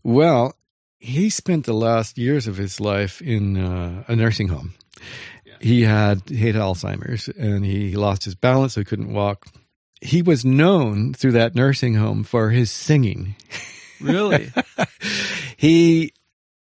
Well, 0.04 0.56
he 1.00 1.30
spent 1.30 1.66
the 1.66 1.74
last 1.74 2.18
years 2.18 2.46
of 2.48 2.58
his 2.58 2.80
life 2.82 3.22
in 3.22 3.56
uh, 3.58 4.04
a 4.08 4.16
nursing 4.16 4.50
home. 4.50 4.74
He 5.64 5.84
had 5.84 6.24
he 6.28 6.48
had 6.48 6.56
Alzheimer's 6.56 7.30
and 7.30 7.66
he 7.66 7.96
lost 7.96 8.26
his 8.26 8.36
balance, 8.36 8.74
so 8.74 8.82
he 8.82 8.86
couldn't 8.86 9.14
walk. 9.14 9.48
He 10.02 10.22
was 10.22 10.44
known 10.44 11.14
through 11.14 11.32
that 11.32 11.56
nursing 11.56 11.94
home 11.94 12.26
for 12.26 12.50
his 12.50 12.70
singing. 12.70 13.36
Really? 14.02 14.52
he 15.58 16.12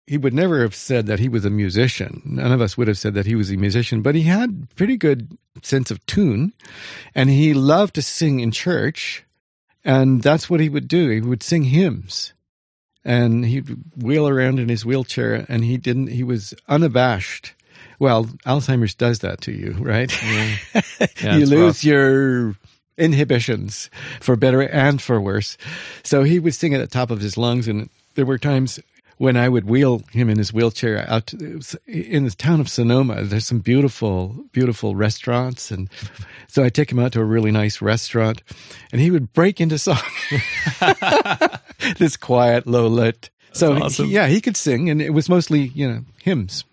he 0.08 0.18
would 0.18 0.34
never 0.34 0.64
have 0.64 0.74
said 0.74 1.06
that 1.06 1.20
he 1.20 1.30
was 1.30 1.46
a 1.46 1.52
musician. 1.52 2.24
None 2.26 2.52
of 2.52 2.62
us 2.62 2.80
would 2.80 2.88
have 2.88 2.98
said 2.98 3.14
that 3.14 3.28
he 3.28 3.36
was 3.36 3.52
a 3.52 3.58
musician, 3.58 4.02
but 4.02 4.16
he 4.16 4.24
had 4.24 4.68
pretty 4.76 4.98
good 4.98 5.38
sense 5.62 5.92
of 5.92 6.04
tune, 6.08 6.54
and 7.14 7.30
he 7.30 7.54
loved 7.54 7.94
to 7.94 8.02
sing 8.02 8.40
in 8.40 8.50
church, 8.50 9.24
and 9.86 10.24
that's 10.24 10.50
what 10.50 10.62
he 10.62 10.68
would 10.68 10.88
do. 10.88 11.10
He 11.10 11.22
would 11.22 11.44
sing 11.44 11.66
hymns, 11.66 12.34
and 13.06 13.46
he'd 13.46 13.70
wheel 13.96 14.28
around 14.28 14.58
in 14.58 14.68
his 14.68 14.84
wheelchair, 14.84 15.46
and 15.48 15.64
he 15.64 15.78
didn't. 15.78 16.08
He 16.08 16.24
was 16.24 16.56
unabashed. 16.68 17.54
Well, 18.00 18.26
Alzheimer's 18.46 18.96
does 18.96 19.20
that 19.20 19.42
to 19.42 19.52
you, 19.52 19.76
right? 19.80 20.12
Yeah. 20.24 20.56
Yeah, 21.22 21.36
you 21.38 21.46
lose 21.46 21.62
rough. 21.80 21.84
your 21.84 22.56
inhibitions 22.98 23.90
for 24.22 24.36
better 24.36 24.62
and 24.62 25.02
for 25.02 25.20
worse. 25.20 25.58
So 26.04 26.24
he 26.24 26.40
would 26.40 26.54
sing 26.56 26.74
at 26.74 26.80
the 26.80 26.88
top 26.88 27.12
of 27.12 27.20
his 27.22 27.38
lungs, 27.38 27.68
and 27.68 27.90
there 28.16 28.26
were 28.26 28.38
times 28.38 28.80
when 29.18 29.36
I 29.36 29.50
would 29.50 29.66
wheel 29.66 30.02
him 30.12 30.30
in 30.30 30.38
his 30.38 30.54
wheelchair 30.54 31.06
out 31.10 31.28
to, 31.28 31.60
in 31.88 32.24
the 32.24 32.32
town 32.32 32.62
of 32.62 32.70
Sonoma. 32.70 33.24
There's 33.24 33.46
some 33.48 33.60
beautiful, 33.60 34.46
beautiful 34.54 34.96
restaurants, 34.96 35.72
and 35.72 35.90
so 36.48 36.64
I 36.64 36.70
take 36.70 36.90
him 36.92 37.00
out 37.00 37.12
to 37.14 37.20
a 37.22 37.26
really 37.26 37.52
nice 37.52 37.82
restaurant, 37.82 38.42
and 38.94 39.02
he 39.02 39.12
would 39.12 39.34
break 39.34 39.60
into 39.60 39.78
song. 39.78 39.98
this 41.98 42.16
quiet, 42.18 42.66
low 42.68 42.88
lit. 42.88 43.30
So 43.52 43.74
awesome. 43.74 44.06
he- 44.08 44.14
yeah, 44.14 44.28
he 44.28 44.40
could 44.42 44.56
sing, 44.58 44.90
and 44.90 45.02
it 45.02 45.10
was 45.12 45.28
mostly 45.28 45.68
you 45.68 45.90
know 45.90 46.02
hymns. 46.24 46.64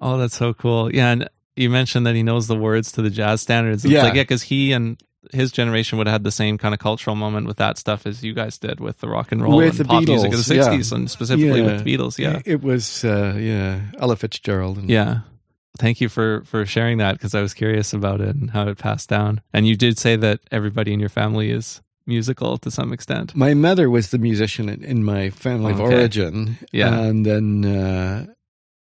Oh, 0.00 0.18
that's 0.18 0.36
so 0.36 0.52
cool. 0.54 0.94
Yeah, 0.94 1.10
and 1.12 1.28
you 1.56 1.70
mentioned 1.70 2.06
that 2.06 2.14
he 2.14 2.22
knows 2.22 2.46
the 2.46 2.56
words 2.56 2.92
to 2.92 3.02
the 3.02 3.10
jazz 3.10 3.40
standards. 3.42 3.84
It's 3.84 3.92
Yeah. 3.92 4.02
like 4.02 4.14
yeah, 4.14 4.22
because 4.22 4.42
he 4.42 4.72
and 4.72 5.00
his 5.32 5.52
generation 5.52 5.96
would 5.98 6.06
have 6.06 6.14
had 6.14 6.24
the 6.24 6.30
same 6.30 6.58
kind 6.58 6.74
of 6.74 6.80
cultural 6.80 7.16
moment 7.16 7.46
with 7.46 7.56
that 7.56 7.78
stuff 7.78 8.06
as 8.06 8.22
you 8.22 8.34
guys 8.34 8.58
did 8.58 8.78
with 8.80 8.98
the 9.00 9.08
rock 9.08 9.32
and 9.32 9.40
roll 9.42 9.56
With 9.56 9.70
and 9.70 9.78
the 9.78 9.84
pop 9.86 10.04
music 10.04 10.32
of 10.32 10.38
Beatles, 10.40 10.48
the 10.48 10.54
yeah. 10.56 10.62
'60s, 10.68 10.92
and 10.92 11.10
specifically 11.10 11.60
Yeah. 11.60 11.66
with 11.66 11.84
the 11.84 11.96
Beatles. 11.96 12.18
Yeah, 12.18 12.42
it 12.44 12.62
was 12.62 13.04
uh, 13.04 13.34
yeah 13.38 13.80
Ella 13.98 14.16
Fitzgerald. 14.16 14.78
And, 14.78 14.90
yeah. 14.90 15.20
Thank 15.78 16.00
you 16.00 16.08
for 16.08 16.42
for 16.44 16.64
sharing 16.66 16.98
that 16.98 17.12
because 17.14 17.34
I 17.34 17.40
was 17.40 17.54
curious 17.54 17.92
about 17.92 18.20
it 18.20 18.36
and 18.36 18.50
how 18.50 18.68
it 18.68 18.78
passed 18.78 19.08
down. 19.08 19.40
And 19.52 19.66
you 19.66 19.76
did 19.76 19.98
say 19.98 20.14
that 20.16 20.40
everybody 20.52 20.92
in 20.92 21.00
your 21.00 21.08
family 21.08 21.50
is 21.50 21.80
musical 22.06 22.58
to 22.58 22.70
some 22.70 22.92
extent. 22.92 23.34
My 23.34 23.54
mother 23.54 23.88
was 23.90 24.10
the 24.10 24.18
musician 24.18 24.68
in, 24.68 24.84
in 24.84 25.02
my 25.04 25.30
family 25.30 25.72
of 25.72 25.80
Okay. 25.80 25.94
origin. 25.94 26.58
Yeah. 26.70 26.94
And 27.00 27.24
then 27.26 27.64
uh, 27.64 28.26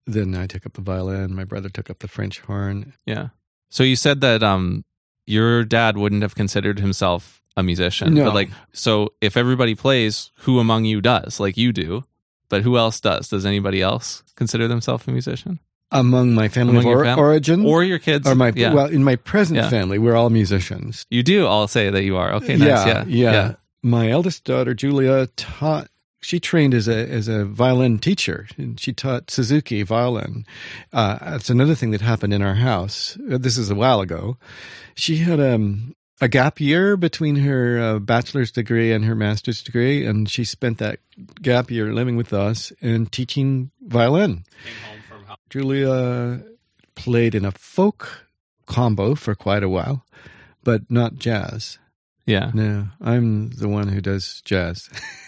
then 0.08 0.36
I 0.36 0.48
took 0.48 0.66
up 0.66 0.74
the 0.74 0.82
violin. 0.82 1.34
My 1.36 1.44
brother 1.44 1.70
took 1.70 1.90
up 1.90 2.00
the 2.00 2.08
French 2.08 2.40
horn. 2.42 2.94
Yeah. 3.06 3.30
So 3.70 3.84
you 3.84 3.96
said 3.96 4.22
that 4.22 4.44
um 4.44 4.86
your 5.26 5.64
dad 5.64 5.98
wouldn't 5.98 6.22
have 6.22 6.36
considered 6.36 6.80
himself 6.80 7.42
a 7.58 7.64
musician. 7.64 8.14
No. 8.14 8.26
But 8.26 8.36
like 8.36 8.50
so 8.74 9.14
if 9.22 9.36
everybody 9.38 9.76
plays, 9.76 10.32
who 10.40 10.60
among 10.60 10.86
you 10.86 11.02
does? 11.02 11.40
Like 11.40 11.58
you 11.58 11.72
do. 11.74 12.04
but 12.50 12.62
who 12.62 12.78
else 12.78 13.00
does? 13.00 13.30
Does 13.30 13.46
anybody 13.46 13.82
else 13.82 14.24
consider 14.36 14.68
themselves 14.68 15.08
a 15.08 15.12
musician? 15.12 15.60
Among 15.92 16.34
my 16.36 16.48
family 16.48 16.78
Among 16.78 16.92
of 16.94 17.00
or- 17.00 17.06
fam- 17.06 17.20
origin, 17.20 17.66
Or 17.66 17.84
your 17.84 18.00
kids? 18.00 18.28
or 18.28 18.36
my 18.36 18.52
yeah. 18.56 18.74
well, 18.74 18.86
in 18.88 19.04
my 19.04 19.16
present 19.16 19.58
Yeah. 19.58 19.70
family, 19.70 19.98
we're 19.98 20.16
all 20.16 20.30
musicians. 20.30 21.06
you 21.10 21.24
do 21.24 21.46
all 21.48 21.68
say 21.68 21.90
that 21.90 22.04
you 22.04 22.18
are. 22.18 22.34
Okay, 22.34 22.56
nice. 22.58 22.86
Yeah. 22.86 23.04
yeah, 23.08 23.54
My 23.82 24.10
eldest 24.10 24.44
daughter 24.44 24.74
Julia 24.76 25.28
taught. 25.38 25.88
She 26.26 26.40
trained 26.40 26.74
as 26.74 26.88
a 26.88 27.08
as 27.08 27.28
a 27.28 27.46
violin 27.46 28.00
teacher, 28.00 28.48
and 28.58 28.80
she 28.80 28.94
taught 28.94 29.30
Suzuki 29.30 29.84
violin. 29.84 30.44
Uh, 30.92 31.20
that's 31.22 31.52
another 31.52 31.76
thing 31.76 31.92
that 31.92 32.02
happened 32.02 32.34
in 32.34 32.42
our 32.42 32.56
house. 32.56 33.16
Uh, 33.32 33.38
This 33.38 33.60
is 33.60 33.70
a 33.70 33.76
while 33.76 34.02
ago. 34.02 34.38
She 34.96 35.18
had 35.18 35.40
um, 35.40 35.94
a 36.20 36.28
gap 36.28 36.60
year 36.60 36.98
between 36.98 37.36
her 37.46 37.80
uh, 37.80 38.00
bachelor's 38.00 38.52
degree 38.52 38.92
and 38.92 39.06
her 39.06 39.14
master's 39.14 39.62
degree, 39.62 40.04
and 40.04 40.28
she 40.28 40.44
spent 40.46 40.80
that 40.80 40.98
gap 41.44 41.70
year 41.70 41.94
living 41.94 42.18
with 42.18 42.34
us 42.34 42.74
and 42.82 43.12
teaching 43.12 43.70
violin. 43.86 44.46
Julia 45.52 46.42
played 46.96 47.36
in 47.36 47.46
a 47.46 47.52
folk 47.52 48.26
combo 48.66 49.14
for 49.14 49.36
quite 49.36 49.62
a 49.64 49.70
while, 49.70 50.06
but 50.64 50.90
not 50.90 51.16
jazz. 51.20 51.78
Yeah. 52.26 52.50
No, 52.56 52.88
I'm 53.00 53.52
the 53.52 53.68
one 53.68 53.90
who 53.90 54.02
does 54.02 54.42
jazz. 54.44 54.90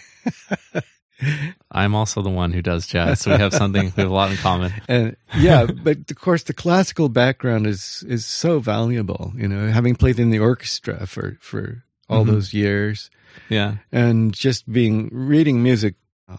I'm 1.72 1.94
also 1.96 2.22
the 2.22 2.30
one 2.30 2.52
who 2.52 2.62
does 2.62 2.86
jazz, 2.86 3.20
so 3.20 3.32
we 3.32 3.38
have 3.38 3.52
something 3.52 3.86
we 3.96 4.02
have 4.02 4.10
a 4.10 4.14
lot 4.14 4.30
in 4.30 4.36
common. 4.36 4.72
and 4.88 5.16
yeah, 5.36 5.66
but 5.66 6.10
of 6.10 6.16
course 6.20 6.44
the 6.44 6.54
classical 6.54 7.08
background 7.08 7.66
is 7.66 8.04
is 8.08 8.24
so 8.24 8.60
valuable. 8.60 9.32
You 9.36 9.48
know, 9.48 9.68
having 9.68 9.96
played 9.96 10.18
in 10.20 10.30
the 10.30 10.38
orchestra 10.38 11.06
for 11.06 11.36
for 11.40 11.82
all 12.08 12.24
Mhm. 12.24 12.28
those 12.28 12.54
years, 12.54 13.10
Yeah. 13.48 13.76
and 13.92 14.32
just 14.32 14.70
being 14.72 15.10
reading 15.12 15.62
music 15.62 15.94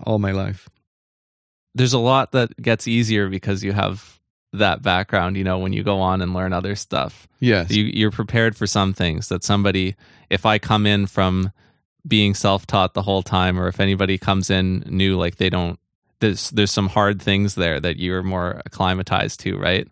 all 0.06 0.18
my 0.18 0.32
life. 0.32 0.70
There's 1.76 1.94
a 1.94 2.00
lot 2.00 2.32
that 2.32 2.60
gets 2.62 2.88
easier 2.88 3.28
because 3.30 3.64
you 3.64 3.74
have 3.74 4.20
that 4.54 4.82
background, 4.82 5.38
you 5.38 5.44
know, 5.44 5.60
when 5.60 5.74
you 5.74 5.84
go 5.84 6.00
on 6.00 6.22
and 6.22 6.34
learn 6.34 6.54
other 6.54 6.76
stuff. 6.76 7.28
Yes, 7.40 7.70
You 7.70 7.84
you're 7.84 8.10
prepared 8.12 8.56
for 8.56 8.66
some 8.66 8.94
things 8.94 9.28
that 9.28 9.44
somebody 9.44 9.96
if 10.30 10.46
I 10.46 10.58
come 10.58 10.86
in 10.88 11.06
from 11.06 11.52
being 12.08 12.34
self-taught 12.34 12.94
the 12.94 13.02
whole 13.02 13.22
time 13.24 13.60
or 13.60 13.68
if 13.68 13.80
anybody 13.80 14.18
comes 14.18 14.50
in 14.50 14.84
new 14.88 15.18
like 15.18 15.36
they 15.36 15.50
don't 15.50 15.80
there's 16.20 16.50
there's 16.52 16.72
some 16.72 16.88
hard 16.90 17.22
things 17.22 17.56
there 17.56 17.80
that 17.80 17.98
you're 17.98 18.24
more 18.24 18.62
acclimatized 18.66 19.40
to, 19.42 19.58
right? 19.58 19.88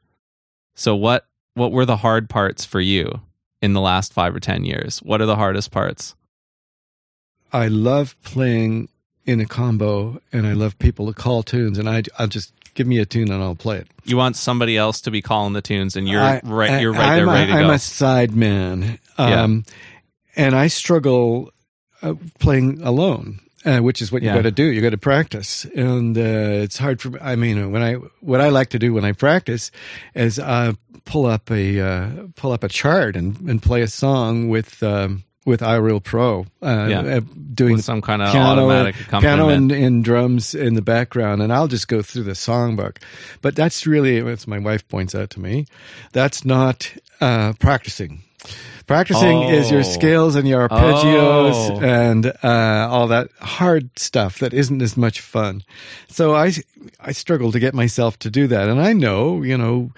So 0.75 0.95
what 0.95 1.25
what 1.53 1.71
were 1.71 1.85
the 1.85 1.97
hard 1.97 2.29
parts 2.29 2.65
for 2.65 2.79
you 2.81 3.21
in 3.61 3.73
the 3.73 3.81
last 3.81 4.13
5 4.13 4.35
or 4.35 4.39
10 4.39 4.63
years? 4.65 4.99
What 4.99 5.21
are 5.21 5.25
the 5.25 5.35
hardest 5.37 5.71
parts? 5.71 6.15
I 7.51 7.67
love 7.67 8.15
playing 8.23 8.89
in 9.25 9.39
a 9.41 9.45
combo, 9.45 10.21
and 10.31 10.45
I 10.47 10.53
love 10.53 10.77
people 10.79 11.07
to 11.07 11.13
call 11.13 11.43
tunes, 11.43 11.77
and 11.77 11.89
I 11.89 12.03
I'll 12.19 12.27
just 12.27 12.53
give 12.75 12.87
me 12.87 12.99
a 12.99 13.05
tune 13.05 13.31
and 13.31 13.41
I'll 13.41 13.55
play 13.55 13.77
it. 13.77 13.87
You 14.03 14.17
want 14.17 14.35
somebody 14.35 14.77
else 14.77 15.01
to 15.01 15.11
be 15.11 15.21
calling 15.21 15.53
the 15.53 15.61
tunes 15.61 15.95
and 15.95 16.07
you're 16.07 16.21
I- 16.21 16.41
right 16.43 16.81
you're 16.81 16.93
I- 16.95 16.97
right 16.99 17.15
there 17.15 17.27
I'm 17.27 17.33
ready 17.33 17.51
a, 17.51 17.55
to 17.55 17.61
I'm 17.63 17.69
a 17.71 17.79
side 17.79 18.35
man, 18.35 18.99
Yeah. 19.17 19.43
um, 19.43 19.65
and 20.35 20.55
I 20.55 20.67
struggle 20.67 21.51
uh, 22.01 22.13
playing 22.39 22.81
alone. 22.83 23.39
Uh, 23.65 23.79
which 23.79 24.01
is 24.01 24.11
what 24.13 24.21
you 24.21 24.29
Yeah. 24.29 24.35
got 24.35 24.43
to 24.43 24.51
do. 24.51 24.63
You 24.63 24.81
got 24.81 24.91
to 24.91 24.97
practice, 24.97 25.65
and 25.75 26.17
uh, 26.17 26.21
it's 26.63 26.77
hard 26.77 27.01
for. 27.01 27.21
I 27.21 27.35
mean, 27.35 27.71
when 27.71 27.81
I 27.83 27.95
what 28.21 28.39
I 28.39 28.47
like 28.47 28.69
to 28.69 28.79
do 28.79 28.93
when 28.93 29.03
I 29.03 29.11
practice 29.11 29.71
is 30.15 30.39
uh, 30.39 30.73
pull 31.03 31.25
up 31.25 31.51
a 31.51 31.79
uh, 31.81 32.09
pull 32.35 32.53
up 32.53 32.63
a 32.63 32.69
chart 32.69 33.17
and, 33.17 33.35
and 33.49 33.61
play 33.61 33.81
a 33.81 33.87
song 33.87 34.47
with 34.47 34.81
um, 34.83 35.23
with 35.43 35.59
iReal 35.61 36.01
Pro, 36.01 36.45
uh, 36.61 36.87
Yeah. 36.89 37.01
uh, 37.01 37.21
doing 37.53 37.73
with 37.73 37.83
some 37.83 38.01
kind 38.01 38.21
of 38.21 38.31
piano, 38.31 38.69
automatic 38.69 38.95
piano 39.09 39.49
and, 39.49 39.71
and 39.71 40.03
drums 40.03 40.53
in 40.55 40.75
the 40.75 40.81
background, 40.83 41.41
and 41.41 41.51
I'll 41.51 41.67
just 41.67 41.87
go 41.89 42.01
through 42.01 42.23
the 42.23 42.33
songbook. 42.35 42.97
But 43.41 43.55
that's 43.57 43.85
really, 43.87 44.19
as 44.19 44.47
my 44.47 44.59
wife 44.59 44.87
points 44.87 45.13
out 45.15 45.31
to 45.31 45.41
me, 45.41 45.65
that's 46.13 46.45
not 46.45 46.89
uh, 47.19 47.53
practicing. 47.59 48.21
Practicing 48.87 49.43
is 49.43 49.69
your 49.69 49.81
Oh. 49.81 49.83
scales 49.83 50.35
and 50.35 50.47
your 50.47 50.67
arpeggios 50.67 51.69
Oh. 51.71 51.79
and 51.81 52.25
uh, 52.43 52.87
all 52.89 53.07
that 53.07 53.29
hard 53.41 53.89
stuff 53.99 54.39
that 54.39 54.53
isn't 54.53 54.81
as 54.81 54.95
much 54.97 55.19
fun. 55.21 55.63
So 56.07 56.33
I, 56.33 56.53
I 56.99 57.11
struggle 57.11 57.51
to 57.51 57.59
get 57.59 57.73
myself 57.73 58.17
to 58.19 58.29
do 58.31 58.47
that, 58.47 58.69
and 58.69 58.81
I 58.81 58.93
know, 58.93 59.43
you 59.43 59.57
know. 59.57 59.91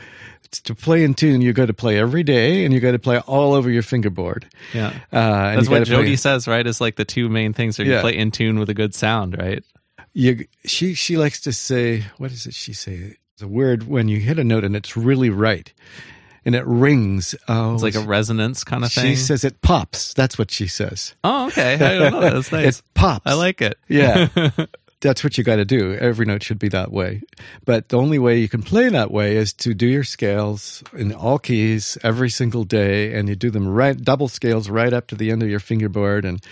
To 0.64 0.74
play 0.74 1.04
in 1.04 1.14
tune, 1.14 1.42
you 1.42 1.54
got 1.54 1.68
to 1.68 1.76
play 1.76 2.00
every 2.00 2.24
day, 2.24 2.66
and 2.66 2.74
you 2.74 2.80
got 2.80 2.94
to 2.94 2.98
play 3.00 3.20
all 3.20 3.54
over 3.54 3.70
your 3.70 3.84
fingerboard. 3.84 4.48
yeah. 4.74 4.88
Uh, 5.14 5.54
That's 5.56 5.70
what 5.70 5.86
play- 5.86 5.96
Jodi 5.96 6.16
says, 6.16 6.48
right? 6.48 6.66
Is 6.66 6.82
like 6.82 6.96
the 6.96 7.06
two 7.06 7.30
main 7.30 7.54
things 7.54 7.80
are 7.80 7.84
you 7.84 7.92
Yeah. 7.92 8.02
play 8.02 8.18
in 8.18 8.32
tune 8.32 8.58
with 8.58 8.68
a 8.68 8.74
good 8.74 8.96
sound, 8.96 9.38
right? 9.38 9.64
you 10.12 10.46
she 10.66 10.96
she 10.96 11.18
likes 11.18 11.40
to 11.42 11.54
say 11.54 12.04
what 12.18 12.32
is 12.32 12.48
it 12.48 12.56
she 12.56 12.74
say 12.74 13.16
the 13.38 13.48
word 13.48 13.84
when 13.88 14.08
you 14.10 14.18
hit 14.20 14.40
a 14.40 14.44
note 14.44 14.64
and 14.64 14.76
it's 14.76 14.98
really 14.98 15.30
right 15.30 15.72
and 16.46 16.56
it 16.56 16.66
rings 16.66 17.36
oh 17.48 17.74
It's 17.74 17.84
like 17.84 17.96
a 17.96 18.00
resonance 18.02 18.64
kind 18.64 18.84
of 18.84 18.92
thing. 18.92 19.06
she 19.06 19.16
says 19.16 19.44
it 19.44 19.62
pops 19.62 20.14
that's 20.14 20.38
what 20.38 20.52
she 20.52 20.68
says 20.68 21.14
oh, 21.24 21.48
okay. 21.48 21.74
I 21.76 21.78
don't 22.00 22.12
know. 22.14 22.22
That's 22.22 22.52
nice. 22.54 22.80
it 22.80 22.84
pops 22.94 23.26
I 23.26 23.34
like 23.34 23.62
it. 23.62 23.78
yeah 23.88 24.28
that's 25.02 25.24
what 25.24 25.38
you 25.38 25.44
got 25.46 25.56
to 25.58 25.66
do 25.66 25.94
every 25.96 26.26
note 26.26 26.44
should 26.44 26.60
be 26.60 26.68
that 26.70 26.92
way 26.92 27.22
but 27.66 27.88
the 27.90 27.98
only 27.98 28.20
way 28.20 28.38
you 28.40 28.50
can 28.50 28.62
play 28.62 28.90
that 28.90 29.12
way 29.12 29.38
is 29.38 29.54
to 29.54 29.74
do 29.74 29.88
your 29.88 30.04
scales 30.04 30.84
in 30.94 31.14
all 31.14 31.40
keys 31.40 31.98
every 32.04 32.30
single 32.30 32.66
day 32.66 33.14
and 33.14 33.30
you 33.30 33.36
do 33.36 33.50
them 33.50 33.68
right 33.68 34.02
double 34.04 34.28
scales 34.28 34.70
right 34.70 34.92
up 34.92 35.08
to 35.08 35.16
the 35.16 35.32
end 35.32 35.42
of 35.42 35.50
your 35.50 35.60
fingerboard 35.62 36.26
and 36.26 36.44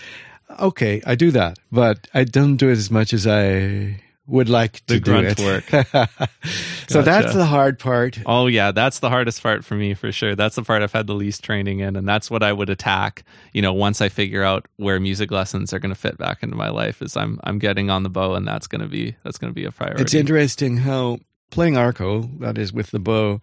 okay 0.60 1.02
i 1.04 1.14
do 1.14 1.30
that 1.30 1.58
but 1.70 2.08
i 2.14 2.24
don't 2.24 2.56
do 2.56 2.68
it 2.70 2.72
as 2.78 2.90
much 2.90 3.12
as 3.12 3.26
i 3.26 4.00
would 4.28 4.48
like 4.48 4.84
to 4.86 4.94
The 4.94 5.00
do 5.00 5.10
grunt 5.10 5.26
it 5.26 5.40
work. 5.40 5.64
so 6.88 7.02
that's 7.02 7.34
the 7.34 7.46
hard 7.46 7.78
part 7.78 8.18
Oh 8.26 8.46
yeah, 8.46 8.72
that's 8.72 9.00
the 9.00 9.08
hardest 9.08 9.42
part 9.42 9.64
for 9.64 9.74
me 9.74 9.94
for 9.94 10.12
sure. 10.12 10.34
That's 10.36 10.54
the 10.56 10.62
part 10.62 10.82
I've 10.82 10.92
had 10.92 11.06
the 11.06 11.14
least 11.14 11.42
training 11.42 11.80
in, 11.80 11.96
and 11.96 12.06
that's 12.06 12.30
what 12.30 12.42
I 12.42 12.52
would 12.52 12.70
attack. 12.70 13.24
You 13.52 13.62
know, 13.62 13.72
once 13.72 14.00
I 14.00 14.08
figure 14.08 14.44
out 14.44 14.66
where 14.76 15.00
music 15.00 15.30
lessons 15.30 15.72
are 15.72 15.78
going 15.78 15.94
to 15.94 16.00
fit 16.00 16.18
back 16.18 16.42
into 16.42 16.56
my 16.56 16.68
life, 16.68 17.02
is 17.02 17.16
I'm 17.16 17.40
I'm 17.42 17.58
getting 17.58 17.90
on 17.90 18.02
the 18.02 18.10
bow, 18.10 18.34
and 18.34 18.46
that's 18.46 18.66
going 18.66 18.82
to 18.82 18.88
be 18.88 19.16
that's 19.24 19.38
going 19.38 19.50
to 19.50 19.54
be 19.54 19.64
a 19.64 19.72
priority. 19.72 20.02
It's 20.02 20.14
interesting 20.14 20.78
how 20.78 21.18
playing 21.50 21.76
arco, 21.76 22.22
that 22.40 22.58
is 22.58 22.72
with 22.72 22.90
the 22.90 22.98
bow, 22.98 23.40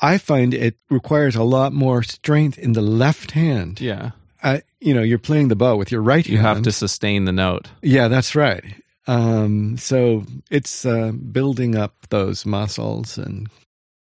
I 0.00 0.18
find 0.18 0.54
it 0.54 0.76
requires 0.90 1.36
a 1.36 1.42
lot 1.42 1.72
more 1.72 2.02
strength 2.02 2.58
in 2.58 2.72
the 2.72 2.82
left 2.82 3.32
hand. 3.32 3.80
yeah, 3.80 4.12
I, 4.42 4.62
you 4.80 4.94
know, 4.94 5.02
you're 5.02 5.18
playing 5.18 5.48
the 5.48 5.56
bow 5.56 5.76
with 5.76 5.90
your 5.92 6.00
right 6.00 6.26
you 6.26 6.38
hand. 6.38 6.46
have 6.56 6.62
to 6.64 6.72
sustain 6.72 7.24
the 7.24 7.32
note. 7.32 7.68
Yeah, 7.82 8.08
that's 8.08 8.34
right. 8.34 8.64
Um, 9.08 9.76
so 9.78 10.24
it's 10.50 10.84
uh, 10.86 11.10
building 11.10 11.74
up 11.74 11.94
those 12.10 12.46
muscles, 12.46 13.18
and 13.18 13.48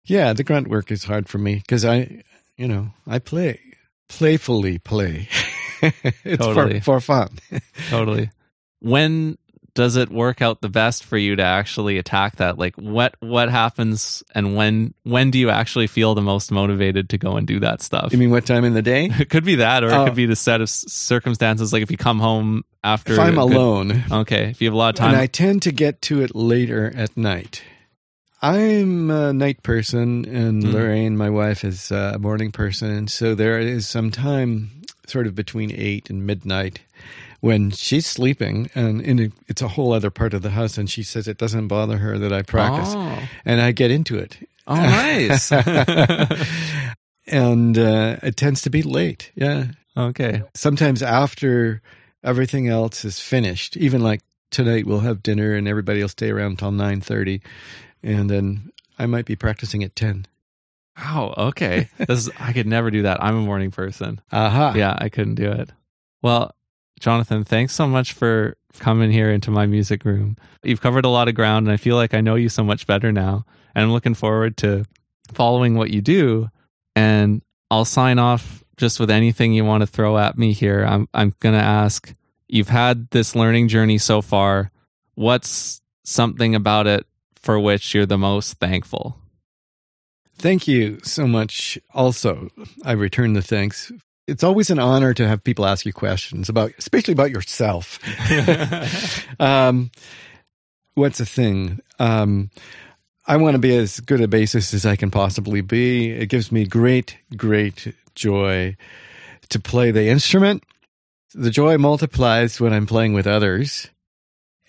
yeah, 0.05 0.33
the 0.33 0.43
grunt 0.43 0.69
work 0.69 0.91
is 0.91 1.03
hard 1.03 1.29
for 1.29 1.37
me 1.37 1.55
because 1.55 1.85
I, 1.85 2.23
you 2.57 2.67
know, 2.67 2.89
I 3.05 3.19
play 3.19 3.59
playfully 4.17 4.77
play. 4.79 5.27
it's 5.81 6.43
Totally. 6.43 6.79
for, 6.79 6.99
for 6.99 7.01
fun. 7.01 7.39
totally. 7.89 8.29
When 8.79 9.37
does 9.75 9.95
it 9.95 10.09
work 10.09 10.41
out 10.41 10.61
the 10.61 10.69
best 10.69 11.03
for 11.03 11.17
you 11.17 11.35
to 11.35 11.43
actually 11.43 11.97
attack 11.97 12.35
that? 12.35 12.57
Like 12.59 12.75
what 12.75 13.15
what 13.21 13.49
happens 13.49 14.21
and 14.35 14.55
when 14.55 14.93
when 15.03 15.31
do 15.31 15.39
you 15.39 15.49
actually 15.49 15.87
feel 15.87 16.13
the 16.13 16.21
most 16.21 16.51
motivated 16.51 17.09
to 17.09 17.17
go 17.17 17.37
and 17.37 17.47
do 17.47 17.59
that 17.61 17.81
stuff? 17.81 18.11
You 18.11 18.19
mean 18.19 18.29
what 18.29 18.45
time 18.45 18.65
in 18.65 18.73
the 18.73 18.81
day? 18.83 19.05
it 19.19 19.29
could 19.29 19.43
be 19.45 19.55
that 19.55 19.83
or 19.83 19.87
it 19.87 19.93
Oh. 19.93 20.05
could 20.05 20.15
be 20.15 20.25
the 20.27 20.35
set 20.35 20.61
of 20.61 20.69
circumstances 20.69 21.73
like 21.73 21.81
if 21.81 21.89
you 21.91 21.97
come 21.97 22.19
home 22.19 22.63
after 22.83 23.13
If 23.13 23.19
I'm 23.19 23.35
good- 23.35 23.39
alone, 23.39 24.03
okay, 24.11 24.49
if 24.51 24.61
you 24.61 24.67
have 24.67 24.73
a 24.75 24.77
lot 24.77 24.89
of 24.89 24.95
time. 24.95 25.09
And 25.13 25.17
I 25.17 25.25
tend 25.27 25.61
to 25.63 25.71
get 25.71 26.01
to 26.03 26.21
it 26.21 26.35
later 26.35 26.91
at 26.95 27.15
night. 27.17 27.63
I'm 28.41 29.09
a 29.09 29.31
night 29.31 29.63
person, 29.63 30.25
and 30.25 30.61
Mm. 30.63 30.73
Lorraine, 30.73 31.15
my 31.15 31.29
wife, 31.29 31.63
is 31.63 31.91
a 31.91 32.17
morning 32.19 32.51
person. 32.51 33.07
So 33.07 33.35
there 33.35 33.57
is 33.57 33.87
some 33.87 34.11
time, 34.11 34.69
sort 35.07 35.27
of 35.27 35.33
between 35.35 35.71
eight 35.71 36.09
and 36.09 36.25
midnight, 36.27 36.81
when 37.43 37.71
she's 37.71 38.05
sleeping, 38.05 38.69
and 38.73 39.01
in 39.01 39.19
a, 39.19 39.29
it's 39.49 39.61
a 39.61 39.67
whole 39.67 39.91
other 39.91 40.09
part 40.09 40.33
of 40.33 40.41
the 40.43 40.51
house, 40.51 40.77
and 40.77 40.89
she 40.89 41.03
says 41.03 41.27
it 41.27 41.37
doesn't 41.37 41.67
bother 41.67 41.97
her 41.97 42.17
that 42.17 42.31
I 42.31 42.41
practice, 42.41 42.93
Oh, 42.95 43.19
and 43.43 43.59
I 43.59 43.73
get 43.73 43.91
into 43.91 44.17
it. 44.17 44.37
oh 44.65 44.75
nice. 44.75 45.51
and 47.27 47.77
uh, 47.77 48.17
it 48.23 48.37
tends 48.37 48.61
to 48.61 48.69
be 48.69 48.81
late. 48.81 49.31
Yeah, 49.35 49.65
okay. 49.97 50.43
sometimes 50.53 51.03
after 51.03 51.81
everything 52.23 52.69
else 52.69 53.03
is 53.03 53.19
finished 53.19 53.75
even 53.75 53.99
like 54.01 54.21
tonight 54.49 54.87
we'll 54.87 55.01
have 55.01 55.21
dinner 55.21 55.53
and 55.55 55.67
everybody 55.67 56.01
will 56.01 56.07
stay 56.07 56.29
around 56.29 56.57
till 56.57 56.71
9.30 56.71 57.41
and 58.01 58.29
then 58.29 58.71
i 58.97 59.05
might 59.05 59.25
be 59.25 59.35
practicing 59.35 59.83
at 59.83 59.93
10 59.97 60.25
Wow, 60.97 61.33
okay. 61.37 61.89
This 61.97 62.19
is, 62.19 62.29
I 62.39 62.53
could 62.53 62.67
never 62.67 62.91
do 62.91 63.01
that. 63.01 63.21
I'm 63.21 63.35
a 63.35 63.41
morning 63.41 63.71
person. 63.71 64.21
aha 64.31 64.73
yeah, 64.77 64.95
I 64.97 65.09
couldn't 65.09 65.35
do 65.35 65.51
it. 65.51 65.69
Well, 66.21 66.55
Jonathan, 66.99 67.43
thanks 67.43 67.73
so 67.73 67.87
much 67.87 68.13
for 68.13 68.57
coming 68.79 69.11
here 69.11 69.31
into 69.31 69.51
my 69.51 69.65
music 69.65 70.05
room. 70.05 70.37
You've 70.63 70.81
covered 70.81 71.05
a 71.05 71.09
lot 71.09 71.27
of 71.27 71.35
ground, 71.35 71.67
and 71.67 71.73
I 71.73 71.77
feel 71.77 71.95
like 71.95 72.13
I 72.13 72.21
know 72.21 72.35
you 72.35 72.49
so 72.49 72.63
much 72.63 72.87
better 72.87 73.11
now. 73.11 73.45
And 73.75 73.83
I'm 73.83 73.91
looking 73.91 74.13
forward 74.13 74.57
to 74.57 74.85
following 75.33 75.75
what 75.75 75.89
you 75.89 76.01
do. 76.01 76.49
And 76.95 77.41
I'll 77.69 77.85
sign 77.85 78.19
off 78.19 78.63
just 78.77 78.99
with 78.99 79.09
anything 79.09 79.53
you 79.53 79.65
want 79.65 79.81
to 79.81 79.87
throw 79.87 80.17
at 80.17 80.37
me 80.37 80.53
here. 80.53 80.83
I'm 80.83 81.07
I'm 81.13 81.33
gonna 81.39 81.57
ask. 81.57 82.13
You've 82.47 82.69
had 82.69 83.09
this 83.09 83.35
learning 83.35 83.67
journey 83.67 83.97
so 83.97 84.21
far. 84.21 84.71
What's 85.15 85.81
something 86.03 86.53
about 86.53 86.87
it 86.87 87.05
for 87.35 87.59
which 87.59 87.93
you're 87.93 88.05
the 88.05 88.17
most 88.17 88.59
thankful? 88.59 89.17
Thank 90.35 90.67
you 90.67 90.99
so 91.03 91.25
much. 91.25 91.79
Also, 91.93 92.49
I 92.83 92.91
return 92.91 93.33
the 93.33 93.41
thanks. 93.41 93.91
It's 94.27 94.43
always 94.43 94.69
an 94.69 94.79
honor 94.79 95.13
to 95.13 95.27
have 95.27 95.43
people 95.43 95.65
ask 95.65 95.85
you 95.85 95.93
questions 95.93 96.47
about, 96.47 96.71
especially 96.77 97.11
about 97.11 97.31
yourself. 97.31 97.99
um, 99.39 99.91
what's 100.93 101.17
the 101.17 101.25
thing? 101.25 101.79
Um, 101.99 102.49
I 103.25 103.37
want 103.37 103.55
to 103.55 103.59
be 103.59 103.75
as 103.75 103.99
good 103.99 104.21
a 104.21 104.27
bassist 104.27 104.73
as 104.73 104.85
I 104.85 104.95
can 104.95 105.11
possibly 105.11 105.61
be. 105.61 106.11
It 106.11 106.27
gives 106.27 106.51
me 106.51 106.65
great, 106.65 107.17
great 107.35 107.93
joy 108.15 108.75
to 109.49 109.59
play 109.59 109.91
the 109.91 110.07
instrument. 110.07 110.63
The 111.33 111.49
joy 111.49 111.77
multiplies 111.77 112.59
when 112.59 112.73
I'm 112.73 112.85
playing 112.85 113.13
with 113.13 113.25
others, 113.25 113.89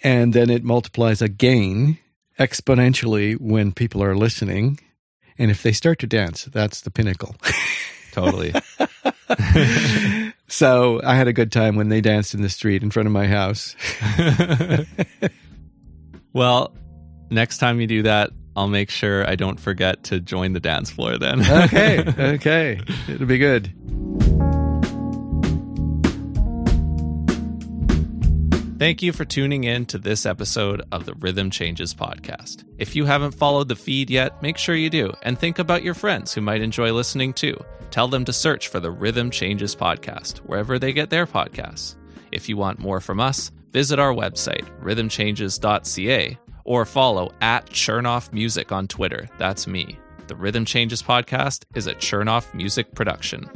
and 0.02 0.32
then 0.32 0.50
it 0.50 0.64
multiplies 0.64 1.20
again 1.20 1.98
exponentially 2.38 3.38
when 3.40 3.72
people 3.72 4.02
are 4.02 4.16
listening. 4.16 4.80
And 5.36 5.50
if 5.50 5.62
they 5.62 5.72
start 5.72 5.98
to 6.00 6.06
dance, 6.06 6.44
that's 6.44 6.80
the 6.80 6.90
pinnacle. 6.90 7.36
Totally. 8.12 8.54
so 10.48 11.00
I 11.04 11.14
had 11.14 11.28
a 11.28 11.32
good 11.32 11.52
time 11.52 11.76
when 11.76 11.88
they 11.88 12.00
danced 12.00 12.34
in 12.34 12.42
the 12.42 12.48
street 12.48 12.82
in 12.82 12.90
front 12.90 13.06
of 13.06 13.12
my 13.12 13.26
house. 13.26 13.74
well, 16.32 16.74
next 17.30 17.58
time 17.58 17.80
you 17.80 17.86
do 17.86 18.02
that, 18.02 18.30
I'll 18.56 18.68
make 18.68 18.90
sure 18.90 19.28
I 19.28 19.34
don't 19.34 19.58
forget 19.58 20.04
to 20.04 20.20
join 20.20 20.52
the 20.52 20.60
dance 20.60 20.90
floor 20.90 21.18
then. 21.18 21.40
okay. 21.64 22.04
Okay. 22.34 22.80
It'll 23.08 23.26
be 23.26 23.38
good. 23.38 23.72
Thank 28.84 29.00
you 29.00 29.14
for 29.14 29.24
tuning 29.24 29.64
in 29.64 29.86
to 29.86 29.96
this 29.96 30.26
episode 30.26 30.82
of 30.92 31.06
the 31.06 31.14
Rhythm 31.14 31.48
Changes 31.48 31.94
podcast. 31.94 32.64
If 32.76 32.94
you 32.94 33.06
haven't 33.06 33.32
followed 33.32 33.68
the 33.68 33.76
feed 33.76 34.10
yet, 34.10 34.42
make 34.42 34.58
sure 34.58 34.74
you 34.74 34.90
do 34.90 35.10
and 35.22 35.38
think 35.38 35.58
about 35.58 35.82
your 35.82 35.94
friends 35.94 36.34
who 36.34 36.42
might 36.42 36.60
enjoy 36.60 36.92
listening 36.92 37.32
too. 37.32 37.56
Tell 37.90 38.08
them 38.08 38.26
to 38.26 38.32
search 38.34 38.68
for 38.68 38.80
the 38.80 38.90
Rhythm 38.90 39.30
Changes 39.30 39.74
podcast 39.74 40.40
wherever 40.40 40.78
they 40.78 40.92
get 40.92 41.08
their 41.08 41.26
podcasts. 41.26 41.96
If 42.30 42.46
you 42.46 42.58
want 42.58 42.78
more 42.78 43.00
from 43.00 43.20
us, 43.20 43.50
visit 43.72 43.98
our 43.98 44.12
website, 44.12 44.68
rhythmchanges.ca, 44.82 46.38
or 46.64 46.84
follow 46.84 47.32
at 47.40 47.64
Chernoff 47.70 48.34
Music 48.34 48.70
on 48.70 48.86
Twitter. 48.86 49.30
That's 49.38 49.66
me. 49.66 49.98
The 50.26 50.36
Rhythm 50.36 50.66
Changes 50.66 51.02
podcast 51.02 51.64
is 51.74 51.86
a 51.86 51.94
Chernoff 51.94 52.52
Music 52.52 52.94
production. 52.94 53.48